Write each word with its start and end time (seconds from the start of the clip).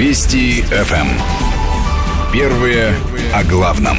Вести 0.00 0.62
ФМ. 0.62 0.94
Эм. 0.94 1.08
Первые 2.32 2.94
о 3.34 3.44
главном. 3.44 3.98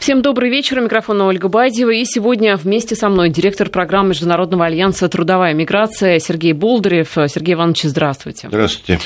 Всем 0.00 0.22
добрый 0.22 0.50
вечер. 0.50 0.80
У 0.80 0.82
микрофона 0.82 1.26
Ольга 1.28 1.46
Бадьева. 1.46 1.90
И 1.90 2.04
сегодня 2.04 2.56
вместе 2.56 2.96
со 2.96 3.08
мной 3.08 3.30
директор 3.30 3.68
программы 3.68 4.08
Международного 4.08 4.66
альянса 4.66 5.08
«Трудовая 5.08 5.54
миграция» 5.54 6.18
Сергей 6.18 6.52
Болдырев. 6.52 7.12
Сергей 7.28 7.54
Иванович, 7.54 7.82
здравствуйте. 7.84 8.48
Здравствуйте. 8.48 9.00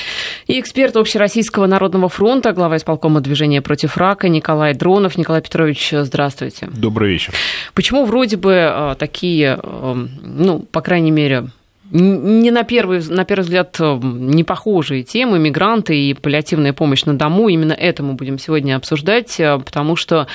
И 0.47 0.59
эксперт 0.59 0.97
Общероссийского 0.97 1.67
народного 1.67 2.09
фронта, 2.09 2.51
глава 2.51 2.77
исполкома 2.77 3.21
движения 3.21 3.61
против 3.61 3.97
рака 3.97 4.29
Николай 4.29 4.73
Дронов. 4.73 5.15
Николай 5.15 5.43
Петрович, 5.43 5.91
здравствуйте. 5.91 6.69
Добрый 6.71 7.11
вечер. 7.11 7.35
Почему 7.75 8.03
вроде 8.03 8.37
бы 8.37 8.53
э, 8.53 8.95
такие, 8.97 9.59
э, 9.61 9.93
ну, 10.23 10.61
по 10.61 10.81
крайней 10.81 11.11
мере, 11.11 11.49
не 11.91 12.51
на 12.51 12.63
первый, 12.63 13.01
на 13.07 13.23
первый 13.23 13.43
взгляд 13.43 13.77
э, 13.79 13.99
не 14.03 14.43
похожие 14.43 15.03
темы, 15.03 15.39
мигранты 15.39 15.97
и 15.97 16.13
паллиативная 16.13 16.73
помощь 16.73 17.05
на 17.05 17.17
дому. 17.17 17.47
Именно 17.47 17.73
это 17.73 18.03
мы 18.03 18.13
будем 18.13 18.39
сегодня 18.39 18.75
обсуждать, 18.75 19.39
э, 19.39 19.57
потому 19.59 19.95
что, 19.95 20.27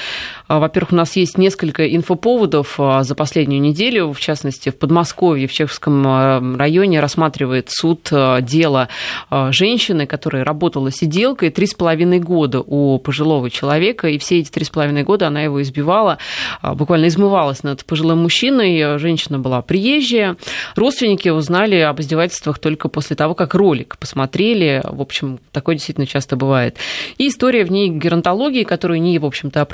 э, 0.49 0.59
во-первых, 0.59 0.93
у 0.93 0.97
нас 0.97 1.15
есть 1.17 1.37
несколько 1.37 1.95
инфоповодов 1.95 2.79
за 2.79 3.15
последнюю 3.15 3.61
неделю. 3.61 4.13
В 4.13 4.21
частности, 4.21 4.71
в 4.71 4.79
Подмосковье, 4.79 5.47
в 5.47 5.53
Чеховском 5.53 6.57
районе 6.57 7.01
рассматривает 7.01 7.69
суд 7.71 8.11
дело 8.41 8.89
женщины, 9.31 10.07
которая 10.07 10.45
работала 10.45 10.91
сиделкой 10.91 11.51
три 11.51 11.67
с 11.67 11.75
половиной 11.75 12.19
года 12.19 12.61
у 12.61 12.99
пожилого 12.99 13.51
человека, 13.51 14.09
и 14.09 14.19
все 14.19 14.39
эти 14.41 14.51
три 14.51 14.65
с 14.65 14.71
половиной 14.71 15.03
года 15.03 15.27
она 15.27 15.43
его 15.43 15.61
избивала, 15.63 16.19
буквально 16.63 17.07
измывалась 17.07 17.63
над 17.63 17.85
пожилым 17.85 18.23
мужчиной. 18.23 18.99
Женщина 18.99 19.39
была 19.39 19.63
приезжая, 19.63 20.37
родственники 20.77 21.29
узнали 21.43 21.77
об 21.77 22.01
издевательствах 22.01 22.59
только 22.59 22.89
после 22.89 23.17
того, 23.17 23.35
как 23.35 23.55
ролик 23.55 23.99
посмотрели. 23.99 24.81
В 24.85 25.01
общем, 25.01 25.39
такое 25.53 25.75
действительно 25.75 26.07
часто 26.07 26.37
бывает. 26.37 26.79
И 27.19 27.29
история 27.29 27.65
в 27.65 27.71
ней 27.71 27.89
геронтологии, 27.91 28.65
которую 28.65 29.03
не, 29.03 29.19
в 29.19 29.27
общем-то, 29.27 29.61
а 29.61 29.65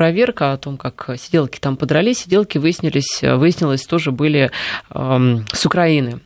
о 0.53 0.57
том, 0.57 0.77
как 0.77 1.11
сиделки 1.17 1.59
там 1.61 1.77
подрались. 1.77 2.21
Сиделки 2.21 2.59
выяснились, 2.59 3.21
выяснилось, 3.23 3.87
тоже 3.87 4.11
были 4.11 4.51
эм, 4.91 5.45
с 5.53 5.65
Украины. 5.67 6.21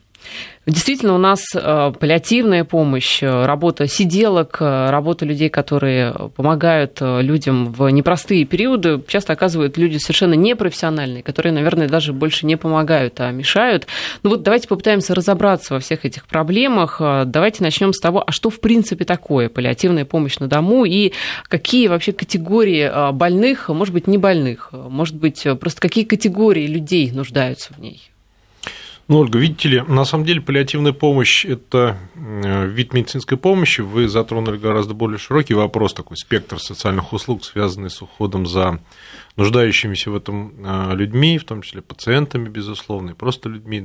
Действительно, 0.64 1.16
у 1.16 1.18
нас 1.18 1.42
э, 1.56 1.92
паллиативная 1.98 2.62
помощь, 2.62 3.20
э, 3.20 3.46
работа 3.46 3.88
сиделок, 3.88 4.58
э, 4.60 4.90
работа 4.90 5.24
людей, 5.24 5.48
которые 5.48 6.14
помогают 6.36 6.98
людям 7.00 7.72
в 7.72 7.88
непростые 7.88 8.44
периоды, 8.44 9.02
часто 9.08 9.32
оказывают 9.32 9.76
люди 9.76 9.98
совершенно 9.98 10.34
непрофессиональные, 10.34 11.24
которые, 11.24 11.52
наверное, 11.52 11.88
даже 11.88 12.12
больше 12.12 12.46
не 12.46 12.54
помогают, 12.54 13.18
а 13.18 13.32
мешают. 13.32 13.88
Ну 14.22 14.30
вот 14.30 14.44
давайте 14.44 14.68
попытаемся 14.68 15.16
разобраться 15.16 15.74
во 15.74 15.80
всех 15.80 16.04
этих 16.04 16.28
проблемах. 16.28 17.00
Давайте 17.00 17.64
начнем 17.64 17.92
с 17.92 17.98
того, 17.98 18.22
а 18.24 18.30
что 18.30 18.48
в 18.48 18.60
принципе 18.60 19.04
такое 19.04 19.48
паллиативная 19.48 20.04
помощь 20.04 20.38
на 20.38 20.46
дому 20.46 20.84
и 20.84 21.12
какие 21.48 21.88
вообще 21.88 22.12
категории 22.12 23.10
больных, 23.12 23.68
может 23.68 23.92
быть, 23.92 24.06
не 24.06 24.16
больных, 24.16 24.68
может 24.70 25.16
быть, 25.16 25.44
просто 25.58 25.80
какие 25.80 26.04
категории 26.04 26.68
людей 26.68 27.10
нуждаются 27.10 27.74
в 27.74 27.80
ней? 27.80 28.11
Ну, 29.08 29.18
Ольга, 29.18 29.38
видите 29.38 29.68
ли, 29.68 29.80
на 29.80 30.04
самом 30.04 30.24
деле 30.24 30.40
паллиативная 30.40 30.92
помощь– 30.92 31.44
это 31.46 31.98
э, 32.14 32.66
вид 32.66 32.94
медицинской 32.94 33.36
помощи. 33.36 33.80
Вы 33.80 34.08
затронули 34.08 34.56
гораздо 34.56 34.94
более 34.94 35.18
широкий 35.18 35.54
вопрос, 35.54 35.92
такой 35.92 36.16
спектр 36.16 36.60
социальных 36.60 37.12
услуг, 37.12 37.44
связанный 37.44 37.90
с 37.90 38.00
уходом 38.00 38.46
за 38.46 38.78
нуждающимися 39.36 40.10
в 40.10 40.16
этом 40.16 40.54
э, 40.64 40.94
людьми, 40.94 41.36
в 41.38 41.44
том 41.44 41.62
числе 41.62 41.82
пациентами, 41.82 42.48
безусловно, 42.48 43.10
и 43.10 43.14
просто 43.14 43.48
людьми, 43.48 43.82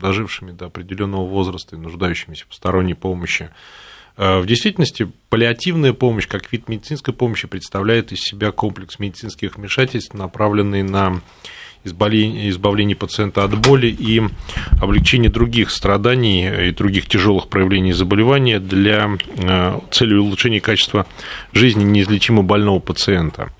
дожившими 0.00 0.50
до 0.50 0.66
определенного 0.66 1.26
возраста 1.26 1.76
и 1.76 1.78
нуждающимися 1.78 2.44
в 2.44 2.48
посторонней 2.48 2.94
помощи. 2.94 3.50
Э, 4.16 4.40
в 4.40 4.46
действительности 4.46 5.10
паллиативная 5.28 5.92
помощь 5.92 6.26
как 6.26 6.50
вид 6.52 6.68
медицинской 6.68 7.14
помощи 7.14 7.46
представляет 7.46 8.10
из 8.12 8.20
себя 8.20 8.50
комплекс 8.50 8.98
медицинских 8.98 9.56
вмешательств, 9.56 10.12
направленный 10.12 10.82
на 10.82 11.20
избавление, 11.86 12.96
пациента 12.96 13.44
от 13.44 13.58
боли 13.58 13.86
и 13.86 14.22
облегчение 14.80 15.30
других 15.30 15.70
страданий 15.70 16.68
и 16.68 16.72
других 16.72 17.06
тяжелых 17.06 17.48
проявлений 17.48 17.92
заболевания 17.92 18.58
для 18.60 19.16
э, 19.36 19.80
цели 19.90 20.14
улучшения 20.14 20.60
качества 20.60 21.06
жизни 21.52 21.84
неизлечимо 21.84 22.42
больного 22.42 22.80
пациента. 22.80 23.50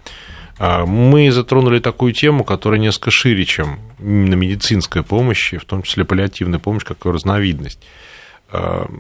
А, 0.59 0.87
мы 0.87 1.31
затронули 1.31 1.81
такую 1.81 2.12
тему, 2.12 2.44
которая 2.44 2.81
несколько 2.81 3.10
шире, 3.10 3.44
чем 3.44 3.78
именно 3.98 4.34
медицинская 4.34 5.03
помощь, 5.03 5.53
в 5.54 5.64
том 5.64 5.82
числе 5.82 6.04
паллиативная 6.04 6.58
помощь, 6.58 6.84
как 6.84 7.04
разновидность. 7.04 7.81
А, 8.50 8.91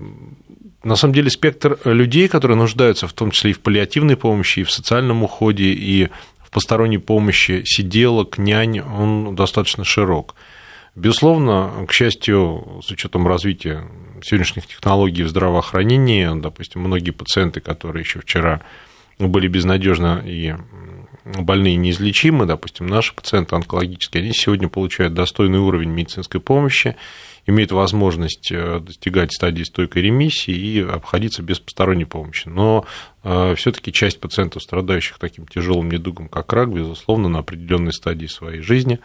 на 0.84 0.96
самом 0.96 1.14
деле 1.14 1.30
спектр 1.30 1.78
людей, 1.84 2.28
которые 2.28 2.56
нуждаются 2.56 3.08
в 3.08 3.12
том 3.12 3.30
числе 3.30 3.50
и 3.50 3.54
в 3.54 3.60
паллиативной 3.60 4.16
помощи, 4.16 4.60
и 4.60 4.64
в 4.64 4.70
социальном 4.70 5.22
уходе, 5.22 5.72
и 5.72 6.10
посторонней 6.50 6.98
помощи 6.98 7.62
сиделок, 7.64 8.38
нянь, 8.38 8.80
он 8.80 9.34
достаточно 9.34 9.84
широк. 9.84 10.34
Безусловно, 10.94 11.84
к 11.86 11.92
счастью, 11.92 12.80
с 12.82 12.90
учетом 12.90 13.26
развития 13.26 13.84
сегодняшних 14.22 14.66
технологий 14.66 15.22
в 15.22 15.28
здравоохранении, 15.28 16.28
допустим, 16.40 16.80
многие 16.82 17.10
пациенты, 17.10 17.60
которые 17.60 18.02
еще 18.02 18.20
вчера 18.20 18.62
были 19.18 19.46
безнадежно 19.48 20.22
и 20.24 20.54
больные 21.24 21.76
неизлечимы, 21.76 22.46
допустим, 22.46 22.86
наши 22.86 23.14
пациенты 23.14 23.56
онкологические, 23.56 24.22
они 24.22 24.32
сегодня 24.32 24.68
получают 24.68 25.12
достойный 25.12 25.58
уровень 25.58 25.90
медицинской 25.90 26.40
помощи, 26.40 26.96
имеют 27.46 27.72
возможность 27.72 28.50
э, 28.50 28.80
достигать 28.80 29.32
стадии 29.32 29.62
стойкой 29.62 30.02
ремиссии 30.02 30.54
и 30.54 30.80
обходиться 30.82 31.42
без 31.42 31.60
посторонней 31.60 32.04
помощи. 32.04 32.48
Но 32.48 32.84
э, 33.22 33.54
все-таки 33.56 33.92
часть 33.92 34.20
пациентов, 34.20 34.62
страдающих 34.62 35.18
таким 35.18 35.46
тяжелым 35.46 35.90
недугом, 35.90 36.28
как 36.28 36.52
рак, 36.52 36.72
безусловно, 36.72 37.28
на 37.28 37.38
определенной 37.40 37.92
стадии 37.92 38.26
своей 38.26 38.60
жизни 38.60 38.98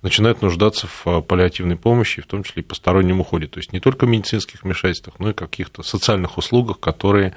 начинают 0.00 0.42
нуждаться 0.42 0.86
в 0.86 1.06
э, 1.06 1.22
паллиативной 1.22 1.76
помощи, 1.76 2.22
в 2.22 2.26
том 2.26 2.42
числе 2.42 2.62
и 2.62 2.66
постороннем 2.66 3.20
уходе. 3.20 3.46
То 3.46 3.58
есть 3.58 3.72
не 3.72 3.80
только 3.80 4.06
в 4.06 4.08
медицинских 4.08 4.62
вмешательствах, 4.62 5.18
но 5.18 5.30
и 5.30 5.34
каких-то 5.34 5.82
социальных 5.82 6.38
услугах, 6.38 6.80
которые 6.80 7.34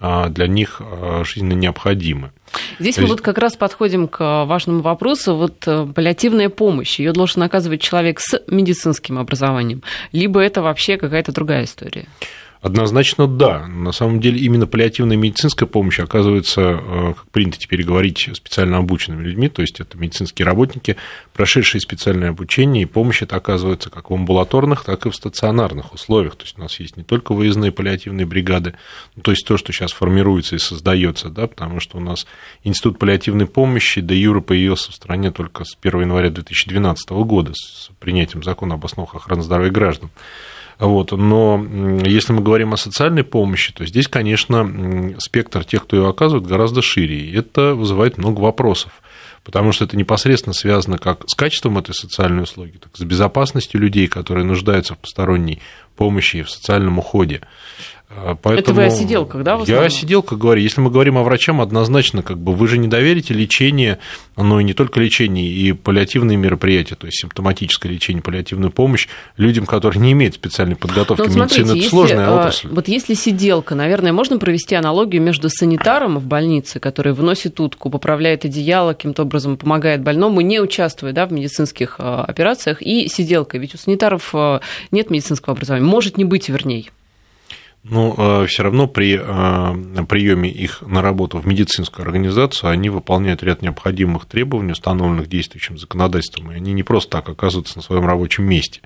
для 0.00 0.46
них 0.46 0.80
а, 0.80 1.22
жизненно 1.24 1.54
необходимы. 1.54 2.32
Здесь 2.78 2.98
мы 2.98 3.06
вот 3.06 3.20
как 3.20 3.38
раз 3.38 3.56
подходим 3.56 4.08
к 4.08 4.44
важному 4.44 4.80
вопросу. 4.80 5.34
Вот 5.34 5.66
э, 5.66 5.86
паллиативная 5.86 6.48
помощь, 6.48 6.98
ее 6.98 7.12
должен 7.12 7.42
оказывать 7.42 7.80
человек 7.80 8.20
с 8.20 8.40
медицинским 8.46 9.18
образованием, 9.18 9.82
либо 10.12 10.40
это 10.40 10.62
вообще 10.62 10.96
какая-то 10.96 11.32
другая 11.32 11.64
история? 11.64 12.06
Однозначно 12.64 13.26
да. 13.26 13.66
На 13.66 13.92
самом 13.92 14.20
деле 14.20 14.40
именно 14.40 14.66
паллиативная 14.66 15.18
медицинская 15.18 15.68
помощь 15.68 16.00
оказывается, 16.00 16.62
э, 16.62 17.12
как 17.14 17.30
принято 17.30 17.58
теперь 17.58 17.84
говорить, 17.84 18.30
специально 18.32 18.78
обученными 18.78 19.22
людьми, 19.22 19.50
то 19.50 19.60
есть 19.60 19.80
это 19.80 19.98
медицинские 19.98 20.46
работники, 20.46 20.96
прошедшие 21.34 21.82
специальное 21.82 22.30
обучение, 22.30 22.84
и 22.84 22.86
помощь 22.86 23.20
это 23.20 23.36
оказывается 23.36 23.90
как 23.90 24.08
в 24.08 24.14
амбулаторных, 24.14 24.82
так 24.82 25.04
и 25.04 25.10
в 25.10 25.14
стационарных 25.14 25.92
условиях. 25.92 26.36
То 26.36 26.44
есть 26.44 26.56
у 26.56 26.62
нас 26.62 26.80
есть 26.80 26.96
не 26.96 27.02
только 27.02 27.34
выездные 27.34 27.70
паллиативные 27.70 28.24
бригады, 28.24 28.72
ну, 29.14 29.20
то 29.20 29.32
есть 29.32 29.46
то, 29.46 29.58
что 29.58 29.70
сейчас 29.74 29.92
формируется 29.92 30.56
и 30.56 30.58
создается, 30.58 31.28
да, 31.28 31.46
потому 31.46 31.80
что 31.80 31.98
у 31.98 32.00
нас 32.00 32.26
Институт 32.62 32.98
паллиативной 32.98 33.46
помощи, 33.46 34.00
до 34.00 34.14
юра 34.14 34.40
появился 34.40 34.90
в 34.90 34.94
стране 34.94 35.30
только 35.30 35.64
с 35.66 35.76
1 35.82 36.00
января 36.00 36.30
2012 36.30 37.10
года 37.10 37.52
с 37.52 37.90
принятием 38.00 38.42
закона 38.42 38.76
об 38.76 38.86
основах 38.86 39.14
охраны 39.14 39.42
здоровья 39.42 39.70
граждан. 39.70 40.08
Вот. 40.78 41.12
Но 41.12 41.64
если 42.04 42.32
мы 42.32 42.42
говорим 42.42 42.72
о 42.72 42.76
социальной 42.76 43.24
помощи, 43.24 43.72
то 43.72 43.84
здесь, 43.86 44.08
конечно, 44.08 45.14
спектр 45.18 45.64
тех, 45.64 45.84
кто 45.84 45.96
ее 45.96 46.08
оказывает, 46.08 46.46
гораздо 46.46 46.82
шире. 46.82 47.18
И 47.18 47.36
это 47.36 47.74
вызывает 47.74 48.18
много 48.18 48.40
вопросов 48.40 48.92
потому 49.44 49.72
что 49.72 49.84
это 49.84 49.96
непосредственно 49.96 50.54
связано 50.54 50.98
как 50.98 51.28
с 51.28 51.34
качеством 51.34 51.78
этой 51.78 51.94
социальной 51.94 52.42
услуги, 52.42 52.78
так 52.78 52.90
и 52.94 52.98
с 52.98 53.04
безопасностью 53.04 53.78
людей, 53.78 54.08
которые 54.08 54.44
нуждаются 54.44 54.94
в 54.94 54.98
посторонней 54.98 55.60
помощи 55.96 56.38
и 56.38 56.42
в 56.42 56.50
социальном 56.50 56.98
уходе. 56.98 57.42
Поэтому 58.42 58.58
это 58.58 58.72
вы 58.72 58.84
о 58.84 58.90
сиделках, 58.90 59.42
да? 59.42 59.60
Я 59.66 59.82
о 59.82 59.90
сиделках 59.90 60.38
говорю. 60.38 60.60
Если 60.60 60.80
мы 60.80 60.90
говорим 60.90 61.18
о 61.18 61.22
врачам, 61.22 61.60
однозначно, 61.60 62.22
как 62.22 62.38
бы 62.38 62.54
вы 62.54 62.68
же 62.68 62.78
не 62.78 62.86
доверите 62.86 63.34
лечение, 63.34 63.98
но 64.36 64.60
и 64.60 64.64
не 64.64 64.72
только 64.72 65.00
лечение, 65.00 65.46
и 65.46 65.72
паллиативные 65.72 66.36
мероприятия, 66.36 66.94
то 66.94 67.06
есть 67.06 67.20
симптоматическое 67.20 67.90
лечение, 67.90 68.22
паллиативную 68.22 68.70
помощь 68.70 69.08
людям, 69.36 69.66
которые 69.66 70.00
не 70.00 70.12
имеют 70.12 70.34
специальной 70.34 70.76
подготовки. 70.76 71.22
Но, 71.22 71.26
Медицина 71.26 71.48
смотрите, 71.48 71.62
это 71.62 71.74
если, 71.74 71.88
сложная 71.88 72.28
а, 72.28 72.38
отрасль. 72.38 72.68
Вот 72.68 72.88
если 72.88 73.14
сиделка, 73.14 73.74
наверное, 73.74 74.12
можно 74.12 74.38
провести 74.38 74.74
аналогию 74.74 75.20
между 75.20 75.48
санитаром 75.48 76.18
в 76.18 76.26
больнице, 76.26 76.78
который 76.80 77.12
выносит 77.12 77.58
утку, 77.58 77.90
поправляет 77.90 78.44
одеяло, 78.44 78.92
каким-то 78.92 79.22
образом 79.22 79.56
помогает 79.56 80.02
больному, 80.02 80.40
не 80.40 80.60
участвуя 80.60 81.12
да, 81.12 81.26
в 81.26 81.32
медицинских 81.32 81.96
а, 81.98 82.24
операциях, 82.24 82.80
и 82.80 83.08
сиделкой. 83.08 83.60
Ведь 83.60 83.74
у 83.74 83.78
санитаров 83.78 84.30
а, 84.34 84.60
нет 84.92 85.10
медицинского 85.10 85.54
образования, 85.54 85.84
может 85.84 86.16
не 86.16 86.24
быть, 86.24 86.48
вернее. 86.48 86.86
Но 87.84 88.14
э, 88.16 88.46
все 88.46 88.62
равно 88.62 88.86
при 88.86 89.20
э, 89.20 90.04
приеме 90.06 90.48
их 90.48 90.80
на 90.80 91.02
работу 91.02 91.38
в 91.38 91.46
медицинскую 91.46 92.06
организацию 92.06 92.70
они 92.70 92.88
выполняют 92.88 93.42
ряд 93.42 93.60
необходимых 93.60 94.24
требований, 94.24 94.72
установленных 94.72 95.28
действующим 95.28 95.76
законодательством, 95.76 96.50
и 96.50 96.54
они 96.56 96.72
не 96.72 96.82
просто 96.82 97.10
так 97.10 97.28
оказываются 97.28 97.76
на 97.76 97.82
своем 97.82 98.06
рабочем 98.06 98.44
месте. 98.44 98.80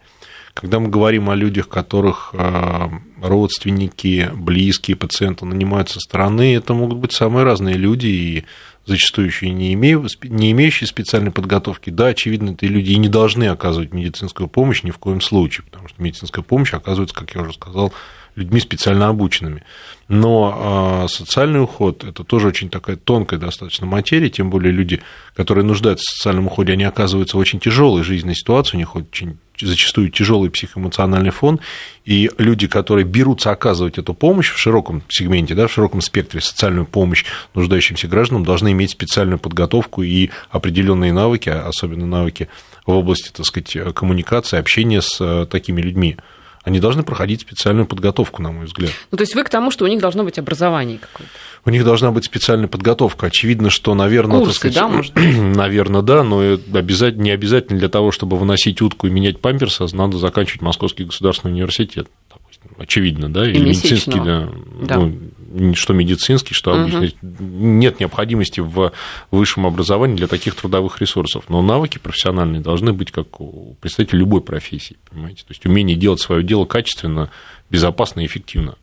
Когда 0.53 0.81
мы 0.81 0.89
говорим 0.89 1.31
о 1.31 1.37
людях, 1.37 1.69
которых 1.69 2.31
э, 2.33 2.89
родственники, 3.23 4.33
близкие 4.35 4.97
пациенты 4.97 5.47
нанимают 5.47 5.91
со 5.91 6.01
стороны, 6.01 6.57
это 6.57 6.75
могут 6.75 6.99
быть 6.99 7.13
самые 7.13 7.45
разные 7.45 7.77
люди, 7.77 8.07
и 8.07 8.45
зачастую 8.85 9.29
еще 9.29 9.49
не, 9.51 9.75
имею, 9.75 10.05
не 10.25 10.51
имеющие 10.51 10.89
специальной 10.89 11.31
подготовки. 11.31 11.91
Да, 11.91 12.09
очевидно, 12.09 12.51
эти 12.51 12.65
люди 12.65 12.91
и 12.91 12.99
не 12.99 13.09
должны 13.09 13.45
оказывать 13.45 13.93
медицинскую 13.93 14.49
помощь 14.49 14.83
ни 14.83 14.91
в 14.91 14.99
коем 14.99 15.21
случае, 15.21 15.65
потому 15.67 15.87
что 15.87 16.03
медицинская 16.03 16.43
помощь 16.43 16.75
оказывается, 16.75 17.15
как 17.15 17.33
я 17.37 17.43
уже 17.43 17.53
сказал, 17.53 17.93
людьми 18.39 18.61
специально 18.61 19.09
обученными. 19.09 19.65
Но 20.09 21.05
э, 21.05 21.09
социальный 21.09 21.63
уход– 21.63 22.05
это 22.09 22.25
тоже 22.25 22.49
очень 22.49 22.71
такая 22.71 22.97
тонкая 22.97 23.39
достаточно 23.39 23.87
материя, 23.87 24.31
тем 24.31 24.49
более 24.49 24.73
люди, 24.73 25.03
которые 25.35 25.65
нуждаются 25.65 26.05
в 26.09 26.17
социальном 26.17 26.47
уходе, 26.47 26.73
они 26.73 26.85
оказываются 26.85 27.37
в 27.37 27.41
очень 27.41 27.61
тяжелой 27.61 28.03
жизненной 28.05 28.35
ситуации, 28.35 28.77
у 28.77 28.81
них 28.81 28.97
очень 28.97 29.37
зачастую 29.61 30.09
тяжелый 30.11 30.51
психоэмоциональный 30.51 31.31
фон, 31.31 31.61
и 32.05 32.31
люди, 32.39 32.69
которые 32.69 33.05
берутся 33.05 33.51
оказывать 33.51 33.99
эту 33.99 34.15
помощь 34.15 34.51
в 34.51 34.59
широком 34.59 35.03
сегменте, 35.09 35.55
да, 35.55 35.67
в 35.67 35.73
широком 35.73 36.01
спектре 36.01 36.41
социальную 36.41 36.87
помощь 36.87 37.25
нуждающимся 37.55 38.09
гражданам, 38.09 38.45
должны 38.45 38.73
иметь 38.73 38.93
специальную 38.93 39.39
подготовку 39.39 40.03
и 40.03 40.31
определенные 40.51 41.13
навыки, 41.13 41.49
особенно 41.49 42.07
навыки 42.07 42.49
в 42.87 42.93
области, 42.93 43.31
так 43.31 43.45
сказать, 43.45 43.95
коммуникации, 43.95 44.59
общения 44.59 45.03
с 45.03 45.19
э, 45.21 45.47
такими 45.51 45.81
людьми 45.81 46.17
они 46.65 46.81
должны 46.81 47.03
проходить 47.03 47.41
специальную 47.43 47.87
подготовку, 47.87 48.43
на 48.43 48.53
мой 48.53 48.67
взгляд. 48.67 48.91
Ну, 49.11 49.17
то 49.17 49.23
есть 49.23 49.35
вы 49.35 49.45
к 49.45 49.49
тому, 49.49 49.71
что 49.71 49.85
у 49.85 49.89
них 49.89 50.01
должно 50.01 50.25
быть 50.25 50.39
образование 50.39 50.99
какое-то? 50.99 51.33
У 51.65 51.71
них 51.71 51.85
должна 51.85 52.11
быть 52.11 52.25
специальная 52.25 52.69
подготовка. 52.69 53.27
Очевидно, 53.27 53.71
что, 53.71 53.95
наверное, 53.95 54.39
Курсы, 54.39 54.53
так 54.53 54.57
сказать, 54.57 54.77
да, 54.77 54.89
может? 54.89 55.15
наверное, 55.57 56.03
да, 56.03 56.23
но 56.23 56.41
обязательно, 56.41 57.23
не 57.23 57.31
обязательно 57.31 57.79
для 57.79 57.89
того, 57.89 58.11
чтобы 58.13 58.37
выносить 58.37 58.81
утку 58.81 59.07
и 59.07 59.11
менять 59.11 59.41
памперсы, 59.41 59.85
надо 59.95 60.19
заканчивать 60.19 60.63
Московский 60.63 61.05
государственный 61.05 61.53
университет. 61.53 62.09
Допустим. 62.31 62.71
Очевидно, 62.79 63.33
да, 63.33 63.49
или 63.49 63.61
медицинский, 63.61 64.21
да, 64.21 64.49
да. 64.83 64.97
Ну, 64.97 65.19
что 65.75 65.93
медицинский, 65.95 66.55
что 66.55 66.73
обычный. 66.73 67.17
Угу. 67.23 67.43
Нет 67.43 68.01
необходимости 68.01 68.61
в 68.61 68.93
высшем 69.31 69.67
образовании 69.67 70.17
для 70.17 70.27
таких 70.27 70.55
трудовых 70.55 71.01
ресурсов. 71.01 71.45
Но 71.49 71.63
навыки 71.63 71.99
профессиональные 71.99 72.61
должны 72.61 72.93
быть 72.93 73.11
как 73.11 73.41
у 73.41 73.77
представителя 73.81 74.21
любой 74.21 74.41
профессии, 74.41 74.97
понимаете? 75.11 75.43
То 75.43 75.51
есть 75.51 75.65
умение 75.67 75.97
делать 75.97 76.21
свое 76.21 76.43
дело 76.43 76.65
качественно, 76.65 77.31
безопасно 77.71 78.21
и 78.21 78.27
эффективно. 78.27 78.77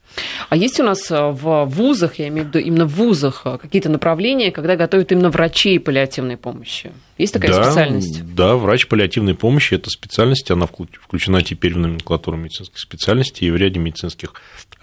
А 0.50 0.56
есть 0.56 0.80
у 0.80 0.84
нас 0.84 1.10
э, 1.12 1.30
в 1.30 1.66
вузах, 1.66 2.20
я 2.20 2.28
имею 2.30 2.46
в 2.46 2.50
виду 2.50 2.60
именно 2.60 2.86
в 2.86 2.96
вузах, 2.96 3.42
э, 3.46 3.58
какие-то 3.58 3.90
направления, 3.90 4.52
когда 4.52 4.76
готовят 4.76 5.12
именно 5.12 5.30
врачей 5.30 5.80
паллиативной 5.80 6.38
помощи? 6.38 6.92
Есть 7.18 7.34
такая 7.34 7.52
да, 7.52 7.64
специальность? 7.64 8.36
Да, 8.36 8.56
врач 8.56 8.88
паллиативной 8.88 9.36
помощи– 9.36 9.74
это 9.76 9.90
специальность, 9.90 10.50
она 10.52 10.68
включена 10.68 11.42
теперь 11.42 11.74
в 11.74 11.78
номенклатуру 11.78 12.38
медицинских 12.38 12.80
специальностей 12.80 13.48
и 13.48 13.52
в 13.52 13.56
ряде 13.56 13.80
медицинских 13.80 14.34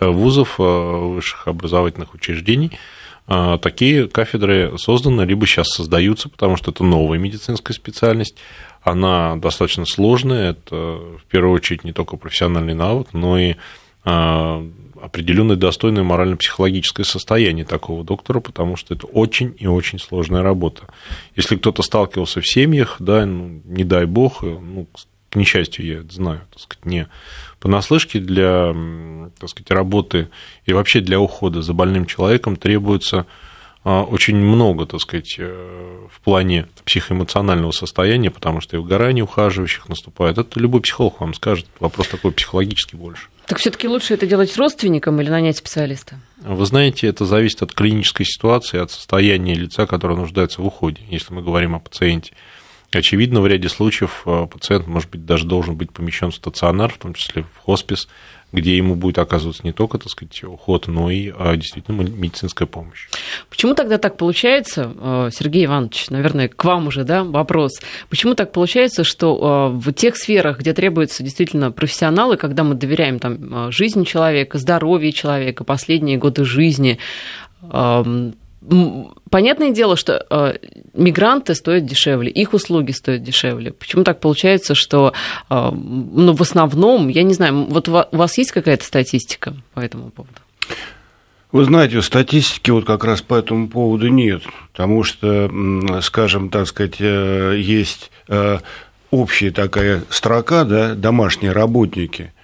э, 0.00 0.06
вузов, 0.06 0.58
высших 0.58 1.49
образовательных 1.49 2.14
учреждений. 2.14 2.78
Такие 3.26 4.08
кафедры 4.08 4.76
созданы, 4.78 5.22
либо 5.22 5.46
сейчас 5.46 5.69
создаются, 5.69 6.28
потому 6.28 6.56
что 6.56 6.72
это 6.72 6.82
новая 6.82 7.19
медицинская 7.19 7.72
специальность, 7.72 8.37
она 8.82 9.37
достаточно 9.37 9.87
сложная, 9.87 10.50
это 10.50 10.75
в 10.76 11.22
первую 11.31 11.54
очередь 11.54 11.84
не 11.84 11.93
только 11.93 12.16
профессиональный 12.16 12.75
навык, 12.75 13.08
но 13.12 13.38
и 13.38 13.54
определенное 14.04 15.56
достойное 15.56 16.04
морально-психологическое 16.04 17.04
состояние 17.04 17.64
такого 17.64 18.04
доктора, 18.04 18.40
потому 18.40 18.76
что 18.76 18.94
это 18.94 19.06
очень 19.06 19.54
и 19.58 19.66
очень 19.66 19.99
сложная 19.99 20.43
работа. 20.43 20.82
Если 21.34 21.56
кто-то 21.56 21.82
сталкивался 21.82 22.40
в 22.40 22.46
семьях, 22.46 22.96
да, 23.00 23.26
ну, 23.26 23.60
не 23.64 23.84
дай 23.84 24.06
бог, 24.06 24.43
ну, 24.43 24.87
к 25.28 25.37
несчастью, 25.37 25.87
я 25.87 25.99
это 26.00 26.14
знаю, 26.14 26.43
так 26.50 26.60
сказать, 26.60 26.84
не 26.84 27.08
понаслышке 27.58 28.20
для, 28.20 28.75
так 29.40 29.49
сказать, 29.49 29.70
работы 29.70 30.28
и 30.66 30.72
вообще 30.72 31.00
для 31.00 31.19
ухода 31.19 31.62
за 31.62 31.72
больным 31.72 32.06
человеком 32.06 32.56
требуется 32.56 33.26
а, 33.82 34.02
очень 34.02 34.37
много, 34.37 34.87
так 34.87 35.00
сказать, 35.00 35.37
э, 35.38 36.06
в 36.10 36.20
плане 36.20 36.66
психоэмоционального 36.84 37.72
состояния, 37.72 38.31
потому 38.31 38.60
что 38.60 38.76
и 38.76 38.81
выгорание 38.81 39.25
ухаживающих 39.25 39.88
наступает. 39.88 40.38
Это 40.38 40.60
любой 40.60 40.82
психолог 40.82 41.20
вам 41.20 41.34
скажет. 41.34 41.66
Вопрос 41.81 42.08
такой 42.08 42.32
психологический 42.32 42.96
больше. 42.96 43.26
Так 43.47 43.59
все-таки 43.59 43.89
лучше 43.89 44.15
это 44.15 44.27
делать 44.27 44.56
родственникам 44.56 45.21
или 45.21 45.29
нанять 45.29 45.56
специалиста? 45.56 46.17
Вы 46.39 46.65
знаете, 46.67 47.06
это 47.06 47.27
зависит 47.27 47.62
от 47.62 47.73
клинической 47.75 48.27
ситуации, 48.27 48.81
от 48.81 48.91
состояния 48.91 49.55
лица, 49.55 49.87
которое 49.87 50.17
нуждается 50.17 50.62
в 50.62 50.67
уходе, 50.67 51.00
если 51.09 51.35
мы 51.35 51.43
говорим 51.43 51.75
о 51.75 51.81
пациенте. 51.81 52.35
Очевидно, 52.94 53.41
в 53.41 53.47
ряде 53.47 53.69
случаев 53.69 54.23
э, 54.27 54.47
пациент, 54.50 54.87
может 54.87 55.11
быть, 55.11 55.25
даже 55.25 55.47
должен 55.47 55.77
быть 55.77 55.93
помещен 55.93 56.31
в 56.31 56.35
стационар, 56.35 56.93
в 56.93 56.99
том 56.99 57.15
числе 57.15 57.43
в 57.43 57.59
хоспис, 57.59 58.06
где 58.53 58.77
ему 58.77 58.97
будет 58.97 59.19
оказываться 59.19 59.62
не 59.65 59.73
только, 59.73 59.97
так 59.97 60.11
сказать, 60.11 60.44
уход, 60.44 60.89
но 60.89 61.11
и 61.11 61.33
а, 61.35 61.56
действительно 61.56 62.03
медицинская 62.03 62.69
помощь. 62.69 63.09
Почему 63.49 63.75
тогда 63.75 63.97
так 63.97 64.19
получается, 64.19 64.93
э, 64.94 65.31
Сергей 65.33 65.65
Иванович, 65.65 66.11
наверное, 66.11 66.49
к 66.49 66.62
вам 66.65 66.89
уже, 66.89 67.05
да, 67.05 67.25
вопрос. 67.25 67.81
Почему 68.11 68.35
так 68.35 68.53
получается, 68.53 69.05
что 69.05 69.73
э, 69.73 69.79
в 69.79 69.93
тех 69.95 70.17
сферах, 70.17 70.59
где 70.59 70.75
требуются 70.75 71.23
действительно 71.23 71.73
профессионалы, 71.73 72.37
когда 72.37 72.62
мы 72.62 72.75
доверяем 72.75 73.19
там 73.19 73.73
жизни 73.73 74.05
человека, 74.05 74.59
здоровье 74.59 75.12
человека, 75.12 75.65
последние 75.65 76.19
годы 76.19 76.45
жизни, 76.45 76.99
эм, 77.62 78.35
понятное 79.31 79.70
дело, 79.70 79.97
что 79.97 80.25
э, 80.29 80.55
мигранты 80.94 81.55
стоят 81.55 81.87
дешевле, 81.87 82.31
их 82.31 82.55
услуги 82.55 82.93
стоят 82.93 83.23
дешевле. 83.23 83.73
Почему 83.73 84.05
так 84.05 84.20
получается, 84.20 84.75
что 84.75 85.12
э, 85.50 85.70
ну, 85.70 86.32
в 86.35 86.43
основном, 86.43 87.09
я 87.09 87.23
не 87.23 87.35
знаю, 87.35 87.67
вот 87.69 87.88
у 87.88 87.93
вас 88.12 88.38
есть 88.38 88.53
какая-то 88.53 88.85
статистика 88.85 89.55
по 89.75 89.81
этому 89.81 90.11
поводу? 90.11 90.35
Вы 91.50 91.64
знаете, 91.64 92.00
статистики 92.00 92.70
вот 92.70 92.87
как 92.87 93.05
раз 93.05 93.20
по 93.20 93.35
этому 93.35 93.69
поводу 93.69 94.09
нет, 94.09 94.43
потому 94.73 95.03
что, 95.03 95.50
скажем, 96.00 96.49
так 96.49 96.67
сказать, 96.67 96.97
э, 96.99 97.56
есть 97.59 98.11
э, 98.29 98.59
общая 99.11 99.50
такая 99.50 100.03
строка, 100.09 100.64
да, 100.64 100.94
домашние 100.94 101.53
работники– 101.53 102.32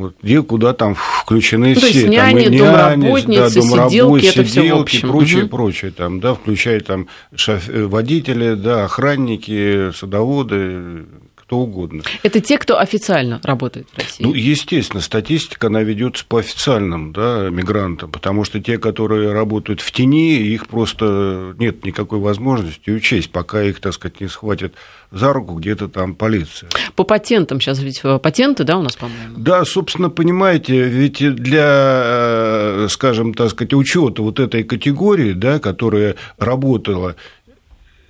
вот, 0.00 0.16
где 0.22 0.42
куда 0.42 0.72
там 0.72 0.94
включены 0.94 1.74
ну, 1.74 1.74
все. 1.74 1.80
То 1.80 1.86
есть 1.86 2.08
няни, 2.08 2.44
там, 2.44 2.52
и 2.52 2.56
няни, 2.56 2.58
да, 2.58 2.94
домработницы, 2.94 3.62
сиделки, 3.62 4.44
сиделки 4.44 5.00
прочее, 5.00 5.42
угу. 5.42 5.50
прочее, 5.50 5.90
там, 5.90 6.20
да, 6.20 6.34
включая 6.34 6.80
там 6.80 7.08
шоф... 7.34 7.68
Э, 7.68 7.84
водители, 7.86 8.54
да, 8.54 8.84
охранники, 8.84 9.92
садоводы, 9.92 11.06
кто 11.48 11.60
угодно. 11.60 12.02
Это 12.22 12.40
те, 12.40 12.58
кто 12.58 12.78
официально 12.78 13.40
работает 13.42 13.88
в 13.94 13.98
России? 13.98 14.22
Ну, 14.22 14.34
естественно, 14.34 15.00
статистика, 15.00 15.68
она 15.68 15.82
ведется 15.82 16.26
по 16.28 16.40
официальным 16.40 17.14
да, 17.14 17.48
мигрантам, 17.48 18.10
потому 18.10 18.44
что 18.44 18.60
те, 18.60 18.76
которые 18.76 19.32
работают 19.32 19.80
в 19.80 19.90
тени, 19.90 20.36
их 20.36 20.66
просто 20.66 21.54
нет 21.58 21.86
никакой 21.86 22.18
возможности 22.18 22.90
учесть, 22.90 23.32
пока 23.32 23.62
их, 23.62 23.80
так 23.80 23.94
сказать, 23.94 24.20
не 24.20 24.28
схватят 24.28 24.74
за 25.10 25.32
руку 25.32 25.54
где-то 25.54 25.88
там 25.88 26.14
полиция. 26.14 26.68
По 26.94 27.04
патентам 27.04 27.62
сейчас 27.62 27.78
ведь 27.78 28.00
э, 28.02 28.18
патенты, 28.18 28.64
да, 28.64 28.76
у 28.76 28.82
нас, 28.82 28.96
по-моему? 28.96 29.38
Да, 29.38 29.64
собственно, 29.64 30.10
понимаете, 30.10 30.82
ведь 30.82 31.34
для, 31.34 32.02
э, 32.04 32.86
скажем, 32.90 33.32
так 33.32 33.50
сказать, 33.50 33.72
учета 33.72 34.20
вот 34.20 34.38
этой 34.38 34.64
категории, 34.64 35.32
да, 35.32 35.60
которая 35.60 36.16
работала 36.36 37.16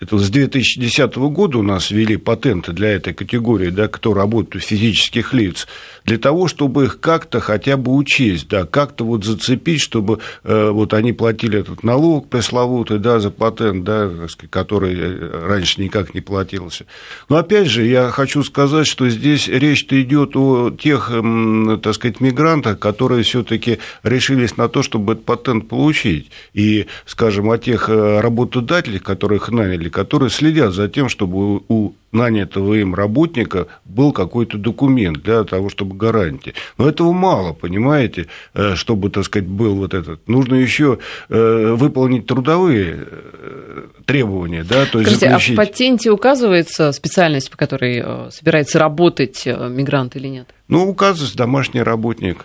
это 0.00 0.18
с 0.18 0.30
2010 0.30 1.16
года 1.16 1.58
у 1.58 1.62
нас 1.62 1.90
ввели 1.90 2.16
патенты 2.16 2.72
для 2.72 2.90
этой 2.90 3.14
категории, 3.14 3.70
да, 3.70 3.88
кто 3.88 4.14
работает 4.14 4.56
у 4.56 4.60
физических 4.60 5.32
лиц 5.34 5.66
для 6.08 6.16
того, 6.16 6.48
чтобы 6.48 6.84
их 6.84 7.00
как-то 7.00 7.38
хотя 7.40 7.76
бы 7.76 7.94
учесть, 7.94 8.48
да, 8.48 8.64
как-то 8.64 9.04
вот 9.04 9.24
зацепить, 9.24 9.82
чтобы 9.82 10.20
э, 10.42 10.70
вот 10.70 10.94
они 10.94 11.12
платили 11.12 11.60
этот 11.60 11.82
налог 11.82 12.30
пресловутый, 12.30 12.98
да, 12.98 13.20
за 13.20 13.30
патент, 13.30 13.84
да, 13.84 14.10
который 14.48 14.94
э, 14.98 15.46
раньше 15.46 15.82
никак 15.82 16.14
не 16.14 16.22
платился. 16.22 16.86
Но 17.28 17.36
опять 17.36 17.66
же, 17.66 17.84
я 17.84 18.08
хочу 18.08 18.42
сказать, 18.42 18.86
что 18.86 19.08
здесь 19.10 19.48
речь-то 19.48 20.00
идет 20.00 20.34
о 20.34 20.70
тех, 20.70 21.12
так 21.82 21.94
сказать, 21.94 22.20
мигрантах, 22.20 22.78
которые 22.78 23.22
все-таки 23.22 23.78
решились 24.02 24.56
на 24.56 24.70
то, 24.70 24.82
чтобы 24.82 25.12
этот 25.12 25.26
патент 25.26 25.68
получить, 25.68 26.30
и, 26.54 26.86
скажем, 27.04 27.50
о 27.50 27.58
тех 27.58 27.90
э, 27.90 28.20
работодателях, 28.20 29.02
которых 29.02 29.50
наняли, 29.50 29.90
которые 29.90 30.30
следят 30.30 30.72
за 30.72 30.88
тем, 30.88 31.10
чтобы 31.10 31.60
у 31.68 31.92
нанятого 32.12 32.74
им 32.74 32.94
работника 32.94 33.66
был 33.84 34.12
какой-то 34.12 34.58
документ 34.58 35.22
для 35.22 35.44
того, 35.44 35.68
чтобы 35.68 35.96
гарантии. 35.96 36.54
Но 36.78 36.88
этого 36.88 37.12
мало, 37.12 37.52
понимаете, 37.52 38.26
э, 38.54 38.74
чтобы, 38.74 39.10
так 39.10 39.24
сказать, 39.24 39.48
был 39.48 39.74
вот 39.76 39.94
этот. 39.94 40.26
Нужно 40.28 40.54
еще 40.54 40.98
э, 41.28 41.74
выполнить 41.76 42.26
трудовые 42.26 43.06
э, 43.06 43.86
требования, 44.04 44.64
да, 44.64 44.86
то 44.86 45.00
есть 45.00 45.10
Скажите, 45.10 45.30
заключить... 45.30 45.58
а 45.58 45.62
в 45.62 45.66
патенте 45.66 46.10
указывается 46.10 46.92
специальность, 46.92 47.50
по 47.50 47.56
которой 47.56 48.30
собирается 48.30 48.78
работать 48.78 49.44
мигрант 49.46 50.16
или 50.16 50.28
нет? 50.28 50.48
Ну, 50.68 50.88
указывается 50.88 51.36
домашний 51.36 51.82
работник. 51.82 52.44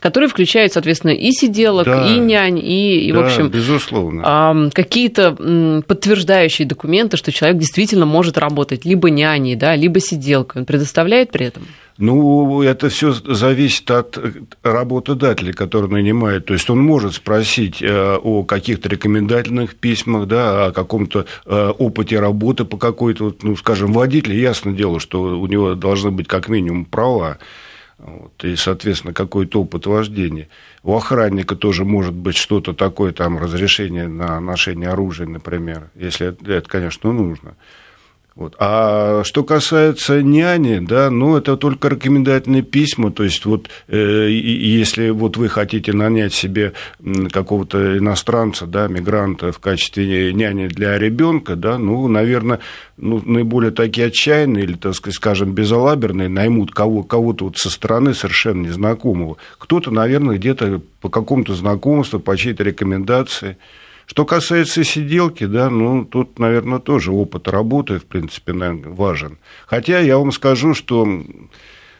Который 0.00 0.28
включает, 0.28 0.72
соответственно, 0.72 1.12
и 1.12 1.32
сиделок, 1.32 1.86
да. 1.86 2.06
и 2.06 2.18
нянь, 2.18 2.58
и, 2.58 3.08
и 3.08 3.12
да, 3.12 3.20
в 3.20 3.24
общем, 3.24 3.48
безусловно. 3.48 4.70
какие-то 4.72 5.82
подтверждающие 5.86 6.66
документы, 6.66 7.16
что 7.16 7.32
человек 7.32 7.58
действительно 7.58 8.06
может 8.06 8.38
работать 8.38 8.84
либо 8.84 9.10
няней, 9.10 9.56
да, 9.56 9.74
либо 9.74 10.00
сиделкой. 10.00 10.62
Он 10.62 10.66
предоставляет 10.66 11.30
при 11.30 11.46
этом? 11.46 11.64
Ну, 11.98 12.62
это 12.62 12.90
все 12.90 13.12
зависит 13.12 13.90
от 13.90 14.16
работодателя, 14.62 15.52
который 15.52 15.90
нанимает. 15.90 16.46
То 16.46 16.52
есть 16.52 16.70
он 16.70 16.78
может 16.78 17.14
спросить 17.14 17.82
э, 17.82 18.16
о 18.22 18.44
каких-то 18.44 18.88
рекомендательных 18.88 19.74
письмах, 19.74 20.28
да, 20.28 20.66
о 20.66 20.72
каком-то 20.72 21.26
э, 21.44 21.72
опыте 21.76 22.20
работы 22.20 22.64
по 22.64 22.76
какой-то, 22.76 23.34
ну, 23.42 23.56
скажем, 23.56 23.92
водителю. 23.92 24.38
Ясно 24.38 24.72
дело, 24.72 25.00
что 25.00 25.40
у 25.40 25.46
него 25.48 25.74
должны 25.74 26.12
быть 26.12 26.28
как 26.28 26.48
минимум 26.48 26.84
права. 26.84 27.38
Вот, 27.98 28.44
и, 28.44 28.54
соответственно, 28.54 29.12
какой-то 29.12 29.62
опыт 29.62 29.86
вождения. 29.86 30.48
У 30.84 30.94
охранника 30.94 31.56
тоже 31.56 31.84
может 31.84 32.14
быть 32.14 32.36
что-то 32.36 32.72
такое, 32.72 33.12
там, 33.12 33.38
разрешение 33.38 34.06
на 34.06 34.38
ношение 34.38 34.90
оружия, 34.90 35.26
например, 35.26 35.90
если 35.96 36.28
это, 36.28 36.52
это 36.52 36.68
конечно, 36.68 37.12
нужно. 37.12 37.56
Вот. 38.38 38.54
А 38.60 39.24
что 39.24 39.42
касается 39.42 40.22
няни, 40.22 40.78
да, 40.78 41.10
ну, 41.10 41.36
это 41.36 41.56
только 41.56 41.88
рекомендательные 41.88 42.62
письма, 42.62 43.10
то 43.10 43.24
есть 43.24 43.44
вот 43.44 43.68
э, 43.88 44.28
если 44.30 45.10
вот 45.10 45.36
вы 45.36 45.48
хотите 45.48 45.92
нанять 45.92 46.32
себе 46.32 46.72
какого-то 47.32 47.98
иностранца, 47.98 48.66
да, 48.66 48.86
мигранта 48.86 49.50
в 49.50 49.58
качестве 49.58 50.32
няни 50.32 50.68
для 50.68 50.96
ребенка, 51.00 51.56
да, 51.56 51.78
ну, 51.78 52.06
наверное, 52.06 52.60
ну, 52.96 53.20
наиболее 53.24 53.72
такие 53.72 54.06
отчаянные 54.06 54.62
или, 54.62 54.74
так 54.74 54.94
сказать, 54.94 55.16
скажем, 55.16 55.50
безалаберные 55.50 56.28
наймут 56.28 56.70
кого, 56.70 57.02
кого-то 57.02 57.46
вот 57.46 57.58
со 57.58 57.70
стороны 57.70 58.14
совершенно 58.14 58.68
незнакомого. 58.68 59.36
Кто-то, 59.58 59.90
наверное, 59.90 60.36
где-то 60.36 60.80
по 61.00 61.08
какому-то 61.08 61.54
знакомству, 61.54 62.20
по 62.20 62.36
чьей-то 62.36 62.62
рекомендации– 62.62 63.56
что 64.08 64.24
касается 64.24 64.84
сиделки, 64.84 65.44
да, 65.44 65.68
ну, 65.68 66.02
тут, 66.06 66.38
наверное, 66.38 66.78
тоже 66.78 67.12
опыт 67.12 67.46
работы, 67.46 67.98
в 67.98 68.06
принципе, 68.06 68.54
наверное, 68.54 68.90
важен. 68.90 69.36
Хотя 69.66 70.00
я 70.00 70.16
вам 70.16 70.32
скажу, 70.32 70.72
что 70.72 71.06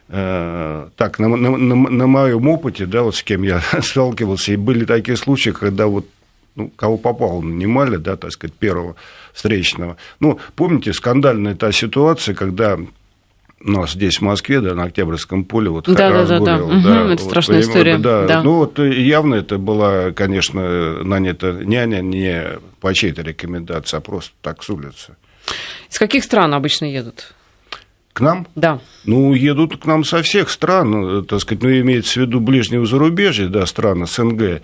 э, 0.08 0.88
так, 0.96 1.18
на, 1.18 1.28
на, 1.28 1.50
на, 1.58 2.06
моем 2.06 2.48
опыте, 2.48 2.86
да, 2.86 3.02
вот 3.02 3.14
с 3.14 3.22
кем 3.22 3.42
я 3.42 3.60
сталкивался, 3.82 4.52
и 4.52 4.56
были 4.56 4.86
такие 4.86 5.18
случаи, 5.18 5.50
когда 5.50 5.86
вот 5.86 6.06
ну, 6.54 6.72
кого 6.74 6.96
попало, 6.96 7.42
нанимали, 7.42 7.96
да, 7.96 8.16
так 8.16 8.32
сказать, 8.32 8.56
первого 8.56 8.96
встречного. 9.34 9.98
Ну, 10.18 10.40
помните, 10.56 10.94
скандальная 10.94 11.56
та 11.56 11.72
ситуация, 11.72 12.34
когда 12.34 12.78
нас 13.60 13.92
здесь, 13.92 14.18
в 14.18 14.22
Москве, 14.22 14.60
да, 14.60 14.74
на 14.74 14.84
Октябрьском 14.84 15.44
поле, 15.44 15.70
вот 15.70 15.86
да, 15.86 16.10
да, 16.10 16.24
да, 16.24 16.38
да. 16.40 16.56
Угу, 16.62 16.74
это 16.74 17.22
вот, 17.22 17.30
страшная 17.30 17.60
история. 17.60 17.98
Да, 17.98 18.26
да. 18.26 18.42
Ну, 18.42 18.54
вот 18.54 18.78
явно 18.78 19.36
это 19.36 19.58
была, 19.58 20.12
конечно, 20.12 21.02
нанята 21.02 21.52
няня 21.52 22.00
не 22.00 22.58
по 22.80 22.94
чьей-то 22.94 23.22
рекомендации, 23.22 23.96
а 23.96 24.00
просто 24.00 24.32
так 24.42 24.62
с 24.62 24.70
улицы. 24.70 25.16
Из 25.90 25.98
каких 25.98 26.24
стран 26.24 26.54
обычно 26.54 26.84
едут? 26.84 27.34
К 28.12 28.20
нам? 28.20 28.46
Да. 28.54 28.80
Ну, 29.04 29.32
едут 29.32 29.76
к 29.76 29.86
нам 29.86 30.04
со 30.04 30.22
всех 30.22 30.50
стран, 30.50 31.24
так 31.24 31.40
сказать, 31.40 31.62
ну, 31.62 31.70
имеется 31.70 32.14
в 32.14 32.22
виду 32.22 32.40
ближнего 32.40 32.84
зарубежья, 32.84 33.48
да, 33.48 33.64
стран 33.66 34.06
СНГ. 34.06 34.62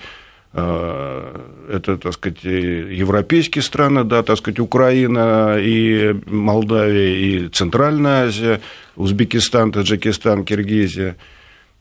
А, 0.55 1.41
это, 1.69 1.99
так 1.99 2.13
сказать, 2.15 2.45
европейские 2.45 3.63
страны, 3.63 4.05
да, 4.05 4.23
так 4.23 4.39
сказать, 4.39 4.61
Украина 4.61 5.57
и 5.59 6.15
Молдавия, 6.27 7.17
и 7.17 7.49
Центральная 7.49 8.27
Азия, 8.27 8.61
Узбекистан, 8.97 9.73
Таджикистан, 9.73 10.45
Киргизия– 10.45 11.17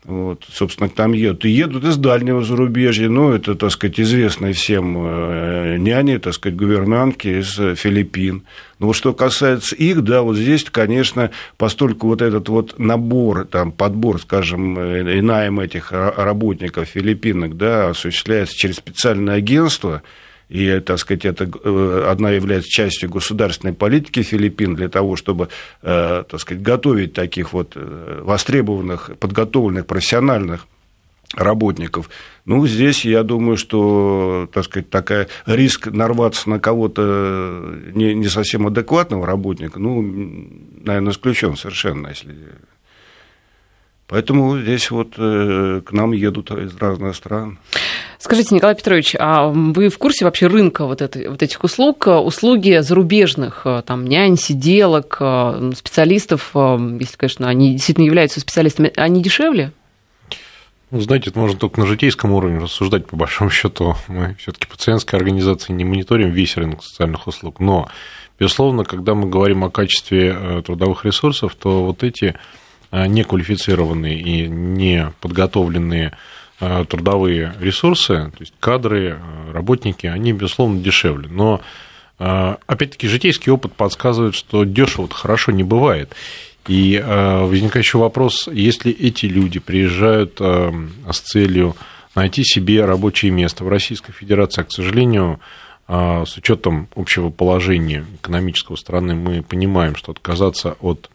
вот, 0.05 0.43
собственно, 0.51 0.89
там 0.89 1.13
едут. 1.13 1.45
И 1.45 1.49
едут 1.49 1.83
из 1.83 1.97
дальнего 1.97 2.43
зарубежья, 2.43 3.09
ну, 3.09 3.31
это, 3.31 3.55
так 3.55 3.71
сказать, 3.71 3.99
известные 3.99 4.53
всем 4.53 4.95
э, 4.97 5.77
няни, 5.77 6.17
так 6.17 6.33
сказать, 6.33 6.57
гувернантки 6.57 7.39
из 7.39 7.55
Филиппин. 7.79 8.43
Но 8.79 8.87
вот 8.87 8.93
что 8.93 9.13
касается 9.13 9.75
их, 9.75 10.03
да, 10.03 10.21
вот 10.21 10.35
здесь, 10.35 10.65
конечно, 10.65 11.31
постольку 11.57 12.07
вот 12.07 12.21
этот 12.21 12.49
вот 12.49 12.79
набор, 12.79 13.45
там, 13.45 13.71
подбор, 13.71 14.19
скажем, 14.19 14.77
э, 14.77 15.17
и 15.17 15.21
найм 15.21 15.59
этих 15.59 15.91
работников 15.91 16.87
филиппинок, 16.87 17.55
да, 17.57 17.89
осуществляется 17.89 18.57
через 18.57 18.75
специальное 18.75 19.35
агентство– 19.35 20.01
и, 20.53 20.79
так 20.81 20.99
сказать, 20.99 21.25
это 21.25 21.49
э, 21.63 22.05
одна 22.07 22.29
является 22.29 22.69
частью 22.69 23.09
государственной 23.09 23.73
политики 23.73 24.21
Филиппин 24.21 24.75
для 24.75 24.87
того, 24.87 25.15
чтобы, 25.15 25.49
э, 25.81 26.23
так 26.29 26.39
сказать, 26.39 26.61
готовить 26.61 27.13
таких 27.13 27.53
вот 27.53 27.71
э, 27.73 28.21
востребованных, 28.23 29.09
подготовленных, 29.19 29.87
профессиональных 29.87 30.67
работников. 31.33 32.07
Ну, 32.45 32.67
здесь 32.67 33.03
я 33.03 33.23
думаю, 33.23 33.57
что, 33.57 34.47
так 34.53 34.65
сказать, 34.65 34.91
такая 34.91 35.27
риск 35.47 35.87
нарваться 35.87 36.47
на 36.47 36.59
кого-то 36.59 37.73
не, 37.91 38.13
не 38.13 38.27
совсем 38.27 38.67
адекватного 38.67 39.25
работника, 39.25 39.79
ну, 39.79 40.03
наверное, 40.83 41.13
исключен 41.13 41.57
совершенно, 41.57 42.09
если 42.09 42.35
Поэтому 44.05 44.59
здесь 44.59 44.91
вот 44.91 45.15
к 45.15 45.85
нам 45.91 46.11
едут 46.11 46.51
из 46.51 46.75
разных 46.77 47.15
стран. 47.15 47.57
Скажите, 48.19 48.55
Николай 48.55 48.75
Петрович, 48.75 49.15
а 49.19 49.49
вы 49.49 49.89
в 49.89 49.97
курсе 49.97 50.25
вообще 50.25 50.47
рынка 50.47 50.85
вот, 50.85 51.01
этой, 51.01 51.27
вот 51.27 51.43
этих 51.43 51.63
услуг? 51.63 52.07
Услуги 52.07 52.79
зарубежных, 52.79 53.63
э, 53.65 53.83
там, 53.85 54.05
нянь, 54.05 54.37
сиделок, 54.37 55.17
э, 55.19 55.71
специалистов, 55.75 56.51
э, 56.55 56.97
если, 56.99 57.17
конечно, 57.17 57.49
они 57.49 57.73
действительно 57.73 58.05
являются 58.05 58.39
специалистами, 58.39 58.91
они 58.95 59.21
дешевле? 59.21 59.71
Ну, 60.91 61.01
знаете, 61.01 61.31
это 61.31 61.39
можно 61.39 61.59
только 61.59 61.79
на 61.79 61.85
житейском 61.85 62.31
уровне 62.31 62.59
рассуждать, 62.59 63.07
по 63.07 63.17
большому 63.17 63.49
счету. 63.49 63.95
Мы 64.07 64.35
все-таки 64.39 64.67
пациентской 64.67 65.17
организации 65.17 65.73
не 65.73 65.83
мониторим 65.83 66.29
весь 66.29 66.55
рынок 66.55 66.83
социальных 66.83 67.27
услуг. 67.27 67.59
Но, 67.59 67.89
безусловно, 68.39 68.85
когда 68.85 69.15
мы 69.15 69.27
говорим 69.27 69.63
о 69.63 69.71
качестве 69.71 70.61
трудовых 70.63 71.03
ресурсов, 71.03 71.55
то 71.55 71.83
вот 71.83 72.03
эти 72.03 72.35
неквалифицированные 72.91 74.19
и 74.19 74.47
неподготовленные 74.47 76.09
Э, 76.09 76.15
трудовые 76.89 77.53
ресурсы, 77.59 78.31
то 78.31 78.39
есть 78.39 78.53
кадры, 78.59 79.17
э, 79.17 79.51
работники, 79.51 80.07
они, 80.07 80.33
безусловно, 80.33 80.79
дешевле. 80.79 81.29
Но, 81.29 81.61
э, 82.19 82.55
опять-таки, 82.67 83.07
житейский 83.07 83.51
опыт 83.51 83.73
подсказывает, 83.73 84.35
что 84.35 84.63
дешево 84.63 85.07
хорошо 85.09 85.51
не 85.51 85.63
бывает. 85.63 86.15
И 86.65 87.03
возникает 87.05 87.83
еще 87.83 87.97
вопрос, 87.97 88.47
если 88.49 88.89
эти 88.89 89.25
люди 89.25 89.59
приезжают 89.59 90.39
с 90.39 91.19
целью 91.19 91.75
найти 92.15 92.45
себе 92.45 92.85
рабочее 92.85 93.33
место 93.33 93.65
в 93.65 93.67
Российской 93.67 94.13
Федерации, 94.13 94.61
а, 94.61 94.63
к 94.63 94.71
сожалению, 94.71 95.41
с 95.89 96.37
учетом 96.37 96.87
общего 96.95 97.31
положения 97.31 98.05
экономического 98.15 98.77
страны, 98.77 99.13
мы 99.13 99.43
понимаем, 99.43 99.97
что 99.97 100.13
отказаться 100.13 100.77
от 100.79 101.09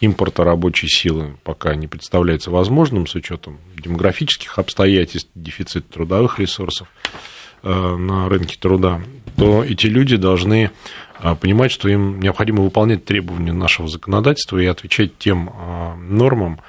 импорта 0.00 0.44
рабочей 0.44 0.88
силы 0.88 1.36
пока 1.44 1.74
не 1.74 1.86
представляется 1.86 2.50
возможным 2.50 3.06
с 3.06 3.14
учетом 3.14 3.58
демографических 3.76 4.58
обстоятельств, 4.58 5.30
дефицита 5.34 5.92
трудовых 5.92 6.38
ресурсов 6.38 6.88
э, 7.62 7.96
на 7.96 8.28
рынке 8.28 8.56
труда, 8.58 9.00
то 9.36 9.62
эти 9.62 9.86
люди 9.86 10.16
должны 10.16 10.70
э, 11.20 11.34
понимать, 11.36 11.70
что 11.70 11.88
им 11.88 12.20
необходимо 12.20 12.62
выполнять 12.62 13.04
требования 13.04 13.52
нашего 13.52 13.88
законодательства 13.88 14.58
и 14.58 14.66
отвечать 14.66 15.18
тем 15.18 15.50
э, 15.50 15.94
нормам, 15.96 16.60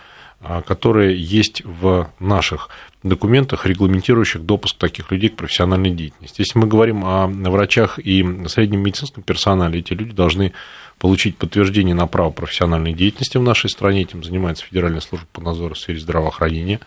которые 0.66 1.22
есть 1.22 1.62
в 1.64 2.10
наших 2.20 2.70
документах, 3.04 3.68
регламентирующих 3.68 4.44
допуск 4.44 4.76
таких 4.76 5.12
людей 5.12 5.30
к 5.30 5.36
профессиональной 5.36 5.92
деятельности. 5.92 6.42
Если 6.42 6.58
мы 6.58 6.66
говорим 6.66 7.06
о 7.06 7.28
врачах 7.28 8.00
и 8.00 8.26
среднем 8.48 8.80
медицинском 8.80 9.22
персонале, 9.22 9.82
эти 9.82 9.94
люди 9.94 10.14
должны 10.14 10.54
получить 11.02 11.36
подтверждение 11.36 11.96
на 11.96 12.06
право 12.06 12.30
профессиональной 12.30 12.94
деятельности 12.94 13.36
в 13.38 13.42
нашей 13.42 13.72
стране. 13.72 14.04
Этим 14.04 14.24
занимается 14.24 14.64
Федеральная 14.64 15.02
служба 15.02 15.28
по 15.32 15.42
надзору 15.42 15.74
в 15.74 15.80
сфере 15.80 16.00
здравоохранения. 16.00 16.80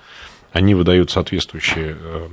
Они 0.52 0.76
выдают 0.76 1.10
соответствующие 1.10 1.96
э, 1.98 2.28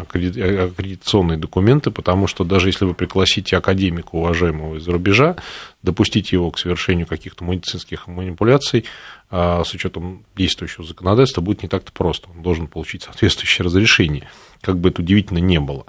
аккредитационные 0.00 1.38
документы, 1.38 1.92
потому 1.92 2.26
что 2.26 2.42
даже 2.42 2.68
если 2.68 2.84
вы 2.84 2.94
пригласите 2.94 3.56
академика, 3.56 4.08
уважаемого 4.16 4.78
из-за 4.78 4.90
рубежа, 4.90 5.36
допустить 5.84 6.32
его 6.32 6.50
к 6.50 6.58
совершению 6.58 7.06
каких-то 7.06 7.44
медицинских 7.44 8.08
манипуляций 8.08 8.86
э, 9.30 9.62
с 9.64 9.72
учетом 9.72 10.24
действующего 10.34 10.84
законодательства 10.84 11.42
будет 11.42 11.62
не 11.62 11.68
так-то 11.68 11.92
просто. 11.92 12.28
Он 12.34 12.42
должен 12.42 12.66
получить 12.66 13.04
соответствующее 13.04 13.64
разрешение, 13.64 14.28
как 14.62 14.78
бы 14.78 14.88
это 14.88 15.00
удивительно 15.00 15.38
не 15.38 15.60
было. 15.60 15.86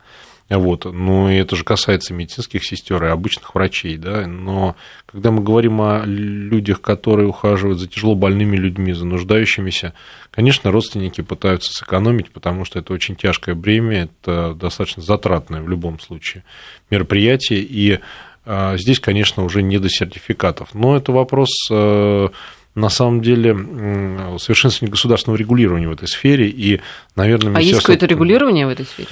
Вот. 0.57 0.85
Но 0.85 1.31
это 1.31 1.55
же 1.55 1.63
касается 1.63 2.13
медицинских 2.13 2.65
сестер 2.65 3.03
и 3.05 3.07
обычных 3.07 3.55
врачей. 3.55 3.97
Да? 3.97 4.27
Но 4.27 4.75
когда 5.05 5.31
мы 5.31 5.41
говорим 5.41 5.81
о 5.81 6.03
людях, 6.05 6.81
которые 6.81 7.29
ухаживают 7.29 7.79
за 7.79 7.87
тяжело 7.87 8.15
больными 8.15 8.57
людьми, 8.57 8.91
за 8.91 9.05
нуждающимися, 9.05 9.93
конечно, 10.29 10.71
родственники 10.71 11.21
пытаются 11.21 11.71
сэкономить, 11.71 12.31
потому 12.31 12.65
что 12.65 12.79
это 12.79 12.91
очень 12.93 13.15
тяжкое 13.15 13.55
бремя, 13.55 14.09
это 14.23 14.53
достаточно 14.53 15.01
затратное 15.01 15.61
в 15.61 15.69
любом 15.69 15.99
случае 15.99 16.43
мероприятие. 16.89 17.61
И 17.61 17.99
а, 18.45 18.75
здесь, 18.77 18.99
конечно, 18.99 19.45
уже 19.45 19.61
не 19.63 19.77
до 19.79 19.89
сертификатов. 19.89 20.73
Но 20.73 20.97
это 20.97 21.13
вопрос 21.13 21.49
э, 21.71 22.29
на 22.75 22.89
самом 22.89 23.21
деле 23.21 23.53
совершенствование 24.39 24.91
государственного 24.91 25.37
регулирования 25.37 25.87
в 25.87 25.93
этой 25.93 26.07
сфере. 26.07 26.49
И, 26.49 26.81
наверное, 27.15 27.55
а 27.55 27.61
есть 27.61 27.79
какое-то 27.79 28.05
регулирование 28.05 28.65
в 28.65 28.69
этой 28.69 28.85
сфере? 28.85 29.07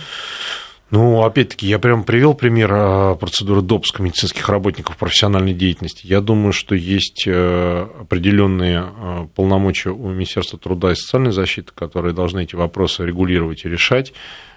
Ну, 0.91 1.23
опять-таки, 1.23 1.67
я 1.67 1.77
прямо 1.77 2.03
привел 2.03 2.33
пример 2.33 2.71
а, 2.73 3.15
процедуры 3.15 3.61
допуска 3.61 4.01
медицинских 4.01 4.49
работников 4.49 4.97
профессиональной 4.97 5.53
деятельности. 5.53 6.07
Я 6.07 6.19
думаю, 6.19 6.51
что 6.51 6.73
есть 6.73 7.25
э, 7.27 7.87
определенные 8.01 8.85
э, 8.85 9.27
полномочия 9.35 9.91
у 9.91 10.09
Министерства 10.09 10.57
труда 10.57 10.91
и 10.91 10.95
социальной 10.95 11.31
защиты, 11.31 11.71
которые 11.75 12.13
должны 12.13 12.43
эти 12.43 12.55
вопросы 12.55 13.05
регулировать 13.05 13.65
и 13.65 13.69
решать. 13.69 14.13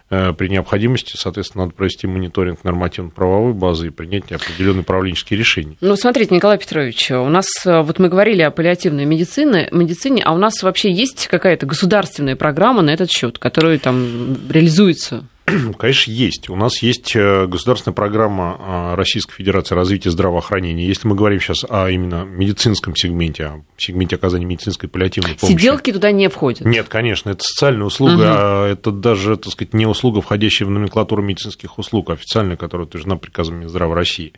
Э, 0.09 0.33
при 0.33 0.49
необходимости, 0.49 1.19
соответственно, 1.19 1.65
надо 1.65 1.75
провести 1.75 2.07
мониторинг 2.07 2.65
нормативно-правовой 2.65 3.53
базы 3.53 3.89
и 3.89 3.91
принять 3.91 4.33
определенные 4.33 4.83
управленческие 4.83 5.39
решения. 5.39 5.77
Ну, 5.83 5.97
смотрите, 5.97 6.35
Николай 6.35 6.57
Петрович, 6.57 7.11
у 7.11 7.29
нас, 7.29 7.45
вот 7.67 7.99
мы 7.99 8.09
говорили 8.09 8.41
о 8.41 8.51
паллиативной 8.51 9.05
медицине, 9.05 9.69
медицине, 9.71 10.23
а 10.25 10.33
у 10.33 10.39
нас 10.39 10.63
вообще 10.63 10.91
есть 10.91 11.27
какая-то 11.27 11.67
государственная 11.67 12.37
программа 12.37 12.81
на 12.81 12.89
этот 12.89 13.11
счет, 13.11 13.39
которая 13.39 13.79
там 13.79 14.35
реализуется? 14.49 15.25
Конечно, 15.79 16.11
есть. 16.11 16.49
У 16.49 16.57
нас 16.57 16.83
есть 16.83 17.17
э, 17.17 17.47
государственная 17.47 17.95
программа 17.95 18.57
а, 18.59 18.97
Российской 18.97 19.35
Федерации 19.35 19.75
развития 19.75 20.11
здравоохранения. 20.11 20.87
Если 20.87 21.09
мы 21.09 21.17
говорим 21.17 21.41
сейчас 21.41 21.65
о 21.69 21.91
именно 21.91 22.25
медицинском 22.25 22.95
сегменте, 22.95 23.47
о 23.47 23.65
сегменте 23.77 24.17
оказания 24.17 24.45
медицинской 24.45 24.89
паллиативной 24.89 25.35
помощи. 25.35 25.57
Сиделки 25.57 25.93
туда 25.93 26.13
не 26.13 26.29
входят? 26.29 26.65
Нет, 26.65 26.89
конечно, 26.89 27.31
это 27.31 27.43
социальная 27.43 27.87
услуга, 27.87 28.13
угу. 28.13 28.23
а 28.25 28.69
это 28.69 28.93
даже, 28.93 29.37
так 29.37 29.53
сказать, 29.53 29.75
не 29.75 29.87
услуга, 29.87 30.21
входящая 30.21 30.69
в 30.69 30.71
номенклатуру 30.71 31.23
медицинских 31.23 31.79
услуг, 31.79 32.11
а 32.11 32.13
официальная, 32.13 32.57
которая 32.57 32.87
утверждена 32.87 33.17
приказом 33.17 33.57
Минздрава 33.61 33.95
России. 33.95 34.33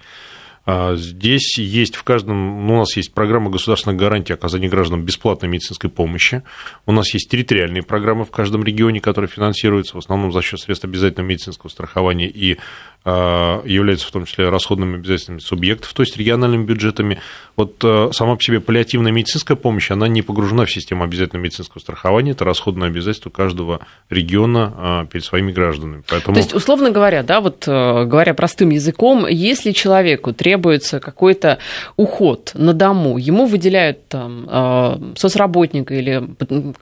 А, 0.67 0.97
здесь 0.97 1.59
есть 1.59 1.95
в 1.95 2.05
каждом, 2.05 2.67
ну, 2.67 2.75
у 2.75 2.79
нас 2.79 2.97
есть 2.97 3.13
программа 3.13 3.51
государственной 3.51 3.97
гарантии 3.97 4.33
оказания 4.33 4.69
гражданам 4.69 5.05
бесплатной 5.05 5.49
медицинской 5.49 5.91
помощи. 5.91 6.43
У 6.87 6.93
нас 6.93 7.13
есть 7.13 7.31
территориальные 7.31 7.83
программы 7.83 8.25
в 8.25 8.31
каждом 8.31 8.65
регионе, 8.65 9.01
которые 9.01 9.29
финансируются 9.29 9.95
в 9.95 9.99
основном 9.99 10.33
за 10.33 10.41
счет 10.41 10.61
средств 10.61 10.87
обязательного 10.87 11.29
медицинского 11.29 11.69
страхования 11.69 12.29
и 12.29 12.57
а, 13.05 13.63
являются 13.67 14.09
в 14.09 14.11
том 14.11 14.25
числе 14.25 14.49
расходными 14.49 14.95
обязательствами 14.95 15.39
субъектов, 15.39 15.93
то 15.93 16.03
есть 16.03 16.17
региональными 16.17 16.65
бюджетами. 16.65 17.21
Вот 17.57 17.77
а, 17.85 18.11
сама 18.13 18.37
по 18.37 18.43
себе 18.43 18.61
паллиативная 18.61 19.13
медицинская 19.13 19.59
помощь, 19.59 19.91
она 19.91 20.09
не 20.09 20.23
погружена 20.23 20.65
в 20.65 20.73
систему 20.73 21.05
обязательного 21.05 21.45
медицинского 21.45 21.81
страхования, 21.81 22.31
это 22.31 22.47
расходное 22.47 22.89
обязательство 22.89 23.29
каждого 23.29 23.81
региона 24.09 25.07
перед 25.11 25.25
своими 25.25 25.53
гражданами. 25.53 26.03
Поэтому... 26.09 26.35
То 26.35 26.41
есть, 26.41 26.55
условно 26.55 26.91
говоря, 26.91 27.23
да, 27.23 27.43
вот 27.43 27.69
э, 27.69 28.05
говоря 28.05 28.33
простым 28.33 28.71
языком, 28.71 29.27
если 29.27 29.73
человеку 29.73 30.33
требуется 30.33 30.54
какой-то 31.01 31.59
уход 31.97 32.53
на 32.55 32.73
дому, 32.73 33.19
ему 33.19 33.47
выделяют 33.47 34.09
там 34.09 35.15
соцработника 35.17 35.95
или 35.95 36.23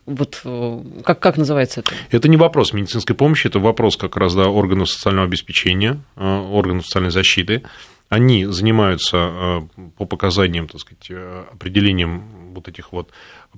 вот 0.07 0.41
э, 0.45 0.81
как, 1.05 1.21
как 1.21 1.37
называется 1.37 1.81
это? 1.81 1.93
Это 2.11 2.29
не 2.29 2.37
вопрос 2.37 2.73
медицинской 2.73 3.17
помощи, 3.17 3.47
это 3.47 3.59
вопрос 3.59 3.97
как 3.97 4.17
раз 4.17 4.35
да, 4.35 4.49
органов 4.49 4.91
социального 4.91 5.27
обеспечения, 5.27 6.01
Э, 6.17 6.39
органов 6.39 6.87
социальной 6.87 7.11
защиты. 7.11 7.63
Они 8.09 8.45
занимаются 8.45 9.17
э, 9.17 9.61
по 9.97 10.05
показаниям, 10.05 10.69
так 10.69 10.81
сказать, 10.81 11.11
определением 11.53 12.23
вот 12.53 12.69
этих 12.69 12.93
вот 12.93 13.11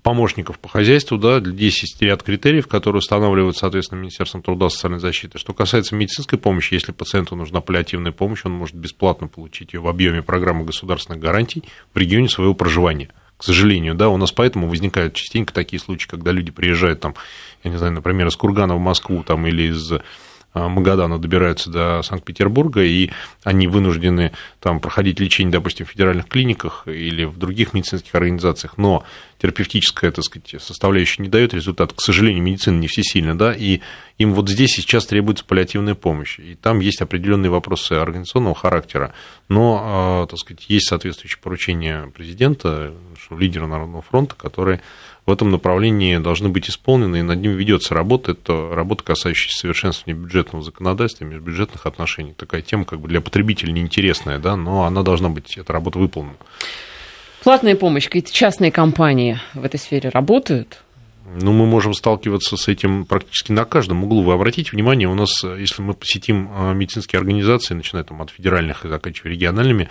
помощников 0.03 0.59
по 0.59 0.69
хозяйству, 0.69 1.19
да, 1.19 1.41
здесь 1.41 1.83
есть 1.83 2.01
ряд 2.03 2.23
критериев, 2.23 2.67
которые 2.67 2.99
устанавливают, 2.99 3.57
соответственно, 3.57 4.01
Министерством 4.01 4.43
труда 4.43 4.67
и 4.67 4.71
социальной 4.71 5.01
защиты. 5.01 5.39
Что 5.39 5.53
касается 5.53 5.95
медицинской 5.95 6.39
помощи, 6.39 6.75
если 6.75 6.93
пациенту 6.93 7.37
нужна 7.37 7.61
паллиативная 7.61 8.13
помощь, 8.13 8.45
он 8.45 8.53
может 8.53 8.77
бесплатно 8.77 9.29
получить 9.29 9.73
ее 9.73 9.81
в 9.81 9.89
объеме 9.89 10.23
программы 10.23 10.65
государственных 10.65 11.21
гарантий 11.21 11.65
в 11.93 11.99
регионе 11.99 12.29
своего 12.29 12.55
проживания. 12.55 13.11
К 13.37 13.43
сожалению, 13.43 13.95
да, 13.95 14.09
у 14.09 14.17
нас 14.17 14.33
поэтому 14.33 14.69
возникают 14.69 15.15
частенько 15.15 15.53
такие 15.53 15.81
случаи, 15.81 16.09
когда 16.09 16.31
люди 16.31 16.53
приезжают 16.53 17.01
там, 17.01 17.15
я 17.65 17.71
не 17.71 17.77
знаю, 17.77 17.93
например, 17.93 18.29
из 18.29 18.37
Кургана 18.37 18.77
в 18.77 18.81
Москву 18.81 19.25
там, 19.25 19.47
или 19.47 19.65
из 19.71 19.93
Магадана 20.55 21.19
добираются 21.19 21.69
до 21.69 22.03
Санкт-Петербурга, 22.03 22.83
и 22.83 23.11
они 23.43 23.67
вынуждены 23.67 24.33
там 24.61 24.81
проходить 24.81 25.19
лечение, 25.19 25.53
допустим, 25.53 25.85
в 25.85 25.91
федеральных 25.91 26.29
клиниках 26.29 26.87
или 26.87 27.25
в 27.25 27.39
других 27.39 27.75
медицинских 27.75 28.15
организациях, 28.15 28.79
но 28.79 29.05
терапевтическая, 29.39 30.11
так 30.11 30.25
сказать, 30.25 30.55
составляющая 30.63 31.23
не 31.23 31.29
дает 31.29 31.53
результат. 31.53 31.93
К 31.93 32.01
сожалению, 32.01 32.43
медицина 32.43 32.79
не 32.79 32.87
всесильна, 32.87 33.37
да, 33.37 33.53
и 33.53 33.81
им 34.17 34.33
вот 34.33 34.49
здесь 34.49 34.71
сейчас 34.71 35.07
требуется 35.07 35.45
паллиативная 35.45 35.95
помощь. 35.95 36.39
И 36.39 36.55
там 36.55 36.79
есть 36.81 37.03
определенные 37.03 37.51
вопросы 37.51 37.95
организационного 37.95 38.55
характера, 38.55 39.13
но, 39.49 39.81
а, 39.83 40.27
так 40.27 40.39
сказать, 40.39 40.65
есть 40.69 40.89
соответствующее 40.89 41.41
поручение 41.43 42.13
президента, 42.15 42.95
лидера 43.31 43.67
Народного 43.67 44.03
фронта, 44.03 44.35
которые 44.37 44.81
в 45.27 45.33
этом 45.33 45.51
направлении 45.51 46.19
должны 46.19 46.51
быть 46.51 46.69
исполнены, 46.69 47.19
и 47.19 47.23
над 47.23 47.41
ним 47.41 47.53
ведется 47.53 47.95
работа. 47.95 48.33
Это 48.33 48.75
работа, 48.75 49.05
касающаяся 49.05 49.59
совершенствования 49.59 50.21
бюджетного 50.21 50.63
законодательства, 50.63 51.25
межбюджетных 51.25 51.87
отношений. 51.87 52.35
Такая 52.37 52.61
тема 52.61 52.85
как 52.85 53.01
бы 53.01 53.09
для 53.09 53.21
потребителя 53.21 53.73
неинтересная, 53.73 54.39
да, 54.39 54.57
но 54.57 54.85
она 54.85 55.03
должна 55.03 55.31
быть, 55.31 55.57
эта 55.57 55.73
работа 55.73 55.99
выполнена. 55.99 56.37
Платная 57.43 57.77
помощь, 57.77 58.05
какие-то 58.05 58.33
частные 58.33 58.71
компании 58.71 59.39
в 59.55 59.65
этой 59.65 59.79
сфере 59.79 60.11
работают? 60.11 60.83
Ну, 61.27 61.53
мы 61.53 61.65
можем 61.65 61.95
сталкиваться 61.95 62.57
с 62.57 62.69
этим 62.69 63.07
практически 63.07 63.51
на 63.51 63.65
каждом 63.65 64.05
углу. 64.05 64.23
Вы 64.23 64.35
обратите 64.35 64.71
внимание, 64.73 65.09
у 65.09 65.15
нас, 65.15 65.43
если 65.43 65.81
мы 65.81 65.95
посетим 65.95 66.51
а, 66.53 66.73
медицинские 66.75 67.19
организации, 67.19 67.73
начиная 67.73 68.05
там 68.05 68.21
от 68.21 68.31
федеральных 68.31 68.85
и 68.85 68.89
заканчивая 68.89 69.33
региональными, 69.33 69.89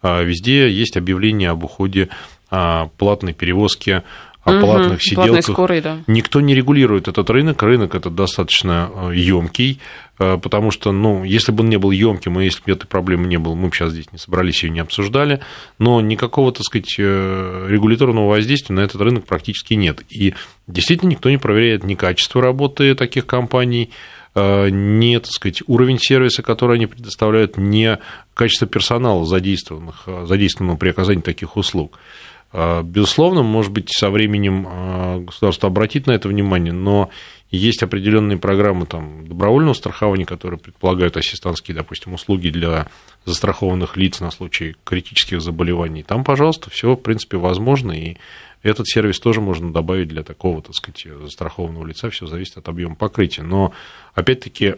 а, 0.00 0.22
везде 0.22 0.68
есть 0.68 0.96
объявление 0.96 1.50
об 1.50 1.62
уходе 1.62 2.08
а, 2.50 2.90
платной 2.98 3.32
перевозки 3.32 4.02
о 4.44 4.60
платных 4.60 4.94
угу, 4.94 5.00
сиделках. 5.00 5.44
Скорой, 5.44 5.80
да. 5.80 5.98
Никто 6.08 6.40
не 6.40 6.54
регулирует 6.54 7.06
этот 7.06 7.30
рынок. 7.30 7.62
Рынок 7.62 7.94
этот 7.94 8.14
достаточно 8.16 8.90
емкий, 9.12 9.78
э, 10.18 10.36
потому 10.42 10.72
что, 10.72 10.90
ну, 10.90 11.22
если 11.22 11.52
бы 11.52 11.62
он 11.62 11.70
не 11.70 11.76
был 11.76 11.92
емким, 11.92 12.40
и 12.40 12.44
если 12.44 12.62
бы 12.64 12.72
этой 12.72 12.86
проблемы 12.86 13.28
не 13.28 13.38
было, 13.38 13.54
мы 13.54 13.68
бы 13.68 13.74
сейчас 13.74 13.92
здесь 13.92 14.10
не 14.10 14.18
собрались 14.18 14.64
и 14.64 14.70
не 14.70 14.80
обсуждали, 14.80 15.40
но 15.78 16.00
никакого, 16.00 16.50
так 16.50 16.64
сказать, 16.64 16.92
э, 16.98 17.66
регуляторного 17.68 18.28
воздействия 18.28 18.74
на 18.74 18.80
этот 18.80 19.00
рынок 19.00 19.26
практически 19.26 19.74
нет. 19.74 20.02
И 20.10 20.34
действительно 20.66 21.10
никто 21.10 21.30
не 21.30 21.38
проверяет 21.38 21.84
ни 21.84 21.94
качество 21.94 22.42
работы 22.42 22.96
таких 22.96 23.26
компаний, 23.26 23.90
э, 24.34 24.70
не, 24.70 25.20
так 25.20 25.30
сказать, 25.30 25.62
уровень 25.68 26.00
сервиса, 26.00 26.42
который 26.42 26.78
они 26.78 26.86
предоставляют, 26.86 27.58
не 27.58 28.00
качество 28.34 28.66
персонала, 28.66 29.24
задействованных, 29.24 30.08
задействованного 30.24 30.78
при 30.78 30.88
оказании 30.88 31.20
таких 31.20 31.56
услуг. 31.56 32.00
А, 32.52 32.82
безусловно, 32.82 33.42
может 33.42 33.72
быть, 33.72 33.88
со 33.90 34.10
временем 34.10 34.66
а, 34.68 35.18
государство 35.20 35.68
обратит 35.68 36.06
на 36.06 36.12
это 36.12 36.28
внимание, 36.28 36.72
но 36.72 37.10
есть 37.50 37.82
определенные 37.82 38.38
программы 38.38 38.86
там, 38.86 39.26
добровольного 39.26 39.74
страхования, 39.74 40.24
которые 40.24 40.58
предполагают 40.58 41.16
ассистентские, 41.16 41.74
допустим, 41.74 42.14
услуги 42.14 42.48
для 42.48 42.88
застрахованных 43.24 43.96
лиц 43.96 44.20
на 44.20 44.30
случай 44.30 44.76
критических 44.84 45.40
заболеваний. 45.40 46.02
Там, 46.02 46.24
пожалуйста, 46.24 46.70
все, 46.70 46.94
в 46.94 46.96
принципе, 46.96 47.36
возможно, 47.36 47.92
и 47.92 48.16
этот 48.62 48.86
сервис 48.88 49.18
тоже 49.18 49.40
можно 49.40 49.72
добавить 49.72 50.08
для 50.08 50.22
такого, 50.22 50.62
так 50.62 50.74
сказать, 50.74 51.06
застрахованного 51.20 51.86
лица, 51.86 52.10
все 52.10 52.26
зависит 52.26 52.56
от 52.58 52.68
объема 52.68 52.94
покрытия. 52.94 53.42
Но, 53.42 53.72
опять-таки, 54.14 54.74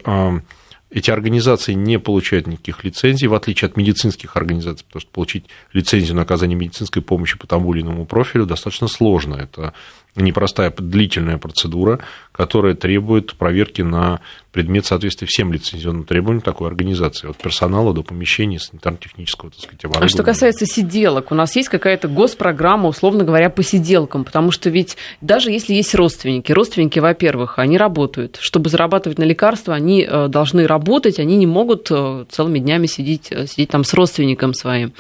эти 0.95 1.11
организации 1.11 1.73
не 1.73 1.99
получают 1.99 2.47
никаких 2.47 2.85
лицензий, 2.85 3.27
в 3.27 3.35
отличие 3.35 3.67
от 3.67 3.77
медицинских 3.77 4.37
организаций, 4.37 4.87
потому 4.87 5.01
что 5.01 5.11
получить 5.11 5.47
лицензию 5.73 6.15
на 6.15 6.23
оказание 6.23 6.57
медицинской 6.57 7.03
помощи 7.03 7.37
по 7.37 7.49
тому 7.49 7.75
или 7.75 7.83
иному 7.83 8.07
профилю 8.07 8.47
достаточно 8.47 8.87
сложно. 8.87 9.35
Это 9.35 9.75
непростая 10.15 10.71
длительная 10.71 11.39
процедура, 11.39 11.99
которая 12.31 12.75
требует 12.75 13.35
проверки 13.35 13.83
на 13.83 14.21
предмет 14.55 14.87
соответствия 14.87 15.27
всем 15.27 15.53
лицензионным 15.53 16.05
требованиям 16.05 16.41
такой 16.41 16.69
организации, 16.69 17.29
от 17.29 17.37
персонала 17.37 17.93
до 17.93 18.05
помещений, 18.05 18.61
санитарно-технического, 18.61 19.51
так 19.51 19.61
сказать, 19.61 19.85
оборудования. 19.85 20.07
А 20.07 20.09
что 20.09 20.23
касается 20.23 20.65
сиделок, 20.65 21.33
у 21.33 21.35
нас 21.35 21.57
есть 21.57 21.69
какая-то 21.69 22.07
госпрограмма, 22.07 22.89
условно 22.89 23.25
говоря, 23.25 23.51
по 23.51 23.65
сиделкам, 23.65 24.25
потому 24.25 24.53
что 24.53 24.71
ведь 24.71 24.97
даже 25.21 25.51
если 25.51 25.75
есть 25.75 25.93
родственники, 25.97 26.53
родственники, 26.53 27.01
во-первых, 27.01 27.59
они 27.59 27.77
работают, 27.77 28.39
чтобы 28.41 28.71
зарабатывать 28.71 29.19
на 29.19 29.25
лекарства, 29.25 29.75
они 29.75 30.07
э, 30.09 30.29
должны 30.29 30.69
работать, 30.69 31.19
они 31.19 31.37
не 31.37 31.47
могут 31.47 31.91
э, 31.91 32.25
целыми 32.31 32.61
днями 32.61 32.87
сидеть, 32.87 33.33
э, 33.33 33.49
сидеть 33.49 33.71
там 33.71 33.83
с 33.83 33.93
родственником 33.93 34.55
своим. 34.55 34.93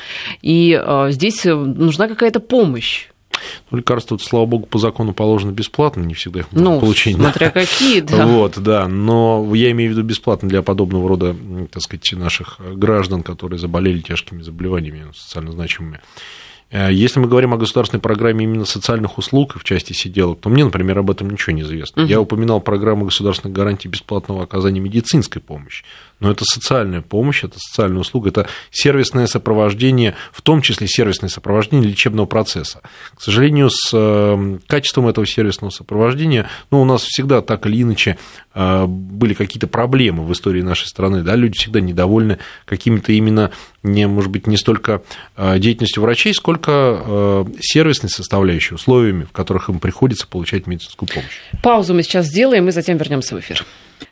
И 0.42 0.80
здесь 1.10 1.44
нужна 1.44 2.08
какая-то 2.08 2.40
помощь. 2.40 3.08
Ну, 3.70 3.78
лекарства, 3.78 4.18
слава 4.18 4.46
богу, 4.46 4.66
по 4.66 4.78
закону 4.78 5.12
положено 5.12 5.52
бесплатно, 5.52 6.02
не 6.02 6.14
всегда 6.14 6.40
их 6.40 6.52
можно 6.52 6.70
ну, 6.70 6.80
получить. 6.80 7.16
смотря 7.16 7.50
какие, 7.50 8.00
да. 8.00 8.26
Вот, 8.26 8.58
да, 8.58 8.88
но 8.88 9.50
я 9.54 9.70
имею 9.70 9.90
в 9.90 9.96
виду 9.96 10.06
бесплатно 10.06 10.48
для 10.48 10.62
подобного 10.62 11.08
рода, 11.08 11.36
так 11.70 11.82
сказать, 11.82 12.12
наших 12.12 12.60
граждан, 12.74 13.22
которые 13.22 13.58
заболели 13.58 14.00
тяжкими 14.00 14.42
заболеваниями 14.42 15.06
социально 15.14 15.52
значимыми. 15.52 16.00
Э, 16.74 16.92
если 16.92 17.20
мы 17.20 17.28
говорим 17.28 17.54
о 17.54 17.56
государственной 17.56 18.00
программе 18.00 18.44
именно 18.44 18.64
социальных 18.64 19.16
услуг 19.16 19.54
в 19.56 19.64
части 19.64 19.92
сиделок, 19.92 20.40
то 20.40 20.48
мне, 20.48 20.64
например, 20.64 20.98
об 20.98 21.10
этом 21.10 21.30
ничего 21.30 21.54
не 21.54 21.62
известно. 21.62 22.02
Угу. 22.02 22.10
Я 22.10 22.20
упоминал 22.20 22.60
программу 22.60 23.04
государственных 23.04 23.54
гарантий 23.54 23.88
бесплатного 23.88 24.42
оказания 24.42 24.80
медицинской 24.80 25.40
помощи. 25.40 25.84
Но 26.24 26.30
это 26.30 26.46
социальная 26.46 27.02
помощь, 27.02 27.44
это 27.44 27.58
социальная 27.58 28.00
услуга, 28.00 28.30
это 28.30 28.46
сервисное 28.70 29.26
сопровождение, 29.26 30.14
в 30.32 30.40
том 30.40 30.62
числе 30.62 30.88
сервисное 30.88 31.28
сопровождение 31.28 31.86
лечебного 31.86 32.24
процесса. 32.24 32.80
К 33.14 33.20
сожалению, 33.20 33.68
с 33.68 33.90
э, 33.92 34.58
качеством 34.66 35.06
этого 35.06 35.26
сервисного 35.26 35.70
сопровождения, 35.70 36.48
ну, 36.70 36.80
у 36.80 36.86
нас 36.86 37.02
всегда 37.02 37.42
так 37.42 37.66
или 37.66 37.82
иначе 37.82 38.16
э, 38.54 38.86
были 38.86 39.34
какие-то 39.34 39.66
проблемы 39.66 40.24
в 40.24 40.32
истории 40.32 40.62
нашей 40.62 40.86
страны, 40.86 41.20
да, 41.20 41.36
люди 41.36 41.58
всегда 41.58 41.80
недовольны 41.80 42.38
какими-то 42.64 43.12
именно, 43.12 43.50
не, 43.82 44.06
может 44.06 44.30
быть, 44.30 44.46
не 44.46 44.56
столько 44.56 45.02
деятельностью 45.36 46.02
врачей, 46.02 46.32
сколько 46.32 47.02
э, 47.04 47.44
сервисной 47.60 48.08
составляющей, 48.08 48.74
условиями, 48.76 49.24
в 49.24 49.32
которых 49.32 49.68
им 49.68 49.78
приходится 49.78 50.26
получать 50.26 50.66
медицинскую 50.66 51.06
помощь. 51.06 51.40
Паузу 51.62 51.92
мы 51.92 52.02
сейчас 52.02 52.28
сделаем 52.28 52.66
и 52.68 52.72
затем 52.72 52.96
вернемся 52.96 53.36
в 53.36 53.40
эфир. 53.40 53.62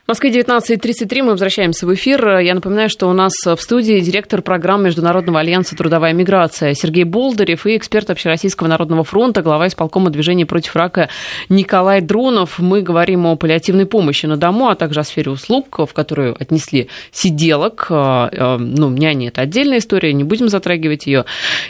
В 0.05 0.09
Москве 0.09 0.31
19.33 0.31 1.23
мы 1.23 1.31
возвращаемся 1.31 1.87
в 1.87 1.93
эфир. 1.93 2.39
Я 2.39 2.55
напоминаю, 2.55 2.89
что 2.89 3.07
у 3.07 3.13
нас 3.13 3.33
в 3.45 3.57
студии 3.57 4.01
директор 4.01 4.41
программы 4.41 4.85
Международного 4.85 5.39
альянса 5.39 5.77
«Трудовая 5.77 6.11
миграция» 6.11 6.73
Сергей 6.73 7.05
Болдырев 7.05 7.65
и 7.65 7.77
эксперт 7.77 8.09
Общероссийского 8.09 8.67
народного 8.67 9.05
фронта, 9.05 9.41
глава 9.41 9.67
исполкома 9.67 10.09
движения 10.09 10.45
против 10.45 10.75
рака 10.75 11.07
Николай 11.47 12.01
Дронов. 12.01 12.59
Мы 12.59 12.81
говорим 12.81 13.25
о 13.25 13.37
паллиативной 13.37 13.85
помощи 13.85 14.25
на 14.25 14.35
дому, 14.35 14.67
а 14.67 14.75
также 14.75 14.99
о 14.99 15.03
сфере 15.05 15.31
услуг, 15.31 15.79
в 15.79 15.93
которую 15.93 16.35
отнесли 16.37 16.89
сиделок. 17.11 17.87
Э, 17.89 18.27
э, 18.31 18.57
ну, 18.57 18.89
няни– 18.89 19.27
это 19.29 19.39
отдельная 19.39 19.77
история, 19.77 20.11
не 20.11 20.25
будем 20.25 20.49
затрагивать 20.49 21.07
ее. 21.07 21.23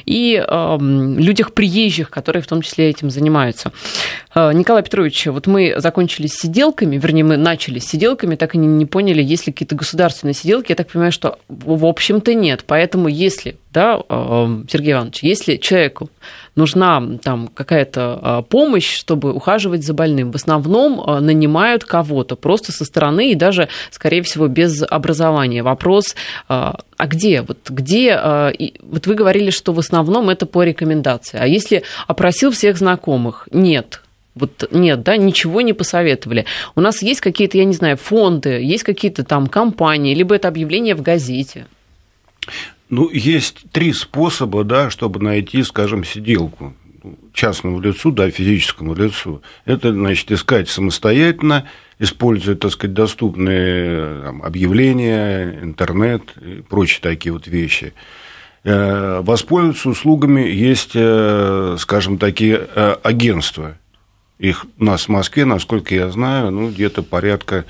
И 0.05 0.43
людях 0.49 1.53
приезжих, 1.53 2.09
которые 2.09 2.41
в 2.41 2.47
том 2.47 2.61
числе 2.61 2.89
этим 2.89 3.11
занимаются. 3.11 3.71
Николай 4.35 4.81
Петрович, 4.81 5.27
вот 5.27 5.45
мы 5.45 5.75
закончили 5.77 6.25
с 6.25 6.33
сиделками, 6.33 6.97
вернее, 6.97 7.23
мы 7.23 7.37
начали 7.37 7.77
с 7.77 7.85
сиделками, 7.85 8.35
так 8.35 8.55
и 8.55 8.57
не, 8.57 8.65
не 8.65 8.87
поняли, 8.87 9.21
есть 9.21 9.45
ли 9.45 9.53
какие-то 9.53 9.75
государственные 9.75 10.33
сиделки. 10.33 10.71
Я 10.71 10.75
так 10.75 10.87
понимаю, 10.87 11.11
что 11.11 11.37
в 11.49 11.85
общем-то 11.85 12.33
нет. 12.33 12.63
Поэтому 12.65 13.07
если, 13.09 13.57
да, 13.71 13.99
э, 14.09 14.63
Сергей 14.69 14.93
Иванович, 14.93 15.21
если 15.21 15.57
человеку 15.57 16.09
нужна 16.55 17.01
там 17.21 17.47
какая-то 17.47 18.19
э, 18.21 18.49
помощь, 18.49 18.91
чтобы 18.91 19.33
ухаживать 19.33 19.83
за 19.83 19.93
больным, 19.93 20.31
в 20.31 20.35
основном 20.35 21.23
нанимают 21.23 21.83
кого-то 21.83 22.35
просто 22.35 22.71
со 22.71 22.85
стороны 22.85 23.31
и 23.31 23.35
даже, 23.35 23.69
скорее 23.91 24.23
всего, 24.23 24.47
без 24.47 24.81
образования. 24.81 25.61
Вопрос, 25.61 26.15
а 26.47 26.75
где? 26.99 27.41
Вот 27.43 27.69
где? 27.69 28.15
Вот 28.81 29.05
вы 29.05 29.13
говорили, 29.13 29.51
что 29.51 29.73
в 29.73 29.79
основном 29.79 30.31
это 30.31 30.47
по 30.47 30.63
рекомендации. 30.63 31.37
А 31.39 31.45
если 31.45 31.83
опросил 32.07 32.49
всех 32.49 32.77
знакомых? 32.77 33.47
Нет 33.51 34.02
вот 34.35 34.67
нет, 34.71 35.03
да, 35.03 35.17
ничего 35.17 35.61
не 35.61 35.73
посоветовали. 35.73 36.45
У 36.75 36.81
нас 36.81 37.01
есть 37.03 37.21
какие-то, 37.21 37.57
я 37.57 37.65
не 37.65 37.73
знаю, 37.73 37.97
фонды, 37.97 38.61
есть 38.61 38.83
какие-то 38.83 39.23
там 39.23 39.47
компании, 39.47 40.15
либо 40.15 40.35
это 40.35 40.47
объявление 40.47 40.95
в 40.95 41.01
газете. 41.01 41.67
Ну, 42.89 43.09
есть 43.09 43.63
три 43.71 43.93
способа, 43.93 44.63
да, 44.63 44.89
чтобы 44.89 45.19
найти, 45.19 45.63
скажем, 45.63 46.03
сиделку 46.03 46.73
частному 47.33 47.79
лицу, 47.79 48.11
да, 48.11 48.29
физическому 48.29 48.93
лицу. 48.95 49.41
Это, 49.65 49.91
значит, 49.91 50.31
искать 50.31 50.69
самостоятельно, 50.69 51.67
используя, 51.99 52.55
так 52.55 52.71
сказать, 52.71 52.93
доступные 52.93 54.21
там, 54.23 54.43
объявления, 54.43 55.59
интернет 55.61 56.21
и 56.37 56.61
прочие 56.61 57.01
такие 57.01 57.33
вот 57.33 57.47
вещи. 57.47 57.93
Э, 58.63 59.21
воспользоваться 59.21 59.89
услугами 59.89 60.41
есть, 60.41 60.91
э, 60.93 61.75
скажем, 61.79 62.17
такие 62.17 62.67
э, 62.75 62.95
агентства– 63.03 63.77
их 64.39 64.65
нас 64.77 65.05
в 65.05 65.09
Москве, 65.09 65.45
насколько 65.45 65.93
я 65.95 66.09
знаю, 66.09 66.51
ну, 66.51 66.69
где-то 66.69 67.03
порядка 67.03 67.65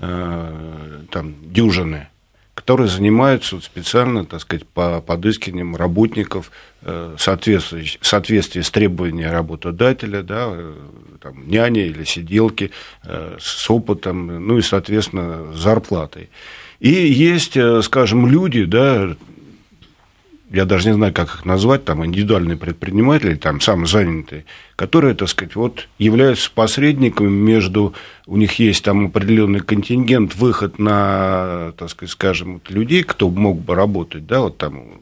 э, 0.00 1.02
там, 1.10 1.34
дюжины, 1.42 2.08
которые 2.54 2.88
занимаются 2.88 3.60
специально, 3.60 4.24
так 4.24 4.40
сказать, 4.40 4.66
по 4.66 5.00
подыскиванием 5.00 5.76
работников 5.76 6.50
э, 6.82 7.14
в 7.16 7.22
соответствии 7.22 8.60
с 8.60 8.70
требованиями 8.70 9.30
работодателя, 9.30 10.22
да, 10.22 10.48
э, 10.50 10.74
там, 11.20 11.48
няни 11.48 11.86
или 11.86 12.04
сиделки 12.04 12.70
э, 13.04 13.36
с 13.38 13.70
опытом, 13.70 14.46
ну 14.46 14.58
и, 14.58 14.62
соответственно, 14.62 15.52
зарплатой. 15.52 16.30
И 16.80 16.90
есть, 16.90 17.56
э, 17.56 17.82
скажем, 17.82 18.26
люди, 18.26 18.64
да, 18.64 19.16
я 20.50 20.64
даже 20.64 20.88
не 20.88 20.94
знаю, 20.94 21.12
как 21.12 21.28
их 21.28 21.44
назвать, 21.44 21.84
там, 21.84 22.04
индивидуальные 22.04 22.56
предприниматели, 22.56 23.34
там, 23.34 23.60
самозанятые, 23.60 24.44
которые, 24.76 25.14
так 25.14 25.28
сказать, 25.28 25.54
вот, 25.56 25.88
являются 25.98 26.50
посредниками 26.50 27.28
между, 27.28 27.94
у 28.26 28.36
них 28.36 28.58
есть 28.58 28.84
там 28.84 29.06
определенный 29.06 29.60
контингент, 29.60 30.34
выход 30.36 30.78
на, 30.78 31.72
так 31.76 31.90
сказать, 31.90 32.12
скажем, 32.12 32.60
людей, 32.68 33.02
кто 33.02 33.28
мог 33.28 33.60
бы 33.60 33.74
работать, 33.74 34.26
да, 34.26 34.40
вот 34.40 34.58
там 34.58 35.00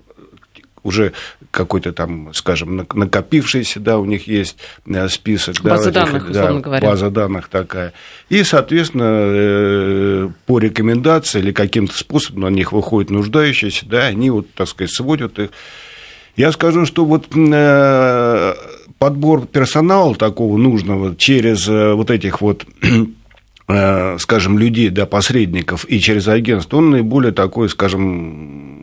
уже 0.87 1.13
какой-то 1.51 1.93
там, 1.93 2.33
скажем, 2.33 2.87
накопившийся, 2.95 3.81
да, 3.81 3.99
у 3.99 4.05
них 4.05 4.27
есть 4.27 4.57
э, 4.87 5.09
список. 5.09 5.61
База 5.63 5.91
да, 5.91 6.05
данных, 6.05 6.31
да, 6.31 6.53
говоря. 6.53 6.89
База 6.89 7.11
данных 7.11 7.49
такая. 7.49 7.93
И, 8.29 8.43
соответственно, 8.45 9.05
э, 9.05 10.29
по 10.47 10.59
рекомендации 10.59 11.41
или 11.41 11.53
каким-то 11.53 11.97
способом 11.97 12.43
на 12.43 12.49
них 12.49 12.73
выходят 12.73 13.11
нуждающиеся, 13.11 13.87
да, 13.87 14.07
они 14.07 14.31
вот, 14.31 14.53
так 14.55 14.69
сказать, 14.69 14.95
сводят 14.95 15.39
их. 15.39 15.51
Я 16.37 16.53
скажу, 16.53 16.87
что 16.87 17.05
вот 17.05 17.29
э, 17.35 18.55
подбор 18.99 19.47
персонала 19.47 20.15
такого 20.15 20.57
нужного 20.57 21.17
через 21.17 21.67
вот 21.67 22.11
этих 22.11 22.41
вот 22.41 22.67
скажем, 24.19 24.59
людей, 24.59 24.91
да, 24.91 25.07
посредников 25.07 25.87
и 25.89 25.99
через 25.99 26.29
агентство, 26.29 26.77
он 26.77 26.91
наиболее 26.91 27.33
такой, 27.33 27.69
скажем, 27.69 28.76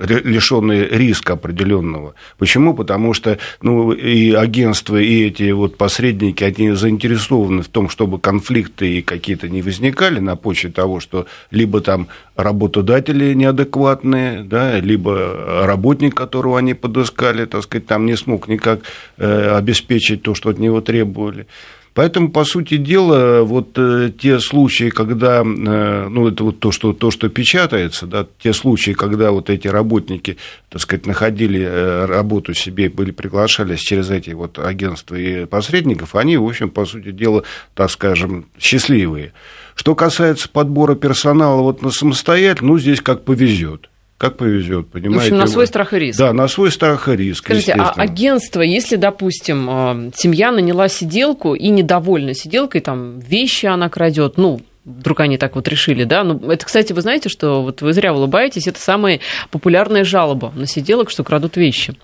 лишенные 0.00 0.88
риска 0.88 1.34
определенного. 1.34 2.14
Почему? 2.38 2.74
Потому 2.74 3.14
что 3.14 3.38
ну, 3.62 3.92
и 3.92 4.32
агентства, 4.32 4.96
и 4.96 5.26
эти 5.26 5.50
вот 5.50 5.76
посредники, 5.76 6.42
они 6.44 6.72
заинтересованы 6.72 7.62
в 7.62 7.68
том, 7.68 7.88
чтобы 7.88 8.18
конфликты 8.18 8.98
и 8.98 9.02
какие-то 9.02 9.48
не 9.48 9.62
возникали 9.62 10.18
на 10.20 10.36
почве 10.36 10.70
того, 10.70 11.00
что 11.00 11.26
либо 11.50 11.80
там 11.80 12.08
работодатели 12.36 13.34
неадекватные, 13.34 14.42
да, 14.42 14.80
либо 14.80 15.64
работник, 15.66 16.14
которого 16.14 16.58
они 16.58 16.74
подыскали, 16.74 17.44
так 17.44 17.62
сказать, 17.62 17.86
там 17.86 18.06
не 18.06 18.16
смог 18.16 18.48
никак 18.48 18.80
э, 19.18 19.56
обеспечить 19.56 20.22
то, 20.22 20.34
что 20.34 20.50
от 20.50 20.58
него 20.58 20.80
требовали. 20.80 21.46
Поэтому, 21.94 22.30
по 22.30 22.44
сути 22.44 22.76
дела, 22.76 23.42
вот 23.42 23.70
э, 23.76 24.12
те 24.16 24.38
случаи, 24.38 24.90
когда, 24.90 25.40
э, 25.40 26.08
ну, 26.08 26.28
это 26.28 26.44
вот 26.44 26.60
то, 26.60 26.70
что, 26.70 26.92
то, 26.92 27.10
что 27.10 27.28
печатается, 27.28 28.06
да, 28.06 28.26
те 28.38 28.52
случаи, 28.52 28.92
когда 28.92 29.32
вот 29.32 29.50
эти 29.50 29.66
работники, 29.66 30.36
так 30.68 30.80
сказать, 30.80 31.06
находили 31.06 31.60
э, 31.60 32.04
работу 32.06 32.54
себе, 32.54 32.88
были 32.88 33.10
приглашались 33.10 33.80
через 33.80 34.08
эти 34.10 34.30
вот 34.30 34.58
агентства 34.60 35.16
и 35.16 35.46
посредников, 35.46 36.14
они, 36.14 36.36
в 36.36 36.46
общем, 36.46 36.70
по 36.70 36.86
сути 36.86 37.10
дела, 37.10 37.42
так 37.74 37.90
скажем, 37.90 38.46
счастливые. 38.58 39.32
Что 39.74 39.96
касается 39.96 40.48
подбора 40.48 40.94
персонала 40.94 41.62
вот 41.62 41.82
на 41.82 41.90
самостоятельно, 41.90 42.68
ну, 42.70 42.78
здесь 42.78 43.00
как 43.00 43.24
повезет 43.24 43.89
как 44.20 44.36
повезет, 44.36 44.90
понимаете? 44.90 45.18
В 45.18 45.22
общем, 45.28 45.38
на 45.38 45.46
свой 45.46 45.66
страх 45.66 45.94
и 45.94 45.98
риск. 45.98 46.18
Да, 46.18 46.34
на 46.34 46.46
свой 46.46 46.70
страх 46.70 47.08
и 47.08 47.16
риск. 47.16 47.44
Скажите, 47.44 47.72
а 47.72 47.92
агентство, 47.96 48.60
если, 48.60 48.96
допустим, 48.96 49.66
э, 49.70 50.10
семья 50.14 50.52
наняла 50.52 50.88
сиделку 50.88 51.54
и 51.54 51.70
недовольна 51.70 52.34
сиделкой, 52.34 52.82
там 52.82 53.18
вещи 53.18 53.64
она 53.64 53.88
крадет, 53.88 54.36
ну, 54.36 54.60
вдруг 54.98 55.20
они 55.20 55.38
так 55.38 55.54
вот 55.54 55.68
решили, 55.68 56.04
да. 56.04 56.24
Ну, 56.24 56.50
это, 56.50 56.64
кстати, 56.64 56.92
вы 56.92 57.00
знаете, 57.00 57.28
что 57.28 57.62
вот 57.62 57.82
вы 57.82 57.92
зря 57.92 58.14
улыбаетесь, 58.14 58.66
это 58.66 58.80
самая 58.80 59.20
популярная 59.50 60.04
жалоба 60.04 60.52
на 60.54 60.66
сиделок, 60.66 61.10
что 61.10 61.24
крадут 61.24 61.56
вещи. 61.56 61.94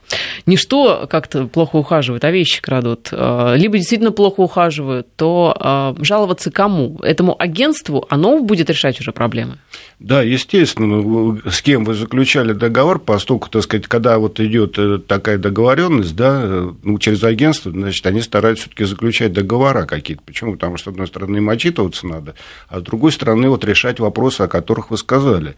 Не 0.47 0.57
что 0.57 1.07
как-то 1.11 1.47
плохо 1.47 1.77
ухаживают, 1.77 2.25
а 2.25 2.31
вещи 2.31 2.61
крадут. 2.61 3.09
А, 3.13 3.55
либо 3.55 3.79
действительно 3.79 4.13
плохо 4.13 4.41
ухаживают, 4.41 5.07
то 5.17 5.57
а, 5.59 5.95
жаловаться 6.01 6.51
кому? 6.51 6.99
Этому 7.03 7.37
агентству 7.39 8.07
оно 8.09 8.41
будет 8.41 8.71
решать 8.71 9.01
уже 9.01 9.13
проблемы? 9.13 9.59
Да, 9.99 10.23
естественно, 10.23 10.87
ну, 11.03 11.41
с 11.51 11.63
кем 11.63 11.85
вы 11.85 11.95
заключали 11.95 12.53
договор, 12.53 12.99
поскольку, 12.99 13.49
так 13.49 13.63
сказать, 13.63 13.87
когда 13.87 14.19
вот 14.19 14.41
идет 14.41 14.79
э, 14.79 14.99
такая 14.99 15.39
договоренность, 15.39 16.15
да, 16.15 16.41
э, 16.43 16.73
ну, 16.83 16.99
через 16.99 17.25
агентство, 17.25 17.73
значит, 17.73 18.05
они 18.05 18.21
стараются 18.21 18.65
все-таки 18.65 18.85
заключать 18.85 19.33
договора 19.33 19.87
какие-то. 19.87 20.23
Почему? 20.23 20.53
Потому 20.53 20.77
что, 20.77 20.91
с 20.91 20.93
одной 20.93 21.07
стороны, 21.07 21.39
им 21.39 21.49
отчитываться 21.49 22.07
надо, 22.07 22.35
а 22.69 22.76
с 22.81 22.83
другой 22.83 23.13
стороны, 23.13 23.49
вот 23.49 23.65
решать 23.65 24.01
вопросы, 24.01 24.43
о 24.43 24.49
которых 24.49 24.91
вы 24.91 24.99
сказали. 24.99 25.57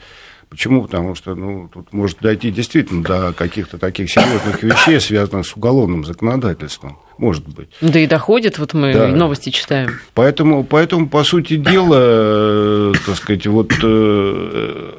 Почему? 0.48 0.82
Потому 0.82 1.14
что 1.14 1.34
ну, 1.34 1.68
тут 1.72 1.92
может 1.92 2.20
дойти 2.20 2.50
действительно 2.50 3.02
до 3.02 3.32
каких-то 3.34 3.76
таких 3.76 4.10
серьезных 4.10 4.62
вещей, 4.62 4.98
связанных 4.98 5.46
с 5.46 5.54
уголовным 5.54 6.04
законодательством. 6.04 6.98
Может 7.18 7.46
быть. 7.48 7.68
Да 7.82 7.98
и 7.98 8.06
доходит, 8.06 8.58
вот 8.58 8.72
мы 8.72 8.94
да. 8.94 9.08
новости 9.08 9.50
читаем. 9.50 9.90
Поэтому, 10.14 10.64
поэтому, 10.64 11.08
по 11.08 11.22
сути 11.24 11.56
дела, 11.56 11.98
э, 11.98 12.92
так 13.04 13.16
сказать, 13.16 13.46
вот 13.46 13.72
э, 13.82 14.92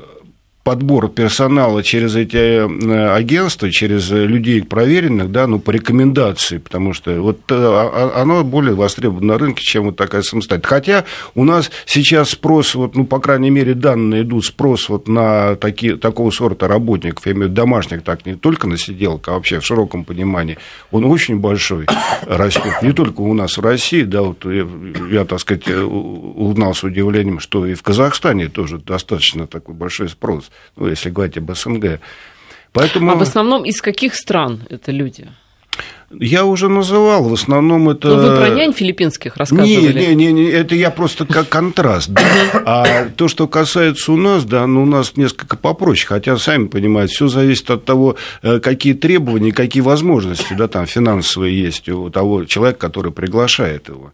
подбор 0.64 1.10
персонала 1.10 1.84
через 1.84 2.16
эти 2.16 2.38
э, 2.38 3.16
агентства, 3.16 3.72
через 3.72 4.10
людей 4.12 4.62
проверенных, 4.62 5.32
да, 5.32 5.48
ну, 5.48 5.60
по 5.60 5.72
рекомендации, 5.72 6.58
потому 6.58 6.94
что 6.94 7.22
вот 7.22 7.40
э, 7.50 7.56
а, 7.56 8.12
а, 8.16 8.22
оно 8.22 8.44
более 8.44 8.76
востребовано 8.76 9.34
на 9.34 9.38
рынке, 9.38 9.64
чем 9.64 9.86
вот 9.86 9.96
такая 9.96 10.22
самостоятельность. 10.22 10.70
Хотя 10.70 11.06
у 11.34 11.46
нас 11.46 11.72
сейчас 11.86 12.32
спрос, 12.32 12.76
вот, 12.76 12.96
ну, 12.96 13.06
по 13.06 13.20
крайней 13.20 13.50
мере, 13.50 13.74
данные 13.74 14.24
идут, 14.24 14.46
спрос 14.46 14.90
вот 14.90 15.08
на 15.08 15.56
такие, 15.56 15.96
такого 15.96 16.30
сорта 16.30 16.68
работников, 16.68 17.26
я 17.26 17.32
имею 17.32 17.48
в 17.48 17.52
виду 17.52 17.56
домашних, 17.56 18.04
так 18.04 18.26
не 18.26 18.36
только 18.36 18.68
на 18.68 18.78
сиделка, 18.78 19.32
а 19.32 19.34
вообще 19.36 19.60
в 19.60 19.66
широком 19.66 20.04
понимании, 20.04 20.58
он 20.92 21.06
очень 21.06 21.40
большой 21.40 21.88
растет. 22.28 22.82
Не 22.82 22.92
только 22.92 23.22
у 23.22 23.34
нас 23.34 23.58
в 23.58 23.62
России, 23.62 24.04
да, 24.04 24.22
вот 24.22 24.46
я, 24.46 24.68
я 25.10 25.26
так 25.26 25.40
сказать, 25.40 25.68
узнал 25.68 26.76
с 26.76 26.84
удивлением, 26.84 27.40
что 27.40 27.66
и 27.66 27.74
в 27.74 27.82
Казахстане 27.82 28.50
тоже 28.50 28.78
достаточно 28.78 29.48
такой 29.48 29.74
большой 29.74 30.10
спрос 30.10 30.49
ну, 30.76 30.88
если 30.88 31.10
говорить 31.10 31.38
об 31.38 31.54
СНГ. 31.54 32.00
Поэтому... 32.72 33.12
А 33.12 33.16
в 33.16 33.22
основном 33.22 33.66
из 33.66 33.82
каких 33.82 34.16
стран 34.16 34.62
это 34.70 34.92
люди? 34.92 35.28
Я 36.12 36.46
уже 36.46 36.70
называл, 36.70 37.30
в 37.30 37.34
основном 37.34 37.90
это... 37.90 38.08
Ну, 38.08 38.16
вы 38.16 38.36
про 38.36 38.50
нянь 38.50 38.74
филиппинских 38.74 39.38
рассказывали. 39.38 39.94
Не, 39.94 40.16
не, 40.16 40.34
не, 40.34 40.46
это 40.46 40.74
я 40.74 40.90
просто 40.90 41.26
как 41.26 41.50
контраст. 41.50 42.10
Да. 42.10 42.24
А 42.66 43.10
то, 43.16 43.28
что 43.28 43.48
касается 43.48 44.12
у 44.12 44.18
нас, 44.18 44.44
да, 44.44 44.66
ну, 44.66 44.84
у 44.84 44.86
нас 44.86 45.18
несколько 45.18 45.56
попроще, 45.56 46.08
хотя, 46.08 46.38
сами 46.38 46.68
понимаете, 46.68 47.14
все 47.14 47.28
зависит 47.28 47.70
от 47.70 47.86
того, 47.86 48.16
э, 48.42 48.60
какие 48.60 48.94
требования, 48.94 49.52
какие 49.52 49.84
возможности, 49.84 50.54
да, 50.54 50.68
там, 50.68 50.88
финансовые 50.88 51.62
есть 51.62 51.88
у 51.90 52.10
того 52.10 52.46
человека, 52.46 52.80
который 52.80 53.12
приглашает 53.12 53.90
его 53.90 54.12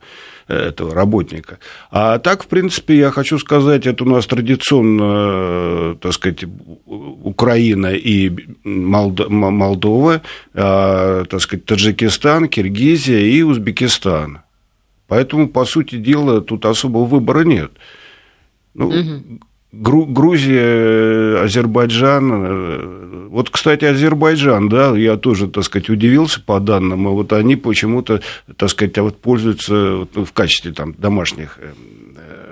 этого 0.48 0.94
работника. 0.94 1.60
А 1.90 2.20
так, 2.20 2.44
в 2.44 2.48
принципе, 2.48 2.98
я 2.98 3.12
хочу 3.12 3.40
сказать, 3.40 3.88
это 3.88 4.04
у 4.04 4.08
нас 4.08 4.28
традиционно, 4.28 5.04
э, 5.04 5.96
так 6.00 6.14
сказать, 6.14 6.46
Украина 6.86 7.88
и 7.88 8.32
Молдова, 8.64 10.22
а, 10.54 11.26
так 11.26 11.42
сказать, 11.42 11.66
Таджикистан, 11.66 12.48
Киргизия 12.48 13.20
и 13.20 13.42
Узбекистан. 13.42 14.40
Поэтому, 15.08 15.50
по 15.50 15.66
сути 15.66 15.98
дела, 15.98 16.42
тут 16.42 16.66
особого 16.66 17.06
выбора 17.06 17.44
нет. 17.44 17.72
Ну, 18.74 18.88
угу. 18.88 19.40
Грузия, 19.82 21.42
Азербайджан. 21.44 22.32
Э, 22.34 23.28
вот, 23.30 23.50
кстати, 23.50 23.86
Азербайджан, 23.86 24.70
да, 24.70 24.96
я 24.96 25.18
тоже, 25.18 25.48
так 25.48 25.64
сказать, 25.64 25.90
удивился 25.90 26.42
по 26.42 26.60
данным, 26.60 27.08
и 27.08 27.12
вот 27.12 27.34
они 27.34 27.56
почему-то, 27.56 28.22
так 28.56 28.70
сказать, 28.70 28.98
вот 29.00 29.18
пользуются 29.20 30.08
в 30.14 30.32
качестве 30.34 30.72
там, 30.72 30.94
домашних 30.98 31.60
э, 31.60 31.74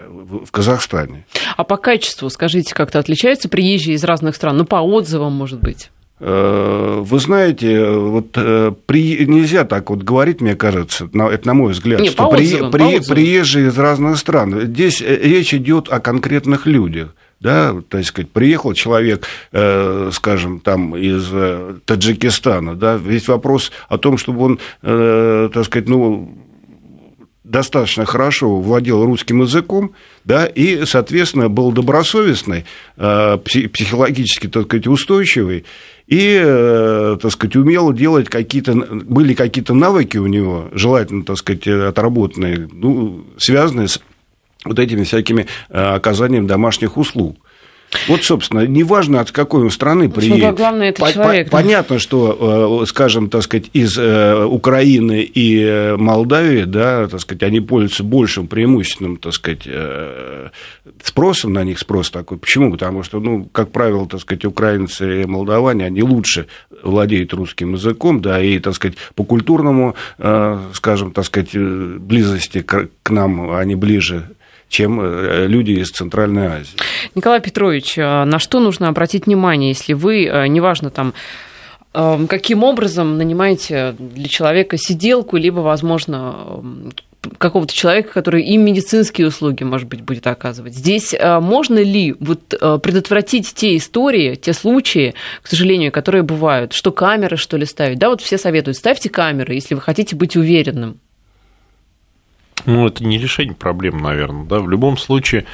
в 0.10 0.52
Казахстане. 0.52 1.26
А 1.56 1.64
по 1.64 1.78
качеству, 1.78 2.30
скажите, 2.30 2.74
как-то 2.74 3.00
отличаются 3.00 3.48
приезжие 3.50 3.96
из 3.96 4.04
разных 4.04 4.36
стран? 4.36 4.58
Ну, 4.58 4.66
по 4.66 4.78
отзывам, 4.78 5.34
может 5.34 5.62
быть? 5.62 5.90
Э, 6.26 7.02
вы 7.02 7.20
знаете, 7.20 7.90
вот 7.90 8.32
при... 8.32 9.26
нельзя 9.26 9.66
так 9.66 9.90
вот 9.90 10.04
говорить, 10.04 10.40
мне 10.40 10.56
кажется, 10.56 11.10
это 11.14 11.48
на 11.48 11.54
мой 11.54 11.74
взгляд, 11.74 12.00
Не, 12.00 12.10
что 12.10 12.30
при... 12.30 12.44
Отзывам, 12.44 12.72
при... 12.72 13.00
приезжие 13.00 13.68
из 13.68 13.78
разных 13.78 14.18
стран. 14.18 14.62
Здесь 14.62 15.02
речь 15.02 15.54
идет 15.54 15.90
о 15.90 16.00
конкретных 16.00 16.66
людях 16.66 17.14
да, 17.44 17.76
то 17.90 17.98
есть 17.98 18.10
сказать, 18.10 18.32
приехал 18.32 18.74
человек, 18.74 19.28
э, 19.52 20.10
скажем, 20.14 20.62
там 20.62 20.96
из 20.96 21.28
э, 21.32 21.76
Таджикистана, 21.86 22.76
да, 22.76 22.96
весь 22.96 23.28
вопрос 23.28 23.74
о 23.90 23.98
том, 23.98 24.18
чтобы 24.18 24.46
он, 24.46 24.60
э, 24.82 25.50
так 25.54 25.66
сказать, 25.66 25.90
ну, 25.90 26.38
достаточно 27.44 28.06
хорошо 28.06 28.62
владел 28.62 29.04
русским 29.04 29.42
языком, 29.42 29.92
да, 30.24 30.46
и, 30.46 30.86
соответственно, 30.86 31.50
был 31.50 31.74
добросовестный, 31.74 32.64
психологически, 32.96 34.48
так 34.48 34.64
сказать, 34.64 34.88
устойчивый, 34.88 35.66
и, 36.14 37.18
так 37.20 37.32
сказать, 37.32 37.56
умел 37.56 37.92
делать 37.92 38.30
какие-то, 38.30 38.74
были 38.74 39.34
какие-то 39.34 39.74
навыки 39.74 40.18
у 40.18 40.28
него, 40.28 40.70
желательно, 40.74 41.24
так 41.24 41.38
сказать, 41.38 41.68
отработанные, 41.68 42.70
ну, 42.72 43.26
связанные 43.38 43.88
с 43.88 44.00
вот 44.64 44.78
этими 44.78 45.04
всякими 45.04 45.48
э, 45.70 45.78
оказанием 45.78 46.46
домашних 46.46 46.98
услуг. 46.98 47.38
Вот, 48.08 48.24
собственно, 48.24 48.66
неважно, 48.68 49.20
от 49.22 49.32
какой 49.32 49.64
он 49.64 49.70
страны 49.72 50.10
приедет. 50.10 50.56
Главное, 50.58 50.90
это 50.90 51.02
по- 51.02 51.12
человек. 51.12 51.50
По- 51.50 51.58
понятно, 51.58 52.00
что, 52.00 52.82
э, 52.84 52.86
скажем, 52.88 53.30
так 53.30 53.44
сказать, 53.44 53.70
из 53.74 53.98
э, 53.98 54.46
Украины 54.46 55.22
и 55.22 55.96
Молдавии, 55.98 56.64
да, 56.64 57.08
так 57.08 57.20
сказать, 57.22 57.44
они 57.44 57.62
пользуются 57.62 58.04
большим 58.04 58.48
преимущественным, 58.48 59.18
так 59.18 59.34
сказать, 59.34 59.68
спросом 61.04 61.54
на 61.54 61.64
них, 61.64 61.80
спрос 61.80 62.10
такой. 62.12 62.38
Почему? 62.38 62.72
Потому 62.72 63.04
что, 63.04 63.20
ну, 63.20 63.48
как 63.52 63.72
правило, 63.72 64.08
так 64.08 64.22
сказать, 64.22 64.46
украинцы 64.46 65.22
и 65.24 65.26
молдаване, 65.26 65.86
они 65.86 66.02
лучше 66.04 66.48
владеют 66.84 67.34
русским 67.34 67.74
языком, 67.74 68.22
да, 68.22 68.42
и, 68.42 68.60
так 68.60 68.76
сказать, 68.76 68.98
по 69.16 69.24
культурному, 69.24 69.96
скажем, 70.74 71.12
так 71.12 71.26
сказать, 71.26 71.56
близости 71.56 72.62
к 72.62 73.10
нам 73.10 73.52
они 73.52 73.76
ближе 73.76 74.30
чем 74.74 75.00
э, 75.00 75.46
люди 75.46 75.72
из 75.72 75.92
Центральной 75.92 76.48
Азии. 76.48 76.76
Николай 77.14 77.40
Петрович, 77.40 77.96
а 78.00 78.26
на 78.26 78.40
что 78.40 78.60
нужно 78.60 78.90
обратить 78.90 79.28
внимание, 79.28 79.70
если 79.70 79.94
вы, 79.94 80.26
э, 80.26 80.48
неважно 80.48 80.90
там, 80.90 81.14
э, 81.94 82.26
каким 82.28 82.64
образом 82.64 83.20
нанимаете 83.20 83.96
для 84.00 84.28
человека 84.28 84.78
сиделку, 84.78 85.38
либо, 85.38 85.60
возможно, 85.60 86.64
какого-то 87.38 87.72
человека, 87.72 88.14
который 88.14 88.44
им 88.44 88.66
медицинские 88.66 89.28
услуги, 89.28 89.64
может 89.64 89.88
быть, 89.88 90.02
будет 90.02 90.26
оказывать. 90.26 90.74
Здесь 90.74 91.16
можно 91.22 91.82
ли 91.82 92.16
вот 92.20 92.50
предотвратить 92.50 93.54
те 93.54 93.78
истории, 93.78 94.36
те 94.36 94.52
случаи, 94.52 95.14
к 95.42 95.48
сожалению, 95.48 95.94
которые 95.94 96.24
бывают, 96.24 96.74
что 96.74 96.92
камеры, 96.92 97.38
что 97.38 97.56
ли, 97.56 97.66
ставить? 97.66 98.00
Да, 98.00 98.10
вот 98.10 98.22
все 98.22 98.38
советуют, 98.38 98.76
ставьте 98.76 99.10
камеры, 99.10 99.54
если 99.54 99.74
вы 99.74 99.80
хотите 99.80 100.18
быть 100.18 100.36
уверенным. 100.36 101.00
Ну, 102.66 102.88
это 102.88 103.04
не 103.04 103.18
решение 103.18 103.56
проблем, 103.56 103.98
наверное, 103.98 104.46
да, 104.46 104.60
в 104.60 104.70
любом 104.70 104.98
случае 104.98 105.46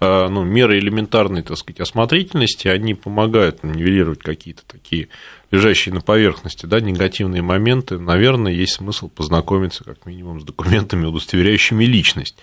э, 0.00 0.28
ну, 0.28 0.42
меры 0.44 0.78
элементарной, 0.78 1.42
так 1.42 1.56
сказать, 1.56 1.80
осмотрительности, 1.80 2.68
они 2.68 2.94
помогают 2.94 3.62
нивелировать 3.62 4.20
какие-то 4.20 4.62
такие 4.66 5.08
лежащие 5.50 5.94
на 5.94 6.00
поверхности, 6.00 6.66
да, 6.66 6.80
негативные 6.80 7.42
моменты, 7.42 7.98
наверное, 7.98 8.52
есть 8.52 8.74
смысл 8.74 9.08
познакомиться 9.08 9.84
как 9.84 10.04
минимум 10.04 10.40
с 10.40 10.44
документами, 10.44 11.06
удостоверяющими 11.06 11.84
личность, 11.84 12.36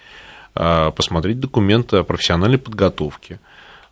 а, 0.54 0.92
посмотреть 0.92 1.40
документы 1.40 1.98
о 1.98 2.04
профессиональной 2.04 2.58
подготовке, 2.58 3.40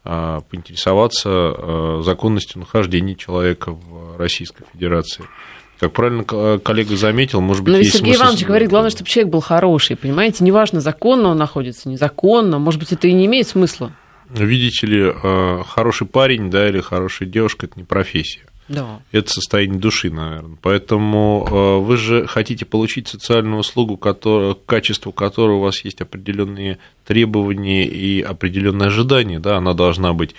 а, 0.06 0.42
поинтересоваться 0.50 1.30
э, 1.30 2.02
законностью 2.04 2.60
нахождения 2.60 3.16
человека 3.16 3.72
в 3.72 4.18
Российской 4.18 4.66
Федерации– 4.72 5.26
как 5.84 5.94
правильно 5.94 6.24
коллега 6.60 6.96
заметил, 6.96 7.42
может 7.42 7.64
быть, 7.64 7.74
Но 7.74 7.78
ведь 7.78 7.92
Сергей 7.92 8.14
смысл... 8.14 8.24
Иванович 8.24 8.46
говорит, 8.46 8.70
главное, 8.70 8.90
чтобы 8.90 9.10
человек 9.10 9.34
был 9.34 9.42
хороший, 9.42 9.98
понимаете? 9.98 10.44
Неважно, 10.44 10.80
законно 10.80 11.30
он 11.30 11.38
находится, 11.38 11.90
незаконно, 11.90 12.58
может 12.58 12.80
быть, 12.80 12.94
это 12.94 13.08
и 13.08 13.14
не 13.14 13.26
имеет 13.26 13.48
смысла. 13.48 13.92
Видите 14.30 14.88
ли, 14.88 15.12
э, 15.14 15.64
хороший 15.68 16.08
парень, 16.08 16.50
да, 16.50 16.70
или 16.70 16.80
хорошая 16.80 17.28
девушка– 17.28 17.66
это 17.68 17.78
не 17.78 17.84
профессия. 17.84 18.44
Да. 18.70 19.02
Это 19.12 19.30
состояние 19.30 19.80
души, 19.80 20.10
наверное. 20.10 20.58
Поэтому 20.62 21.46
э, 21.46 21.78
вы 21.80 21.98
же 21.98 22.26
хотите 22.28 22.66
получить 22.66 23.10
социальную 23.10 23.60
услугу, 23.60 23.98
который, 23.98 24.56
к 24.56 24.66
качеству 24.66 25.12
которой 25.12 25.58
у 25.58 25.60
вас 25.60 25.84
есть 25.84 26.00
определенные 26.00 26.78
требования 27.06 27.86
и 27.86 28.22
определенные 28.22 28.88
ожидания. 28.88 29.40
Да? 29.40 29.58
Она 29.58 29.74
должна 29.74 30.14
быть 30.14 30.34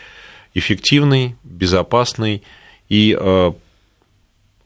эффективной, 0.55 1.37
безопасной 1.45 2.43
и 2.89 3.17
э, 3.19 3.53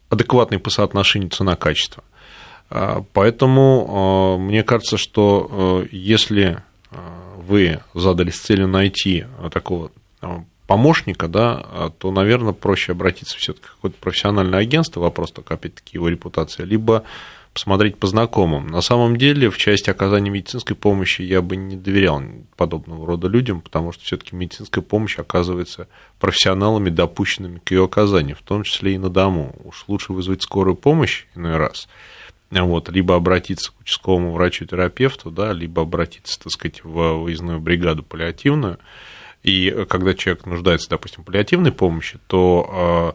адекватный 0.09 0.59
по 0.59 0.71
соотношению 0.71 1.31
цена-качество. 1.31 2.03
А, 2.71 3.05
поэтому 3.13 3.87
а, 3.89 4.39
мне 4.39 4.63
кажется, 4.63 4.97
что 4.97 5.49
а, 5.51 5.87
если 5.91 6.63
вы 7.37 7.81
задались 7.95 8.41
целью 8.41 8.69
найти 8.69 9.25
такого 9.51 9.91
помощника, 10.67 11.29
да, 11.29 11.91
то, 11.99 12.11
наверное, 12.11 12.53
проще 12.53 12.93
обратиться 12.93 13.39
все-таки 13.39 13.67
к 13.67 13.71
какое-то 13.77 13.97
профессиональное 13.99 14.59
агентство, 14.59 15.01
вопрос 15.01 15.33
только, 15.33 15.55
опять-таки, 15.55 15.93
его 15.95 16.09
репутация, 16.09 16.67
либо 16.67 17.05
посмотреть 17.59 17.99
по 17.99 18.07
знакомым. 18.07 18.69
На 18.69 18.81
самом 18.81 19.17
деле, 19.17 19.51
в 19.51 19.59
части 19.59 19.91
оказания 19.91 20.31
медицинской 20.31 20.77
помощи 20.77 21.23
я 21.23 21.43
бы 21.43 21.57
не 21.57 21.75
доверял 21.75 22.23
подобного 22.57 23.05
рода 23.05 23.27
людям, 23.27 23.63
потому 23.63 23.91
что 23.91 24.05
все-таки 24.05 24.37
медицинская 24.37 24.81
помощь 24.81 25.19
оказывается 25.19 25.89
профессионалами, 26.21 26.89
допущенными 26.89 27.59
к 27.59 27.73
ее 27.73 27.87
оказанию, 27.87 28.37
в 28.37 28.43
том 28.43 28.63
числе 28.63 28.95
и 28.95 28.99
на 28.99 29.11
дому. 29.11 29.57
Уж 29.65 29.87
лучше 29.89 30.13
вызвать 30.13 30.43
скорую 30.43 30.77
помощь 30.77 31.27
иной 31.35 31.57
раз, 31.57 31.89
вот, 32.53 32.91
либо 32.91 33.17
обратиться 33.17 33.73
к 33.73 33.81
участковому 33.81 34.35
врачу-терапевту, 34.35 35.33
да, 35.33 35.53
либо 35.53 35.83
обратиться, 35.83 36.39
так 36.39 36.53
сказать, 36.53 36.85
в 36.85 37.23
выездную 37.23 37.59
бригаду 37.59 38.05
паллиативную. 38.05 38.79
И 39.43 39.85
когда 39.89 40.15
человек 40.15 40.47
нуждается, 40.47 40.91
допустим, 40.91 41.25
в 41.25 41.27
паллиативной 41.27 41.73
помощи, 41.73 42.21
то 42.29 42.71
а, 42.71 43.15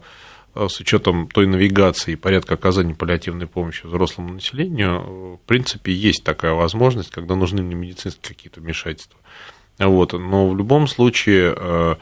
с 0.54 0.80
учетом 0.80 1.28
той 1.28 1.46
навигации 1.46 2.12
и 2.12 2.16
порядка 2.16 2.54
оказания 2.54 2.94
паллиативной 2.94 3.46
помощи 3.46 3.86
взрослому 3.86 4.34
населению, 4.34 5.38
в 5.42 5.46
принципе, 5.46 5.92
есть 5.92 6.24
такая 6.24 6.52
возможность, 6.52 7.10
когда 7.10 7.34
нужны 7.34 7.62
мне 7.62 7.74
медицинские 7.74 8.34
какие-то 8.34 8.60
вмешательства. 8.60 9.18
Вот. 9.78 10.12
Но 10.12 10.48
в 10.48 10.56
любом 10.56 10.86
случае, 10.86 11.54
э, 11.56 11.94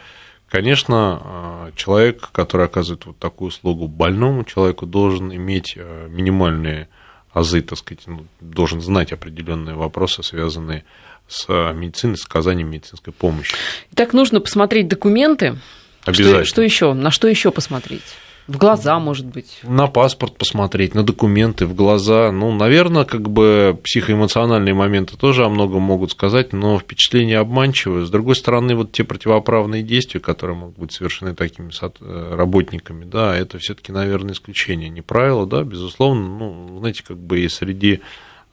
Конечно, 0.53 1.73
человек, 1.77 2.29
который 2.31 2.67
оказывает 2.67 3.07
вот 3.07 3.19
такую 3.19 3.49
услугу 3.49 3.89
больному 3.89 4.45
человеку, 4.45 4.85
должен 4.85 5.35
иметь 5.35 5.79
минимальные 6.11 6.91
азы, 7.33 7.63
так 7.63 7.79
сказать, 7.79 8.03
ну, 8.07 8.27
должен 8.41 8.83
знать 8.83 9.13
определенные 9.13 9.75
вопросы, 9.77 10.23
связанные 10.23 10.85
с 11.27 11.49
медициной, 11.73 12.19
с 12.19 12.27
оказанием 12.27 12.71
медицинской 12.71 13.15
помощи. 13.15 13.57
Так 13.95 14.13
нужно 14.13 14.43
посмотреть 14.43 14.89
документы. 14.89 15.59
Обязательно. 16.05 16.45
Что, 16.45 16.53
что 16.53 16.63
еще? 16.63 16.93
На 16.93 17.11
что 17.11 17.29
еще 17.29 17.51
посмотреть? 17.51 18.03
В 18.49 18.59
глаза, 18.59 18.99
может 18.99 19.27
быть. 19.27 19.61
На 19.63 19.87
паспорт 19.87 20.37
посмотреть, 20.37 20.95
на 20.95 21.05
документы, 21.05 21.65
в 21.65 21.75
глаза. 21.75 22.33
Ну, 22.33 22.53
наверное, 22.53 23.05
как 23.05 23.31
бы 23.31 23.79
психоэмоциональные 23.85 24.75
моменты 24.75 25.17
тоже 25.17 25.45
о 25.45 25.49
многом 25.49 25.83
могут 25.83 26.11
сказать, 26.11 26.53
но 26.53 26.79
впечатление 26.79 27.39
обманчивое. 27.39 28.05
С 28.05 28.11
другой 28.11 28.35
стороны, 28.35 28.75
вот 28.75 28.91
те 28.91 29.05
противоправные 29.05 29.85
действия, 29.85 30.21
которые 30.21 30.57
могут 30.57 30.77
быть 30.77 30.93
совершены 30.93 31.35
такими 31.37 31.71
э, 31.71 32.35
работниками, 32.35 33.05
да, 33.05 33.37
это 33.37 33.59
все 33.59 33.75
таки 33.75 33.93
наверное, 33.93 34.35
исключение, 34.35 34.89
не 34.89 35.03
правило, 35.03 35.47
да, 35.47 35.63
безусловно. 35.63 36.27
Ну, 36.27 36.79
знаете, 36.81 37.05
как 37.07 37.19
бы 37.19 37.41
и 37.41 37.49
среди 37.49 38.01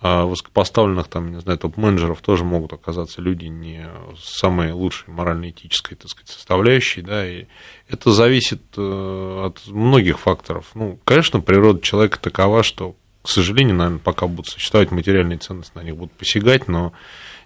а 0.02 0.24
высокопоставленных, 0.26 1.10
там, 1.10 1.34
не 1.34 1.42
знаю, 1.42 1.60
топ-менеджеров 1.60 2.22
тоже 2.22 2.46
могут 2.46 2.72
оказаться 2.72 3.22
люди 3.22 3.46
не 3.46 3.86
самой 4.18 4.72
лучшей 4.72 5.12
морально-этической, 5.12 5.98
так 5.98 6.10
сказать, 6.10 6.30
составляющей, 6.30 7.02
да, 7.02 7.28
и 7.28 7.48
это 7.90 8.12
зависит 8.12 8.62
э, 8.78 9.44
от 9.46 9.68
многих 9.68 10.20
факторов. 10.20 10.72
Ну, 10.74 10.98
конечно, 11.04 11.42
природа 11.42 11.82
человека 11.82 12.18
такова, 12.18 12.64
что, 12.64 12.96
к 13.24 13.28
сожалению, 13.28 13.76
наверное, 13.76 14.00
пока 14.00 14.28
будут 14.28 14.48
существовать 14.48 14.92
материальные 14.92 15.40
ценности, 15.40 15.76
на 15.76 15.84
них 15.84 15.98
будут 15.98 16.14
посягать, 16.14 16.70
но 16.70 16.94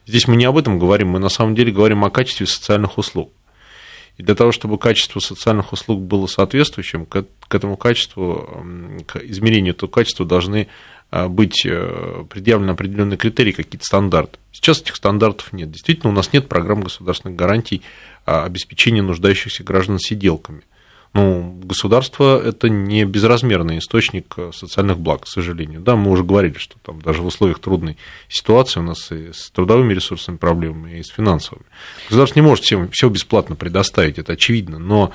здесь 0.05 0.27
мы 0.27 0.35
не 0.35 0.45
об 0.45 0.55
этом 0.55 0.77
говорим, 0.77 1.09
мы 1.09 1.17
на 1.17 1.29
самом 1.29 1.55
деле 1.55 1.71
говорим 1.71 2.05
о 2.05 2.11
качестве 2.11 2.45
социальных 2.45 2.99
услуг. 2.99 3.31
И 4.17 4.21
для 4.21 4.35
того, 4.35 4.51
чтобы 4.51 4.77
качество 4.77 5.19
социальных 5.19 5.73
услуг 5.73 6.01
было 6.01 6.27
соответствующим, 6.27 7.07
к 7.07 7.25
этому 7.49 7.77
качеству, 7.77 8.63
к 9.07 9.17
измерению 9.17 9.73
этого 9.73 9.89
качества 9.89 10.23
должны 10.23 10.67
быть 11.27 11.65
э, 11.65 12.25
предъявлены 12.29 12.71
определенные 12.71 13.17
критерии, 13.17 13.51
какие-то 13.51 13.85
стандарты. 13.85 14.39
Сейчас 14.51 14.81
этих 14.81 14.95
стандартов 14.95 15.53
нет. 15.53 15.69
Действительно, 15.69 16.09
у 16.09 16.15
нас 16.15 16.33
нет 16.33 16.49
программ 16.49 16.81
государственных 16.81 17.35
гарантий 17.35 17.83
а, 18.25 18.45
обеспечения 18.45 19.01
нуждающихся 19.01 19.63
граждан 19.63 19.99
сиделками. 19.99 20.63
Ну, 21.13 21.59
государство– 21.63 22.41
это 22.43 22.69
не 22.69 23.05
безразмерный 23.05 23.77
источник 23.77 24.33
э, 24.37 24.49
социальных 24.51 24.97
благ, 24.97 25.21
к 25.21 25.27
сожалению. 25.27 25.79
Да, 25.79 25.95
мы 25.95 26.09
уже 26.09 26.23
говорили, 26.23 26.57
что 26.57 26.77
там 26.81 26.99
даже 27.03 27.21
в 27.21 27.27
условиях 27.27 27.59
трудной 27.59 27.97
ситуации 28.29 28.79
у 28.79 28.83
нас 28.83 29.11
и 29.11 29.31
с 29.31 29.51
трудовыми 29.51 29.93
ресурсами 29.93 30.37
проблемы, 30.37 30.97
и 30.97 31.03
с 31.03 31.09
финансовыми. 31.09 31.65
Государство 32.09 32.39
не 32.39 32.47
может 32.47 32.65
всем 32.65 32.89
все 32.89 33.09
бесплатно 33.09 33.55
предоставить, 33.55 34.17
это 34.17 34.33
очевидно, 34.33 34.79
но 34.79 35.11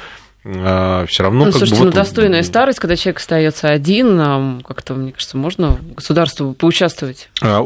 а, 0.50 1.04
все 1.06 1.24
равно... 1.24 1.46
Ну, 1.46 1.52
слушайте, 1.52 1.84
ну, 1.84 1.90
достойная 1.90 2.42
старость, 2.42 2.78
когда 2.78 2.96
человек 2.96 3.18
остается 3.18 3.68
один, 3.68 4.62
как-то, 4.62 4.94
мне 4.94 5.12
кажется, 5.12 5.37
можно 5.37 5.78
государству 5.94 6.54
поучаствовать? 6.54 7.28
А, 7.42 7.62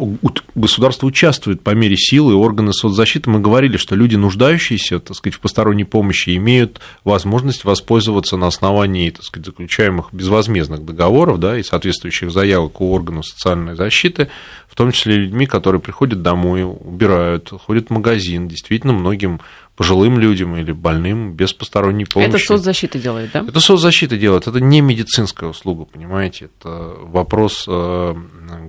государство 0.56 1.06
участвует 1.06 1.62
по 1.62 1.70
мере 1.70 1.96
силы, 1.96 2.34
органы 2.34 2.72
соцзащиты. 2.72 3.30
Мы 3.30 3.38
говорили, 3.38 3.76
что 3.76 3.94
люди, 3.94 4.16
нуждающиеся, 4.16 4.98
так 4.98 5.16
сказать, 5.16 5.36
в 5.36 5.40
посторонней 5.40 5.84
помощи, 5.84 6.36
имеют 6.36 6.80
возможность 7.04 7.64
воспользоваться 7.64 8.36
на 8.36 8.48
основании, 8.48 9.10
так 9.10 9.22
сказать, 9.22 9.46
заключаемых 9.46 10.08
безвозмездных 10.10 10.84
договоров, 10.84 11.38
да, 11.38 11.56
и 11.56 11.62
соответствующих 11.62 12.32
заявок 12.32 12.80
у 12.80 12.92
органов 12.92 13.26
социальной 13.26 13.76
защиты, 13.76 14.28
в 14.72 14.74
том 14.74 14.90
числе 14.90 15.16
людьми, 15.16 15.44
которые 15.44 15.82
приходят 15.82 16.22
домой, 16.22 16.64
убирают, 16.64 17.50
ходят 17.66 17.88
в 17.88 17.90
магазин. 17.90 18.48
Действительно, 18.48 18.94
многим 18.94 19.38
пожилым 19.76 20.18
людям 20.18 20.56
или 20.56 20.72
больным 20.72 21.34
без 21.34 21.52
посторонней 21.52 22.06
помощи. 22.06 22.30
Это 22.30 22.38
соцзащита 22.38 22.98
делает, 22.98 23.32
да? 23.34 23.44
Это 23.46 23.60
соцзащита 23.60 24.16
делает, 24.16 24.46
это 24.46 24.60
не 24.60 24.80
медицинская 24.80 25.50
услуга, 25.50 25.84
понимаете, 25.84 26.46
это 26.46 26.94
вопрос 27.02 27.66
э, 27.68 28.14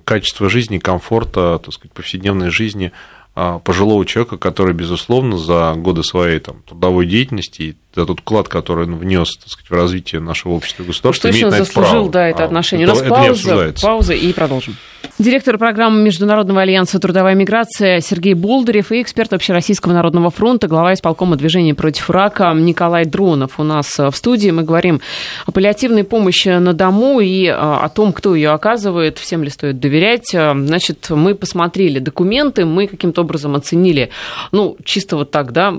качества 0.03 0.49
жизни, 0.49 0.77
комфорта, 0.77 1.61
так 1.63 1.73
сказать, 1.73 1.93
повседневной 1.93 2.49
жизни 2.49 2.91
а, 3.35 3.59
пожилого 3.59 4.05
человека, 4.05 4.37
который, 4.37 4.73
безусловно, 4.73 5.37
за 5.37 5.73
годы 5.77 6.03
своей 6.03 6.39
там, 6.39 6.57
трудовой 6.67 7.05
деятельности 7.05 7.77
за 7.95 8.05
тот 8.05 8.19
вклад, 8.19 8.49
который 8.49 8.85
он 8.87 8.97
внес 8.97 9.37
так 9.37 9.49
сказать, 9.49 9.69
в 9.69 9.73
развитие 9.73 10.19
нашего 10.19 10.51
общества 10.51 10.83
и 10.83 10.87
государства, 10.87 11.31
имеет 11.31 11.49
на 11.49 11.55
это 11.55 11.63
заслужил, 11.63 11.91
право. 11.91 12.11
да, 12.11 12.27
это 12.27 12.43
а, 12.43 12.45
отношение. 12.47 12.83
Это, 12.83 12.93
У 12.93 12.95
нас 12.95 13.05
это 13.05 13.15
пауза, 13.15 13.73
пауза 13.81 14.13
и 14.13 14.33
продолжим. 14.33 14.75
Директор 15.19 15.59
программы 15.59 16.01
Международного 16.01 16.61
альянса 16.61 16.99
«Трудовая 16.99 17.35
миграция» 17.35 17.99
Сергей 17.99 18.33
Болдырев 18.33 18.91
и 18.91 19.01
эксперт 19.01 19.31
Общероссийского 19.31 19.93
народного 19.93 20.31
фронта, 20.31 20.67
глава 20.67 20.93
исполкома 20.95 21.35
движения 21.35 21.75
против 21.75 22.09
рака 22.09 22.51
Николай 22.53 23.05
Дронов 23.05 23.59
у 23.59 23.63
нас 23.63 23.97
в 23.99 24.11
студии. 24.11 24.49
Мы 24.49 24.63
говорим 24.63 25.01
о 25.45 25.51
паллиативной 25.51 26.03
помощи 26.03 26.49
на 26.49 26.73
дому 26.73 27.19
и 27.19 27.47
а, 27.47 27.81
о 27.83 27.89
том, 27.89 28.11
кто 28.11 28.33
ее 28.33 28.49
оказывает, 28.49 29.19
всем 29.19 29.43
ли 29.43 29.49
стоит 29.49 29.79
доверять. 29.79 30.29
Значит, 30.31 31.09
мы 31.11 31.35
посмотрели 31.35 31.99
документы, 31.99 32.65
мы 32.65 32.87
каким-то 32.87 33.21
образом 33.21 33.55
оценили, 33.55 34.09
ну, 34.51 34.77
чисто 34.83 35.15
вот 35.15 35.29
так, 35.29 35.51
да, 35.51 35.75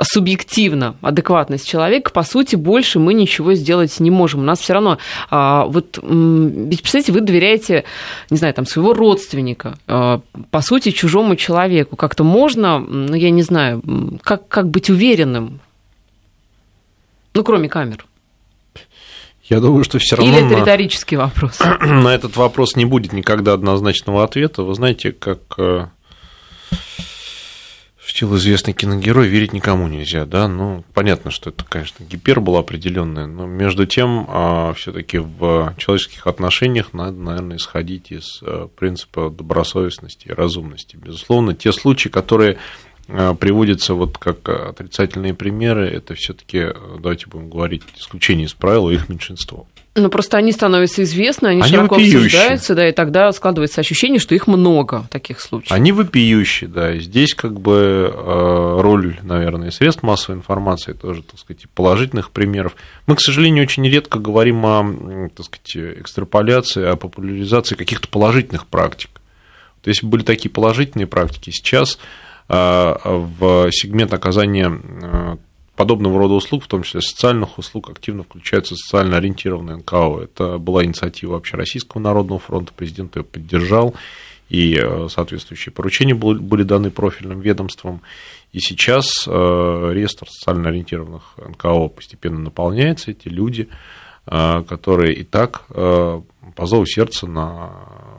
субъективно 0.00 0.94
адекватность 1.02 1.68
человека. 1.68 2.12
По 2.12 2.22
сути, 2.22 2.54
больше 2.54 3.00
мы 3.00 3.12
ничего 3.12 3.54
сделать 3.54 3.98
не 3.98 4.10
можем. 4.10 4.40
У 4.40 4.44
нас 4.44 4.60
все 4.60 4.74
равно, 4.74 4.98
а, 5.30 5.64
вот, 5.64 5.98
ведь, 6.00 6.80
представляете, 6.80 7.12
вы 7.12 7.20
доверяете 7.22 7.77
не 8.30 8.36
знаю, 8.36 8.54
там, 8.54 8.66
своего 8.66 8.94
родственника, 8.94 9.78
э, 9.86 10.18
по 10.50 10.60
сути, 10.60 10.90
чужому 10.90 11.36
человеку. 11.36 11.96
Как-то 11.96 12.24
можно, 12.24 12.78
ну, 12.78 13.14
я 13.14 13.30
не 13.30 13.42
знаю, 13.42 13.82
как, 14.22 14.48
как 14.48 14.68
быть 14.68 14.90
уверенным? 14.90 15.60
Ну, 17.34 17.44
кроме 17.44 17.68
камер. 17.68 18.04
Я 19.44 19.60
думаю, 19.60 19.84
что 19.84 19.98
все 19.98 20.16
равно... 20.16 20.30
Или 20.30 20.46
это 20.46 20.60
риторический 20.60 21.16
вопрос? 21.16 21.58
На 21.80 22.14
этот 22.14 22.36
вопрос 22.36 22.76
не 22.76 22.84
будет 22.84 23.12
никогда 23.12 23.54
однозначного 23.54 24.24
ответа. 24.24 24.62
Вы 24.62 24.74
знаете, 24.74 25.12
как 25.12 25.40
Шутил 28.08 28.34
известный 28.36 28.72
киногерой, 28.72 29.28
верить 29.28 29.52
никому 29.52 29.86
нельзя, 29.86 30.24
да, 30.24 30.48
ну, 30.48 30.82
понятно, 30.94 31.30
что 31.30 31.50
это, 31.50 31.62
конечно, 31.66 32.04
гипербола 32.04 32.60
определенная, 32.60 33.26
но 33.26 33.44
между 33.44 33.84
тем, 33.84 34.24
а, 34.30 34.72
все 34.72 34.92
таки 34.92 35.18
в 35.18 35.74
человеческих 35.76 36.26
отношениях 36.26 36.94
надо, 36.94 37.18
наверное, 37.18 37.58
исходить 37.58 38.10
из 38.10 38.40
э, 38.40 38.66
принципа 38.74 39.28
добросовестности 39.28 40.28
и 40.28 40.32
разумности. 40.32 40.96
Безусловно, 40.96 41.54
те 41.54 41.70
случаи, 41.70 42.08
которые 42.08 42.56
э, 43.08 43.34
приводятся 43.34 43.94
вот 43.94 44.18
как 44.18 44.48
отрицательные 44.48 45.34
примеры, 45.34 45.88
это 45.88 46.14
все 46.14 46.32
таки 46.32 46.58
э, 46.58 46.72
давайте 47.00 47.26
будем 47.26 47.50
говорить, 47.50 47.82
исключение 47.96 48.46
из 48.46 48.54
правила, 48.54 48.90
их 48.90 49.08
меньшинство. 49.08 49.66
Ну, 49.98 50.10
просто 50.10 50.36
они 50.36 50.52
становятся 50.52 51.02
известны, 51.02 51.48
они, 51.48 51.62
они 51.62 51.70
широко 51.72 51.96
вопиющие. 51.96 52.18
обсуждаются, 52.18 52.74
да, 52.74 52.88
и 52.88 52.92
тогда 52.92 53.32
складывается 53.32 53.80
ощущение, 53.80 54.20
что 54.20 54.34
их 54.34 54.46
много 54.46 55.06
таких 55.10 55.40
случаев. 55.40 55.72
Они 55.72 55.90
вопиющие, 55.92 56.68
да, 56.68 56.94
и 56.94 57.00
здесь 57.00 57.34
как 57.34 57.58
бы 57.58 58.12
э, 58.12 58.80
роль, 58.80 59.18
наверное, 59.22 59.70
средств 59.70 60.02
массовой 60.02 60.38
информации 60.38 60.92
тоже, 60.92 61.22
так 61.22 61.40
сказать, 61.40 61.64
положительных 61.74 62.30
примеров. 62.30 62.76
Мы, 63.06 63.16
к 63.16 63.20
сожалению, 63.20 63.64
очень 63.64 63.86
редко 63.88 64.18
говорим 64.18 64.64
о, 64.64 65.28
так 65.34 65.46
сказать, 65.46 65.98
экстраполяции, 66.00 66.84
о 66.84 66.96
популяризации 66.96 67.74
каких-то 67.74 68.06
положительных 68.08 68.66
практик. 68.66 69.10
То 69.82 69.88
есть 69.88 70.04
были 70.04 70.22
такие 70.22 70.50
положительные 70.50 71.06
практики, 71.06 71.50
сейчас 71.50 71.98
в 72.48 73.70
сегмент 73.72 74.12
оказания 74.14 74.72
э, 74.72 75.36
подобного 75.76 76.18
рода 76.18 76.34
услуг, 76.34 76.64
в 76.64 76.66
том 76.66 76.82
числе 76.82 77.02
социальных 77.02 77.58
услуг, 77.58 77.90
активно 77.90 78.24
включаются 78.24 78.74
социально 78.74 79.18
ориентированные 79.18 79.76
НКО. 79.76 80.22
Это 80.22 80.58
была 80.58 80.84
инициатива 80.84 81.32
вообще 81.32 81.56
Российского 81.56 82.00
народного 82.00 82.40
фронта, 82.40 82.72
президент 82.74 83.16
ее 83.16 83.22
поддержал, 83.22 83.94
и 84.48 84.76
э, 84.80 85.08
соответствующие 85.10 85.72
поручения 85.72 86.14
были 86.14 86.62
даны 86.62 86.90
профильным 86.90 87.40
ведомствам. 87.40 88.00
И 88.52 88.60
сейчас 88.60 89.24
э, 89.26 89.30
реестр 89.30 90.26
социально 90.28 90.70
ориентированных 90.70 91.34
НКО 91.36 91.88
постепенно 91.88 92.38
наполняется. 92.40 93.10
Эти 93.10 93.28
люди, 93.28 93.68
э, 93.70 93.74
которые 94.28 95.14
и 95.14 95.24
так 95.24 95.64
по 95.68 96.66
зову 96.66 96.86
сердца 96.86 97.26
на 97.26 97.70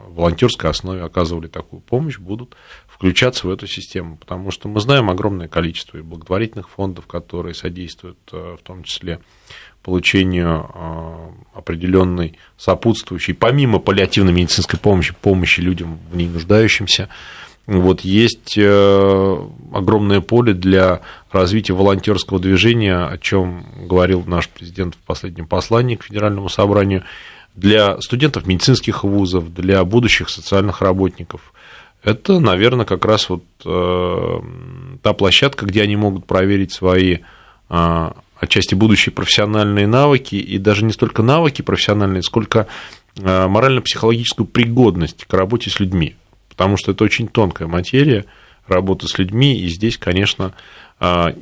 волонтерской 0.08 0.70
основе 0.70 1.02
оказывали 1.02 1.46
такую 1.46 1.80
помощь, 1.80 2.18
будут 2.18 2.56
включаться 2.86 3.46
в 3.46 3.50
эту 3.50 3.66
систему, 3.66 4.16
потому 4.16 4.50
что 4.50 4.68
мы 4.68 4.80
знаем 4.80 5.08
огромное 5.08 5.48
количество 5.48 5.98
и 5.98 6.02
благотворительных 6.02 6.68
фондов, 6.68 7.06
которые 7.06 7.54
содействуют 7.54 8.18
э, 8.32 8.56
в 8.58 8.62
том 8.62 8.82
числе 8.82 9.20
получению 9.82 10.68
э, 10.74 11.58
определенной 11.58 12.38
сопутствующей, 12.58 13.34
помимо 13.34 13.78
паллиативной 13.78 14.32
медицинской 14.32 14.78
помощи, 14.78 15.14
помощи 15.20 15.60
людям 15.60 15.98
в 16.10 16.16
ней 16.16 16.28
нуждающимся, 16.28 17.08
вот 17.66 18.00
есть 18.00 18.56
э, 18.56 19.36
огромное 19.72 20.20
поле 20.20 20.54
для 20.54 21.00
развития 21.30 21.74
волонтерского 21.74 22.40
движения, 22.40 22.96
о 22.96 23.18
чем 23.18 23.66
говорил 23.86 24.24
наш 24.26 24.48
президент 24.48 24.94
в 24.94 24.98
последнем 24.98 25.46
послании 25.46 25.96
к 25.96 26.04
Федеральному 26.04 26.48
собранию, 26.48 27.04
для 27.54 28.00
студентов 28.00 28.46
медицинских 28.46 29.04
вузов, 29.04 29.52
для 29.52 29.84
будущих 29.84 30.30
социальных 30.30 30.80
работников– 30.80 31.52
это, 32.02 32.40
наверное, 32.40 32.86
как 32.86 33.04
раз 33.04 33.28
вот 33.28 33.44
э, 33.64 34.40
та 35.02 35.12
площадка, 35.12 35.66
где 35.66 35.82
они 35.82 35.96
могут 35.96 36.26
проверить 36.26 36.72
свои 36.72 37.18
отчасти 37.68 38.74
будущие 38.74 39.12
профессиональные 39.12 39.86
навыки, 39.86 40.34
и 40.34 40.58
даже 40.58 40.84
не 40.84 40.92
столько 40.92 41.22
навыки 41.22 41.62
профессиональные, 41.62 42.24
сколько 42.24 42.66
морально-психологическую 43.16 44.44
пригодность 44.44 45.24
к 45.24 45.32
работе 45.32 45.70
с 45.70 45.78
людьми. 45.78 46.16
Потому 46.60 46.76
что 46.76 46.92
это 46.92 47.04
очень 47.04 47.26
тонкая 47.26 47.68
материя, 47.68 48.26
работа 48.66 49.08
с 49.08 49.16
людьми, 49.16 49.58
и 49.58 49.68
здесь, 49.68 49.96
конечно, 49.96 50.52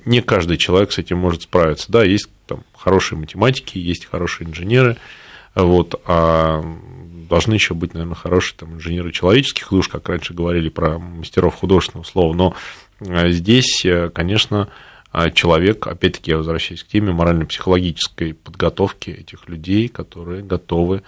не 0.04 0.22
каждый 0.22 0.58
человек 0.58 0.92
с 0.92 0.98
этим 0.98 1.18
может 1.18 1.42
справиться. 1.42 1.90
Да, 1.90 2.04
есть 2.04 2.28
там 2.46 2.62
хорошие 2.72 3.18
математики, 3.18 3.78
есть 3.78 4.06
хорошие 4.06 4.48
инженеры, 4.48 4.96
вот, 5.56 6.00
а 6.06 6.62
должны 7.28 7.54
еще 7.54 7.74
быть, 7.74 7.94
наверное, 7.94 8.14
хорошие 8.14 8.58
там, 8.58 8.74
инженеры 8.74 9.10
человеческих 9.10 9.68
душ, 9.70 9.88
как 9.88 10.08
раньше 10.08 10.34
говорили 10.34 10.68
про 10.68 11.00
мастеров 11.00 11.56
художественного 11.56 12.04
слова, 12.04 12.32
но 12.32 12.54
а, 13.00 13.28
здесь, 13.30 13.84
э, 13.84 14.10
конечно, 14.10 14.68
а, 15.10 15.32
человек, 15.32 15.88
опять-таки 15.88 16.30
я 16.30 16.36
возвращаюсь 16.36 16.84
к 16.84 16.86
теме 16.86 17.12
морально-психологической 17.12 18.34
подготовки 18.34 19.10
этих 19.10 19.48
людей, 19.48 19.88
которые 19.88 20.44
готовы 20.44 20.98
а, 20.98 21.02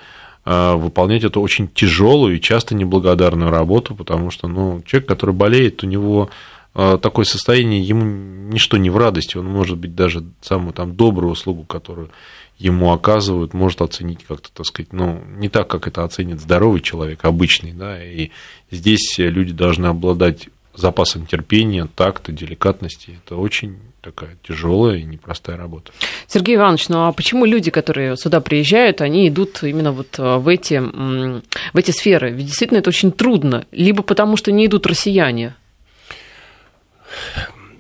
выполнять 0.45 1.25
эту 1.25 1.41
очень 1.41 1.69
тяжелую 1.69 2.37
и 2.37 2.41
часто 2.41 2.75
неблагодарную 2.75 3.51
работу, 3.51 3.95
потому 3.95 4.31
что 4.31 4.49
ну, 4.49 4.83
человек, 4.87 5.09
который 5.09 5.35
болеет, 5.35 5.85
у 5.85 5.87
него 5.87 6.31
такое 6.73 7.25
состояние, 7.25 7.83
ему 7.83 8.05
ничто 8.05 8.77
не 8.77 8.91
в 8.91 8.97
радости, 8.97 9.37
он 9.37 9.47
может 9.47 9.77
быть 9.77 9.95
даже 9.95 10.25
самую 10.41 10.73
там 10.73 10.95
добрую 10.95 11.33
услугу, 11.33 11.65
которую 11.65 12.11
ему 12.59 12.93
оказывают, 12.93 13.55
может 13.55 13.81
оценить 13.81 14.25
как-то, 14.25 14.51
так 14.53 14.67
сказать, 14.67 14.93
ну, 14.93 15.23
не 15.37 15.49
так, 15.49 15.67
как 15.69 15.89
это 15.89 16.05
оценит 16.05 16.41
здоровый 16.41 16.81
человек, 16.81 17.25
обычный, 17.25 17.73
да, 17.73 18.03
и 18.05 18.31
здесь 18.71 19.17
люди 19.19 19.53
должны 19.53 19.87
обладать 19.87 20.49
запасом 20.75 21.27
терпения, 21.27 21.89
такта, 21.95 22.33
деликатности. 22.33 23.19
Это 23.25 23.37
очень 23.37 23.79
такая 24.01 24.37
тяжелая 24.47 24.97
и 24.97 25.05
непростая 25.05 25.57
работа. 25.57 25.93
Сергей 26.27 26.57
Иванович, 26.57 26.89
ну 26.89 27.07
а 27.07 27.13
почему 27.13 27.45
люди, 27.45 27.71
которые 27.71 28.17
сюда 28.17 28.41
приезжают, 28.41 29.01
они 29.01 29.29
идут 29.29 29.63
именно 29.63 29.93
вот 29.93 30.19
э, 30.19 30.37
в 30.37 30.49
эти, 30.49 30.79
в 30.79 31.77
эти 31.77 31.91
сферы? 31.91 32.31
Ведь 32.31 32.47
действительно 32.47 32.79
это 32.79 32.91
очень 32.91 33.13
трудно. 33.13 33.67
Либо 33.73 34.03
потому, 34.03 34.37
что 34.37 34.53
не 34.53 34.67
идут 34.67 34.87
россияне. 34.87 35.55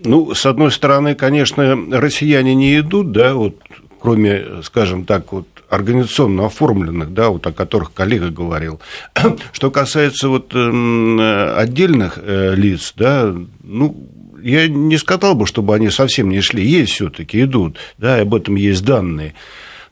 Ну, 0.02 0.34
с 0.34 0.46
одной 0.46 0.72
стороны, 0.72 1.14
конечно, 1.14 1.76
россияне 1.90 2.54
не 2.54 2.78
идут, 2.78 3.12
да, 3.12 3.34
вот 3.34 3.56
кроме, 4.00 4.62
скажем 4.62 5.04
так, 5.04 5.32
вот 5.32 5.46
организационно 5.68 6.46
оформленных, 6.46 7.14
да, 7.14 7.30
вот 7.30 7.46
о 7.46 7.52
которых 7.52 7.92
коллега 7.92 8.30
говорил. 8.30 8.80
Что 9.52 9.70
касается 9.70 10.28
вот 10.28 10.54
эм, 10.54 11.18
отдельных 11.56 12.18
э, 12.20 12.54
лиц, 12.56 12.92
да, 12.96 13.34
ну, 13.62 13.96
я 14.42 14.68
не 14.68 14.98
сказал 14.98 15.34
бы, 15.34 15.46
чтобы 15.46 15.74
они 15.74 15.90
совсем 15.90 16.28
не 16.28 16.40
шли, 16.40 16.66
есть 16.66 16.92
все-таки 16.92 17.42
идут, 17.42 17.76
да, 17.98 18.16
об 18.16 18.34
этом 18.34 18.56
есть 18.56 18.84
данные. 18.84 19.34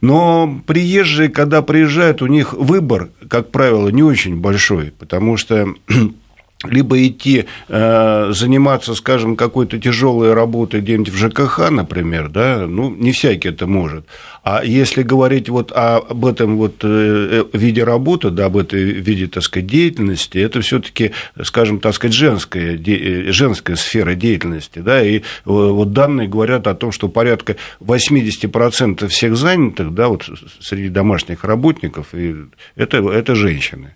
Но 0.01 0.61
приезжие, 0.67 1.29
когда 1.29 1.61
приезжают, 1.63 2.23
у 2.23 2.27
них 2.27 2.53
выбор, 2.53 3.11
как 3.29 3.51
правило, 3.51 3.89
не 3.89 4.03
очень 4.03 4.37
большой, 4.37 4.93
потому 4.97 5.37
что 5.37 5.75
либо 6.65 7.07
идти 7.07 7.47
э, 7.69 8.33
заниматься, 8.33 8.95
скажем, 8.95 9.37
какой-то 9.37 9.79
тяжелой 9.79 10.35
работой 10.35 10.81
где-нибудь 10.81 11.11
в 11.11 11.17
ЖКХ, 11.17 11.71
например, 11.71 12.29
да, 12.29 12.67
ну, 12.67 12.91
не 12.91 13.13
всякий 13.13 13.51
это 13.51 13.69
может. 13.69 14.07
А 14.43 14.65
если 14.65 15.03
говорить 15.03 15.49
вот 15.49 15.71
об 15.73 16.27
этом 16.27 16.57
вот 16.57 16.77
э, 16.83 17.45
виде 17.53 17.85
работы, 17.85 18.31
да, 18.31 18.47
об 18.47 18.57
этой 18.57 18.83
виде, 18.83 19.29
так 19.29 19.45
сказать, 19.45 19.69
деятельности, 19.69 20.39
это 20.39 20.61
все 20.61 20.81
таки 20.81 21.13
скажем, 21.43 21.79
так 21.79 21.95
сказать, 21.95 22.15
женская, 22.15 22.77
э, 22.77 23.31
женская 23.31 23.77
сфера 23.77 24.17
деятельности, 24.17 24.81
да, 24.81 25.01
и 25.01 25.23
вот 25.45 25.93
данные 25.93 26.27
говорят 26.27 26.67
о 26.67 26.75
том, 26.75 26.91
что 26.91 27.09
порядка 27.09 27.55
80% 27.79 29.07
всех 29.07 29.37
занятых, 29.37 29.95
да, 29.95 30.09
вот 30.09 30.29
среди 30.61 30.89
домашних 30.89 31.45
работников, 31.45 32.09
и 32.15 32.35
это, 32.75 32.99
это 33.11 33.37
женщины. 33.37 33.95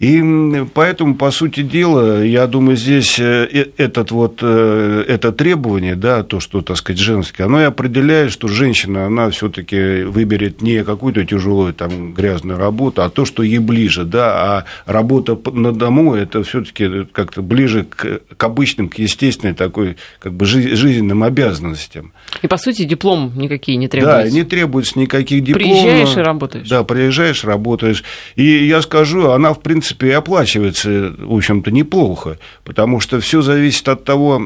И 0.00 0.64
поэтому, 0.74 1.14
по 1.14 1.30
сути 1.30 1.62
дела, 1.62 2.24
я 2.24 2.48
думаю, 2.48 2.76
здесь 2.76 3.16
э, 3.20 3.48
э, 3.50 3.66
этот 3.76 4.10
вот, 4.10 4.40
э, 4.42 5.04
это 5.06 5.30
требование, 5.30 5.94
да, 5.94 6.24
то, 6.24 6.40
что, 6.40 6.62
так 6.62 6.78
сказать, 6.78 6.98
женское, 6.98 7.44
оно 7.44 7.60
и 7.60 7.64
определяет, 7.64 8.32
что 8.32 8.48
женщина, 8.48 9.06
она 9.06 9.30
все 9.30 9.48
таки 9.48 10.02
выберет 10.02 10.62
не 10.62 10.82
какую-то 10.82 11.24
тяжелую, 11.24 11.74
там, 11.74 12.12
грязную 12.12 12.58
работу, 12.58 13.02
а 13.02 13.08
то, 13.08 13.24
что 13.24 13.44
ей 13.44 13.60
ближе, 13.60 14.02
да, 14.02 14.32
а 14.34 14.64
работа 14.84 15.38
на 15.52 15.70
дому, 15.70 16.14
это 16.14 16.42
все 16.42 16.64
таки 16.64 17.04
как-то 17.12 17.40
ближе 17.40 17.84
к, 17.84 18.20
к 18.36 18.42
обычным, 18.42 18.88
к 18.88 18.98
естественной 18.98 19.54
такой, 19.54 19.96
как 20.18 20.34
бы, 20.34 20.44
жизненным 20.44 21.22
обязанностям. 21.22 22.12
И, 22.42 22.48
по 22.48 22.56
сути, 22.56 22.82
диплом 22.82 23.32
никакие 23.36 23.78
не 23.78 23.86
требуются. 23.86 24.24
Да, 24.24 24.28
не 24.28 24.42
требуется 24.42 24.98
никаких 24.98 25.44
дипломов. 25.44 25.82
Приезжаешь 25.82 26.16
и 26.16 26.20
работаешь. 26.20 26.68
Да, 26.68 26.82
приезжаешь, 26.82 27.44
работаешь. 27.44 28.02
И 28.34 28.66
я 28.66 28.82
скажу, 28.82 29.30
она, 29.30 29.54
в 29.54 29.60
принципе, 29.60 29.83
принципе, 29.84 30.08
и 30.08 30.12
оплачивается, 30.12 31.14
в 31.18 31.34
общем-то, 31.34 31.70
неплохо, 31.70 32.38
потому 32.64 33.00
что 33.00 33.20
все 33.20 33.42
зависит 33.42 33.88
от 33.88 34.04
того, 34.04 34.42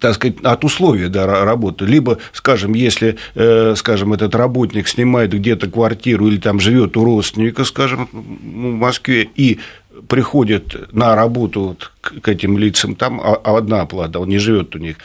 так 0.00 0.14
сказать, 0.14 0.36
от 0.42 0.64
условий 0.64 1.08
да, 1.08 1.26
работы. 1.26 1.84
Либо, 1.84 2.18
скажем, 2.32 2.74
если, 2.74 3.16
э, 3.34 3.74
скажем, 3.76 4.12
этот 4.12 4.34
работник 4.34 4.88
снимает 4.88 5.32
где-то 5.32 5.68
квартиру 5.70 6.28
или 6.28 6.38
там 6.38 6.60
живет 6.60 6.96
у 6.96 7.04
родственника, 7.04 7.64
скажем, 7.64 8.08
в 8.12 8.16
Москве, 8.16 9.28
и 9.36 9.58
приходит 10.08 10.94
на 10.94 11.16
работу 11.16 11.60
вот 11.60 11.90
к 12.00 12.28
этим 12.28 12.56
лицам, 12.56 12.94
там 12.94 13.20
одна 13.44 13.82
оплата, 13.82 14.20
он 14.20 14.28
не 14.28 14.38
живет 14.38 14.76
у 14.76 14.78
них. 14.78 14.96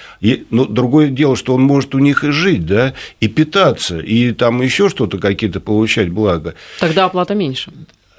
Но 0.52 0.66
другое 0.66 1.10
дело, 1.10 1.36
что 1.36 1.56
он 1.56 1.64
может 1.64 1.96
у 1.96 2.00
них 2.00 2.24
и 2.24 2.30
жить, 2.30 2.66
да, 2.66 2.94
и 3.20 3.28
питаться, 3.28 4.00
и 4.00 4.32
там 4.32 4.62
еще 4.62 4.90
что-то 4.90 5.18
какие-то 5.18 5.60
получать 5.60 6.10
благо. 6.10 6.54
Тогда 6.80 7.06
оплата 7.06 7.34
меньше. 7.34 7.72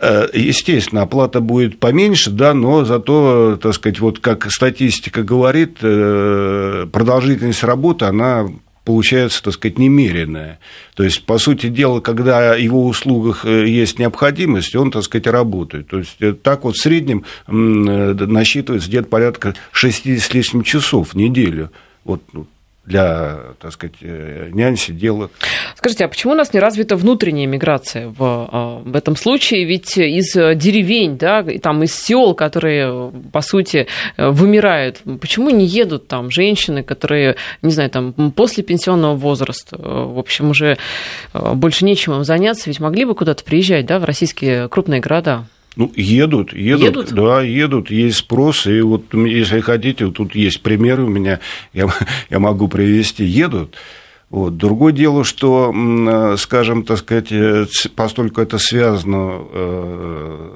Э, 0.07 0.29
естественно, 0.35 1.03
оплата 1.03 1.41
будет 1.41 1.79
поменьше, 1.81 2.31
да, 2.31 2.53
но 2.53 2.85
зато, 2.85 3.59
так 3.61 3.73
сказать, 3.73 4.01
вот 4.01 4.19
как 4.19 4.51
статистика 4.51 5.23
говорит, 5.23 5.79
э, 5.81 6.87
продолжительность 6.93 7.65
работы, 7.65 8.05
она 8.05 8.47
получается, 8.85 9.43
так 9.43 9.55
сказать, 9.55 9.79
немеренная. 9.79 10.59
То 10.95 11.05
есть, 11.05 11.25
по 11.25 11.39
сути 11.39 11.69
дела, 11.69 12.01
когда 12.01 12.55
его 12.55 12.87
услугах 12.87 13.47
э, 13.47 13.67
есть 13.67 13.99
необходимость, 13.99 14.77
он, 14.77 14.91
так 14.91 15.05
сказать, 15.05 15.27
работает. 15.27 15.89
То 15.89 16.01
есть, 16.01 16.19
так 16.43 16.65
вот 16.65 16.77
в 16.77 16.83
среднем 16.83 17.25
насчитывается 17.47 18.91
где-то 18.91 19.09
порядка 19.09 19.55
60 19.73 20.23
с 20.23 20.35
лишним 20.35 20.65
часов 20.65 21.15
в 21.15 21.17
неделю. 21.17 21.71
Вот 22.05 22.21
для, 22.87 23.39
так 23.61 23.73
сказать, 23.73 23.97
э, 24.01 24.51
нянь, 24.53 24.77
сиделок. 24.77 25.31
Скажите, 25.77 26.05
а 26.05 26.09
почему 26.09 26.33
у 26.33 26.37
нас 26.37 26.53
не 26.53 26.61
развита 26.61 26.97
внутренняя 26.97 27.47
миграция 27.47 28.09
в, 28.09 28.17
а, 28.21 28.83
в 28.85 28.95
этом 28.95 29.17
случае? 29.17 29.65
Ведь 29.65 29.97
из 29.97 30.33
деревень, 30.35 31.17
да, 31.17 31.45
там 31.63 31.83
из 31.83 31.95
сел, 31.95 32.35
которые, 32.35 33.13
по 33.33 33.41
сути, 33.41 33.87
вымирают, 34.17 35.01
почему 35.21 35.51
не 35.51 35.67
едут 35.67 36.09
там 36.09 36.31
женщины, 36.31 36.83
которые, 36.83 37.37
не 37.63 37.71
знаю, 37.71 37.91
там 37.91 38.13
после 38.33 38.63
пенсионного 38.63 39.15
возраста, 39.15 39.77
в 39.79 40.19
общем, 40.19 40.51
уже 40.51 40.79
э, 41.33 41.55
больше 41.55 41.85
нечем 41.85 42.15
им 42.15 42.25
заняться, 42.25 42.69
ведь 42.69 42.81
могли 42.81 43.05
бы 43.05 43.15
куда-то 43.15 43.45
приезжать, 43.45 43.87
да, 43.87 43.99
в 43.99 44.05
российские 44.05 44.69
крупные 44.69 45.01
города? 45.01 45.47
Ну, 45.77 45.91
едут, 45.97 46.53
едут, 46.53 46.85
едут, 46.85 47.13
да, 47.13 47.43
едут, 47.43 47.91
есть 47.91 48.19
спрос, 48.19 48.67
и 48.67 48.81
вот 48.81 49.13
если 49.13 49.61
хотите, 49.61 50.07
вот 50.07 50.15
тут 50.15 50.35
есть 50.35 50.63
примеры 50.63 51.05
у 51.05 51.09
меня, 51.09 51.41
я, 51.73 51.89
я 52.31 52.39
могу 52.39 52.69
привести, 52.69 53.25
едут. 53.25 53.75
Вот. 54.31 54.57
Другое 54.57 54.93
дело, 54.93 55.23
что, 55.23 55.73
скажем, 56.39 56.85
так 56.85 56.99
сказать, 56.99 57.31
э, 57.31 57.67
поскольку 57.95 58.41
это 58.41 58.59
связано 58.59 59.43
э, 59.53 60.51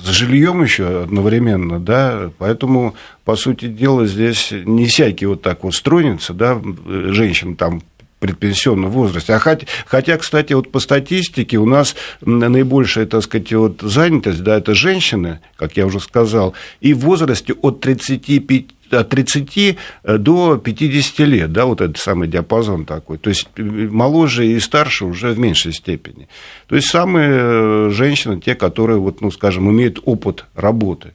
с 0.00 0.08
жильем 0.08 0.62
еще 0.62 1.02
одновременно, 1.02 1.80
да, 1.80 2.30
поэтому, 2.38 2.94
по 3.24 3.34
сути 3.34 3.66
дела, 3.66 4.06
здесь 4.06 4.52
не 4.52 4.86
всякий 4.86 5.26
вот 5.26 5.42
так 5.42 5.64
вот 5.64 5.74
стронется, 5.74 6.34
да, 6.34 6.60
женщин 6.86 7.56
там 7.56 7.82
предпенсионном 8.18 8.90
возрасте. 8.90 9.34
А 9.34 9.38
хотя, 9.38 9.66
хотя, 9.86 10.16
кстати, 10.16 10.52
вот 10.52 10.72
по 10.72 10.80
статистике 10.80 11.58
у 11.58 11.66
нас 11.66 11.94
наибольшая, 12.22 13.06
так 13.06 13.22
сказать, 13.22 13.52
вот 13.52 13.80
занятость, 13.82 14.42
да, 14.42 14.56
это 14.56 14.74
женщины, 14.74 15.40
как 15.56 15.76
я 15.76 15.86
уже 15.86 16.00
сказал, 16.00 16.54
и 16.80 16.94
в 16.94 17.00
возрасте 17.00 17.52
от 17.52 17.80
35 17.80 18.66
от 18.90 19.08
30 19.08 19.78
до 20.18 20.58
50 20.58 21.18
лет, 21.26 21.52
да, 21.52 21.66
вот 21.66 21.80
этот 21.80 21.98
самый 21.98 22.28
диапазон 22.28 22.84
такой. 22.84 23.18
То 23.18 23.30
есть 23.30 23.48
моложе 23.56 24.46
и 24.46 24.60
старше 24.60 25.06
уже 25.06 25.32
в 25.32 25.38
меньшей 25.38 25.72
степени. 25.72 26.28
То 26.68 26.76
есть 26.76 26.88
самые 26.88 27.30
э, 27.32 27.90
женщины, 27.90 28.40
те, 28.40 28.54
которые, 28.54 28.98
вот, 28.98 29.20
ну, 29.20 29.32
скажем, 29.32 29.68
имеют 29.70 29.98
опыт 30.04 30.44
работы 30.54 31.14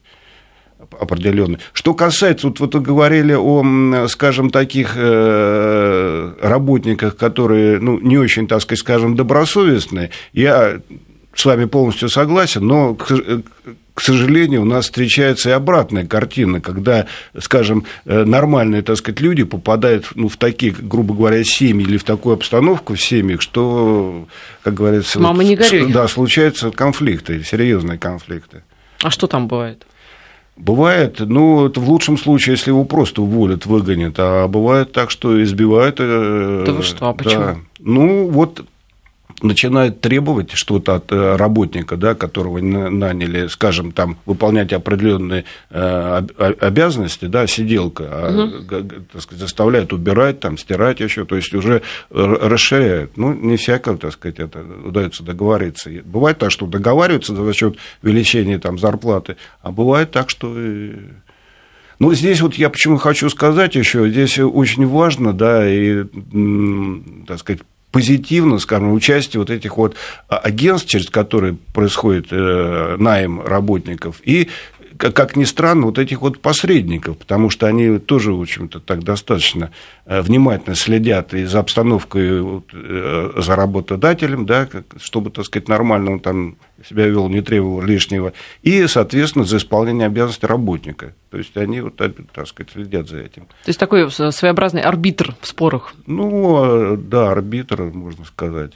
определенный. 1.00 1.60
Что 1.74 1.94
касается, 1.94 2.48
вот, 2.48 2.60
вот 2.60 2.76
вы 2.76 2.82
говорили 2.82 3.34
о, 3.34 4.08
скажем, 4.08 4.50
таких 4.50 4.94
э, 4.96 6.11
работниках, 6.42 7.16
которые, 7.16 7.80
ну, 7.80 8.00
не 8.00 8.18
очень, 8.18 8.48
так 8.48 8.62
сказать, 8.62 8.80
скажем, 8.80 9.16
добросовестные, 9.16 10.10
я 10.34 10.80
с 11.34 11.46
вами 11.46 11.66
полностью 11.66 12.10
согласен, 12.10 12.66
но, 12.66 12.96
к 12.96 14.02
сожалению, 14.02 14.64
у 14.64 14.66
нас 14.66 14.86
встречается 14.86 15.50
и 15.50 15.54
обратная 15.54 16.06
картина, 16.06 16.60
когда, 16.60 17.08
скажем, 17.40 17.86
э, 18.06 18.24
нормальные, 18.24 18.82
так 18.82 18.98
сказать, 18.98 19.22
люди 19.22 19.44
попадают 19.44 20.08
ну, 20.16 20.28
в 20.28 20.38
такие, 20.38 20.74
грубо 20.78 21.14
говоря, 21.14 21.44
семьи 21.44 21.86
или 21.86 21.98
в 21.98 22.04
такую 22.04 22.34
обстановку 22.34 22.96
в 22.96 23.02
семьях, 23.02 23.42
что, 23.42 24.28
как 24.64 24.74
говорится... 24.74 25.20
Мама, 25.20 25.44
не 25.44 25.56
горюй. 25.56 25.92
Да, 25.92 26.08
случаются 26.08 26.72
конфликты, 26.72 27.44
серьезные 27.44 27.98
конфликты. 27.98 28.64
А 29.02 29.10
что 29.10 29.28
там 29.28 29.48
бывает? 29.48 29.86
Бывает, 30.58 31.20
ну, 31.20 31.68
это 31.68 31.80
в 31.80 31.90
лучшем 31.90 32.18
случае, 32.18 32.54
если 32.54 32.70
его 32.70 32.84
просто 32.84 33.22
уволят, 33.22 33.66
выгонят, 33.66 34.16
а 34.18 34.48
бывает 34.48 34.92
так, 34.92 35.10
что 35.10 35.42
избивают. 35.42 35.96
Э, 36.00 36.64
да 36.66 36.74
вы 36.74 36.84
что, 36.84 37.10
а 37.10 37.14
почему? 37.14 37.42
Да. 37.42 37.58
Ну, 37.80 38.28
вот 38.28 38.64
начинает 39.42 40.02
требовать 40.02 40.52
что-то 40.52 40.96
от 40.96 41.12
э, 41.12 41.36
работника, 41.36 41.98
да, 41.98 42.16
которого 42.16 42.60
наняли, 42.60 43.48
скажем, 43.48 43.92
там, 43.92 44.18
выполнять 44.26 44.74
определенные 44.74 45.46
э, 45.70 46.22
обязанности, 46.60 47.26
да, 47.26 47.48
сиделка, 47.48 48.04
угу. 48.04 48.86
так 49.12 49.22
сказать, 49.22 49.42
заставляет 49.42 49.94
убирать, 49.94 50.40
там, 50.40 50.58
стирать 50.58 51.00
еще, 51.00 51.26
то 51.26 51.36
есть 51.36 51.54
уже 51.54 51.82
расширяют. 52.10 53.18
Ну, 53.18 53.34
не 53.34 53.58
всяко, 53.58 53.96
так 53.98 54.14
сказать, 54.14 54.40
это 54.40 54.64
удается 54.84 55.24
договориться. 55.24 55.90
Бывает 56.06 56.38
так, 56.38 56.52
что 56.52 56.66
договариваются 56.66 57.36
за 57.36 57.54
счет 57.54 57.78
увеличения 58.04 58.60
там, 58.60 58.78
зарплаты, 58.78 59.38
а 59.62 59.72
бывает 59.72 60.12
так, 60.12 60.30
что 60.30 60.56
ну, 62.02 62.16
здесь 62.16 62.42
вот 62.42 62.56
я 62.56 62.72
почему 62.72 62.98
хочу 62.98 63.30
сказать 63.30 63.76
еще, 63.76 64.10
здесь 64.10 64.40
очень 64.40 64.88
важно, 64.88 65.34
да, 65.34 65.70
и, 65.70 66.04
так 67.28 67.38
сказать, 67.38 67.62
позитивно, 67.92 68.60
скажем, 68.60 68.94
участие 68.94 69.40
вот 69.40 69.50
этих 69.50 69.78
вот 69.78 69.96
агентств, 70.28 70.90
через 70.90 71.10
которые 71.10 71.58
происходит 71.74 72.28
э, 72.32 72.96
найм 72.98 73.42
работников, 73.42 74.22
и 74.24 74.50
как 75.10 75.36
ни 75.36 75.44
странно, 75.46 75.88
вот 75.88 75.98
этих 75.98 76.22
вот 76.22 76.40
посредников, 76.40 77.18
потому 77.18 77.50
что 77.50 77.68
они 77.68 77.98
тоже, 77.98 78.34
в 78.34 78.42
общем-то, 78.42 78.80
так 78.80 79.04
достаточно 79.04 79.72
э, 80.06 80.22
внимательно 80.22 80.76
следят 80.76 81.34
и 81.34 81.46
за 81.46 81.60
обстановкой, 81.60 82.42
вот, 82.42 82.66
э, 82.74 83.32
за 83.38 83.56
работодателем, 83.56 84.46
да, 84.46 84.68
чтобы, 84.98 85.32
так 85.32 85.46
сказать, 85.46 85.68
нормально 85.68 86.12
он 86.12 86.20
там 86.20 86.58
себя 86.88 87.08
вел, 87.08 87.30
не 87.30 87.42
требовал 87.42 87.82
лишнего, 87.82 88.34
и, 88.62 88.86
соответственно, 88.88 89.46
за 89.46 89.58
исполнение 89.58 90.08
обязанностей 90.08 90.48
работника. 90.48 91.16
То 91.32 91.38
есть 91.38 91.56
они, 91.58 91.82
вот, 91.82 91.96
так 91.96 92.48
сказать, 92.48 92.72
следят 92.72 93.08
за 93.10 93.18
этим. 93.18 93.46
То 93.46 93.68
есть 93.68 93.80
такой 93.80 94.10
своеобразный 94.12 94.82
арбитр 94.82 95.36
в 95.42 95.48
спорах. 95.48 95.94
Ну, 96.06 96.96
да, 96.98 97.32
арбитр, 97.32 97.82
можно 97.82 98.26
сказать. 98.26 98.74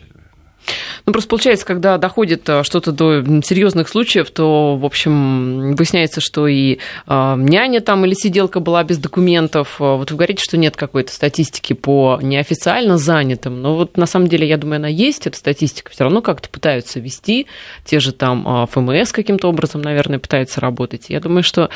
Ну, 1.05 1.13
просто 1.13 1.29
получается, 1.29 1.65
когда 1.65 1.97
доходит 1.97 2.47
э, 2.49 2.63
что-то 2.63 2.91
до 2.91 3.23
серьезных 3.43 3.89
случаев, 3.89 4.31
то, 4.31 4.75
в 4.75 4.85
общем, 4.85 5.75
выясняется, 5.75 6.21
что 6.21 6.47
и 6.47 6.79
э, 7.07 7.35
няня 7.37 7.81
там 7.81 8.05
или 8.05 8.13
сиделка 8.13 8.59
была 8.59 8.83
без 8.83 8.97
документов. 8.97 9.75
Э, 9.79 9.97
вот 9.97 10.11
вы 10.11 10.17
говорите, 10.17 10.43
что 10.43 10.57
нет 10.57 10.75
какой-то 10.75 11.13
статистики 11.13 11.73
по 11.73 12.19
неофициально 12.21 12.97
занятым, 12.97 13.61
но 13.61 13.75
вот 13.75 13.97
на 13.97 14.05
самом 14.05 14.27
деле, 14.27 14.47
я 14.47 14.57
думаю, 14.57 14.77
она 14.77 14.87
есть, 14.87 15.27
эта 15.27 15.37
статистика 15.37 15.91
все 15.91 16.05
равно 16.05 16.21
как-то 16.21 16.49
пытаются 16.49 16.99
вести, 16.99 17.47
те 17.83 17.99
же 17.99 18.11
там 18.11 18.67
ФМС 18.71 19.11
каким-то 19.11 19.47
образом, 19.47 19.81
наверное, 19.81 20.19
пытаются 20.19 20.61
работать. 20.61 21.05
Я 21.09 21.19
думаю, 21.19 21.43
что 21.43 21.69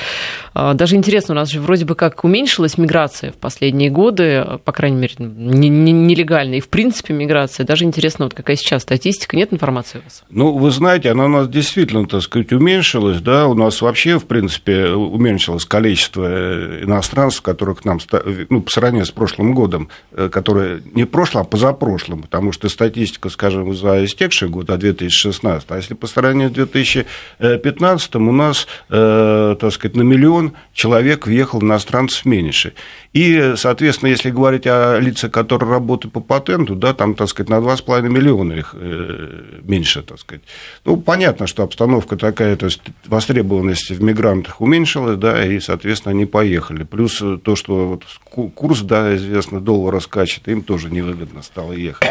даже 0.53 0.95
интересно, 0.95 1.33
у 1.33 1.37
нас 1.37 1.49
же 1.49 1.61
вроде 1.61 1.85
бы 1.85 1.95
как 1.95 2.23
уменьшилась 2.23 2.77
миграция 2.77 3.31
в 3.31 3.35
последние 3.35 3.89
годы, 3.89 4.59
по 4.65 4.71
крайней 4.71 4.97
мере, 4.97 5.13
нелегальная, 5.19 6.57
и 6.57 6.61
в 6.61 6.69
принципе 6.69 7.13
миграция. 7.13 7.65
Даже 7.65 7.85
интересно, 7.85 8.25
вот 8.25 8.33
какая 8.33 8.55
сейчас 8.55 8.78
статистика 8.79 9.09
статистика, 9.09 9.37
нет 9.37 9.53
информации 9.53 9.99
у 9.99 10.03
вас? 10.03 10.23
Ну, 10.29 10.57
вы 10.57 10.71
знаете, 10.71 11.11
она 11.11 11.25
у 11.25 11.29
нас 11.29 11.47
действительно, 11.47 12.07
так 12.07 12.21
сказать, 12.21 12.51
уменьшилась, 12.51 13.21
да, 13.21 13.47
у 13.47 13.53
нас 13.53 13.81
вообще, 13.81 14.19
в 14.19 14.25
принципе, 14.25 14.89
уменьшилось 14.89 15.65
количество 15.65 16.25
э, 16.27 16.83
иностранцев, 16.83 17.41
которых 17.41 17.81
к 17.81 17.85
нам, 17.85 17.99
ну, 18.49 18.61
по 18.61 18.69
сравнению 18.69 19.05
с 19.05 19.11
прошлым 19.11 19.53
годом, 19.53 19.89
э, 20.11 20.29
которые 20.29 20.81
не 20.93 21.05
прошлым, 21.05 21.43
а 21.43 21.45
позапрошлым, 21.45 22.23
потому 22.23 22.51
что 22.51 22.69
статистика, 22.69 23.29
скажем, 23.29 23.73
за 23.73 24.03
истекший 24.05 24.49
год, 24.49 24.69
а 24.69 24.77
2016, 24.77 25.71
а 25.71 25.77
если 25.77 25.93
по 25.93 26.07
сравнению 26.07 26.49
с 26.49 26.53
2015, 26.53 28.15
у 28.15 28.31
нас, 28.31 28.67
э, 28.89 29.55
так 29.59 29.71
сказать, 29.71 29.95
на 29.95 30.01
миллион 30.01 30.53
человек 30.73 31.27
въехал 31.27 31.61
иностранцев 31.61 32.25
меньше. 32.25 32.73
И, 33.11 33.53
соответственно, 33.55 34.09
если 34.09 34.29
говорить 34.29 34.67
о 34.67 34.99
лицах, 34.99 35.31
которые 35.31 35.71
работают 35.71 36.13
по 36.13 36.19
патенту, 36.19 36.75
да, 36.75 36.93
там, 36.93 37.15
так 37.15 37.27
сказать, 37.27 37.49
на 37.49 37.55
2,5 37.55 38.07
миллиона 38.07 38.53
их 38.53 38.75
э, 38.77 39.61
меньше, 39.63 40.03
так 40.03 40.19
сказать. 40.19 40.43
Ну, 40.85 40.97
понятно, 40.97 41.47
что 41.47 41.63
обстановка 41.63 42.17
такая, 42.17 42.55
то 42.55 42.67
есть 42.67 42.81
востребованность 43.07 43.89
в 43.89 44.03
мигрантах 44.03 44.61
уменьшилась, 44.61 45.17
да, 45.17 45.43
и, 45.43 45.59
соответственно, 45.59 46.11
они 46.11 46.27
поехали. 46.27 46.83
Плюс 46.83 47.17
то, 47.43 47.55
что 47.55 47.87
вот 47.87 48.51
курс, 48.53 48.81
да, 48.81 49.15
известно, 49.15 49.59
доллара 49.59 49.99
скачет, 50.01 50.47
им 50.47 50.61
тоже 50.61 50.91
невыгодно 50.91 51.41
стало 51.41 51.73
ехать. 51.73 52.07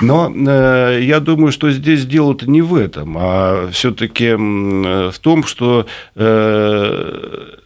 Но 0.00 0.32
э, 0.34 1.00
я 1.02 1.20
думаю, 1.20 1.52
что 1.52 1.70
здесь 1.70 2.06
дело-то 2.06 2.48
не 2.48 2.62
в 2.62 2.74
этом, 2.74 3.14
а 3.18 3.68
все-таки 3.72 4.32
в 4.32 5.18
том, 5.20 5.44
что 5.44 5.86
э, 6.14 7.56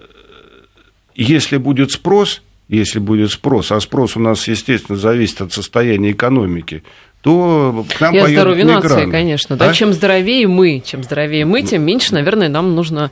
если 1.14 1.58
будет 1.58 1.92
спрос, 1.92 2.42
если 2.68 2.98
будет 2.98 3.30
спрос, 3.30 3.72
а 3.72 3.80
спрос 3.80 4.16
у 4.16 4.20
нас, 4.20 4.48
естественно, 4.48 4.98
зависит 4.98 5.40
от 5.40 5.52
состояния 5.52 6.12
экономики, 6.12 6.82
то 7.24 7.86
к 7.96 8.00
нам 8.02 8.14
И 8.14 8.20
здоровье 8.20 8.66
нации, 8.66 9.10
конечно. 9.10 9.56
Да? 9.56 9.70
А? 9.70 9.72
Чем 9.72 9.94
здоровее 9.94 10.46
мы, 10.46 10.82
чем 10.84 11.02
здоровее 11.02 11.46
мы, 11.46 11.62
тем 11.62 11.82
меньше, 11.82 12.12
наверное, 12.12 12.50
нам 12.50 12.74
нужно 12.74 13.10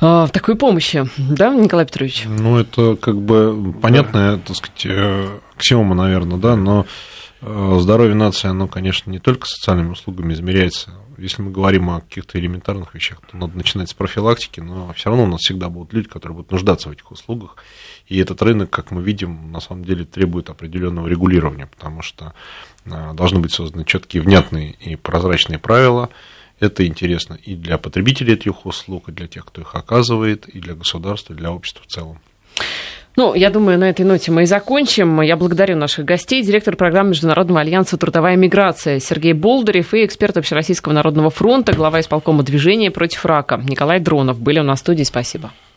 э, 0.00 0.26
такой 0.30 0.56
помощи. 0.56 1.08
Да, 1.16 1.54
Николай 1.54 1.86
Петрович? 1.86 2.24
Ну, 2.26 2.58
это 2.58 2.96
как 2.96 3.18
бы 3.18 3.72
понятная, 3.80 4.36
так 4.36 4.56
сказать, 4.56 4.84
э, 4.84 5.38
аксиома, 5.56 5.94
наверное, 5.94 6.36
да, 6.36 6.54
но 6.54 6.84
э, 7.40 7.78
здоровье 7.80 8.14
нации, 8.14 8.48
оно, 8.48 8.68
конечно, 8.68 9.10
не 9.10 9.20
только 9.20 9.46
социальными 9.46 9.92
услугами 9.92 10.34
измеряется. 10.34 10.90
Если 11.18 11.42
мы 11.42 11.50
говорим 11.50 11.90
о 11.90 12.00
каких-то 12.00 12.38
элементарных 12.38 12.94
вещах, 12.94 13.20
то 13.30 13.36
надо 13.36 13.56
начинать 13.56 13.88
с 13.90 13.94
профилактики, 13.94 14.60
но 14.60 14.92
все 14.92 15.10
равно 15.10 15.24
у 15.24 15.28
нас 15.28 15.40
всегда 15.40 15.68
будут 15.68 15.92
люди, 15.92 16.08
которые 16.08 16.36
будут 16.36 16.50
нуждаться 16.50 16.88
в 16.88 16.92
этих 16.92 17.10
услугах. 17.10 17.56
И 18.06 18.18
этот 18.18 18.42
рынок, 18.42 18.70
как 18.70 18.90
мы 18.90 19.02
видим, 19.02 19.52
на 19.52 19.60
самом 19.60 19.84
деле 19.84 20.04
требует 20.04 20.50
определенного 20.50 21.06
регулирования, 21.08 21.66
потому 21.66 22.02
что 22.02 22.34
а, 22.84 23.14
должны 23.14 23.40
быть 23.40 23.52
созданы 23.52 23.84
четкие, 23.84 24.22
внятные 24.22 24.72
и 24.72 24.96
прозрачные 24.96 25.58
правила. 25.58 26.10
Это 26.58 26.86
интересно 26.86 27.34
и 27.34 27.54
для 27.54 27.78
потребителей 27.78 28.34
этих 28.34 28.64
услуг, 28.64 29.08
и 29.08 29.12
для 29.12 29.26
тех, 29.26 29.44
кто 29.44 29.60
их 29.60 29.74
оказывает, 29.74 30.48
и 30.48 30.60
для 30.60 30.74
государства, 30.74 31.34
и 31.34 31.36
для 31.36 31.52
общества 31.52 31.82
в 31.84 31.92
целом. 31.92 32.20
Ну, 33.16 33.32
я 33.32 33.48
думаю, 33.48 33.78
на 33.78 33.88
этой 33.88 34.04
ноте 34.04 34.30
мы 34.30 34.42
и 34.42 34.46
закончим. 34.46 35.22
Я 35.22 35.38
благодарю 35.38 35.74
наших 35.76 36.04
гостей, 36.04 36.42
директор 36.42 36.76
программы 36.76 37.10
Международного 37.10 37.60
альянса 37.60 37.96
«Трудовая 37.96 38.36
миграция» 38.36 39.00
Сергей 39.00 39.32
Болдырев 39.32 39.94
и 39.94 40.04
эксперт 40.04 40.36
Общероссийского 40.36 40.92
народного 40.92 41.30
фронта, 41.30 41.72
глава 41.72 42.00
исполкома 42.00 42.42
движения 42.42 42.90
против 42.90 43.24
рака 43.24 43.56
Николай 43.56 44.00
Дронов 44.00 44.38
были 44.38 44.58
у 44.58 44.64
нас 44.64 44.80
в 44.80 44.82
студии. 44.82 45.04
Спасибо. 45.04 45.50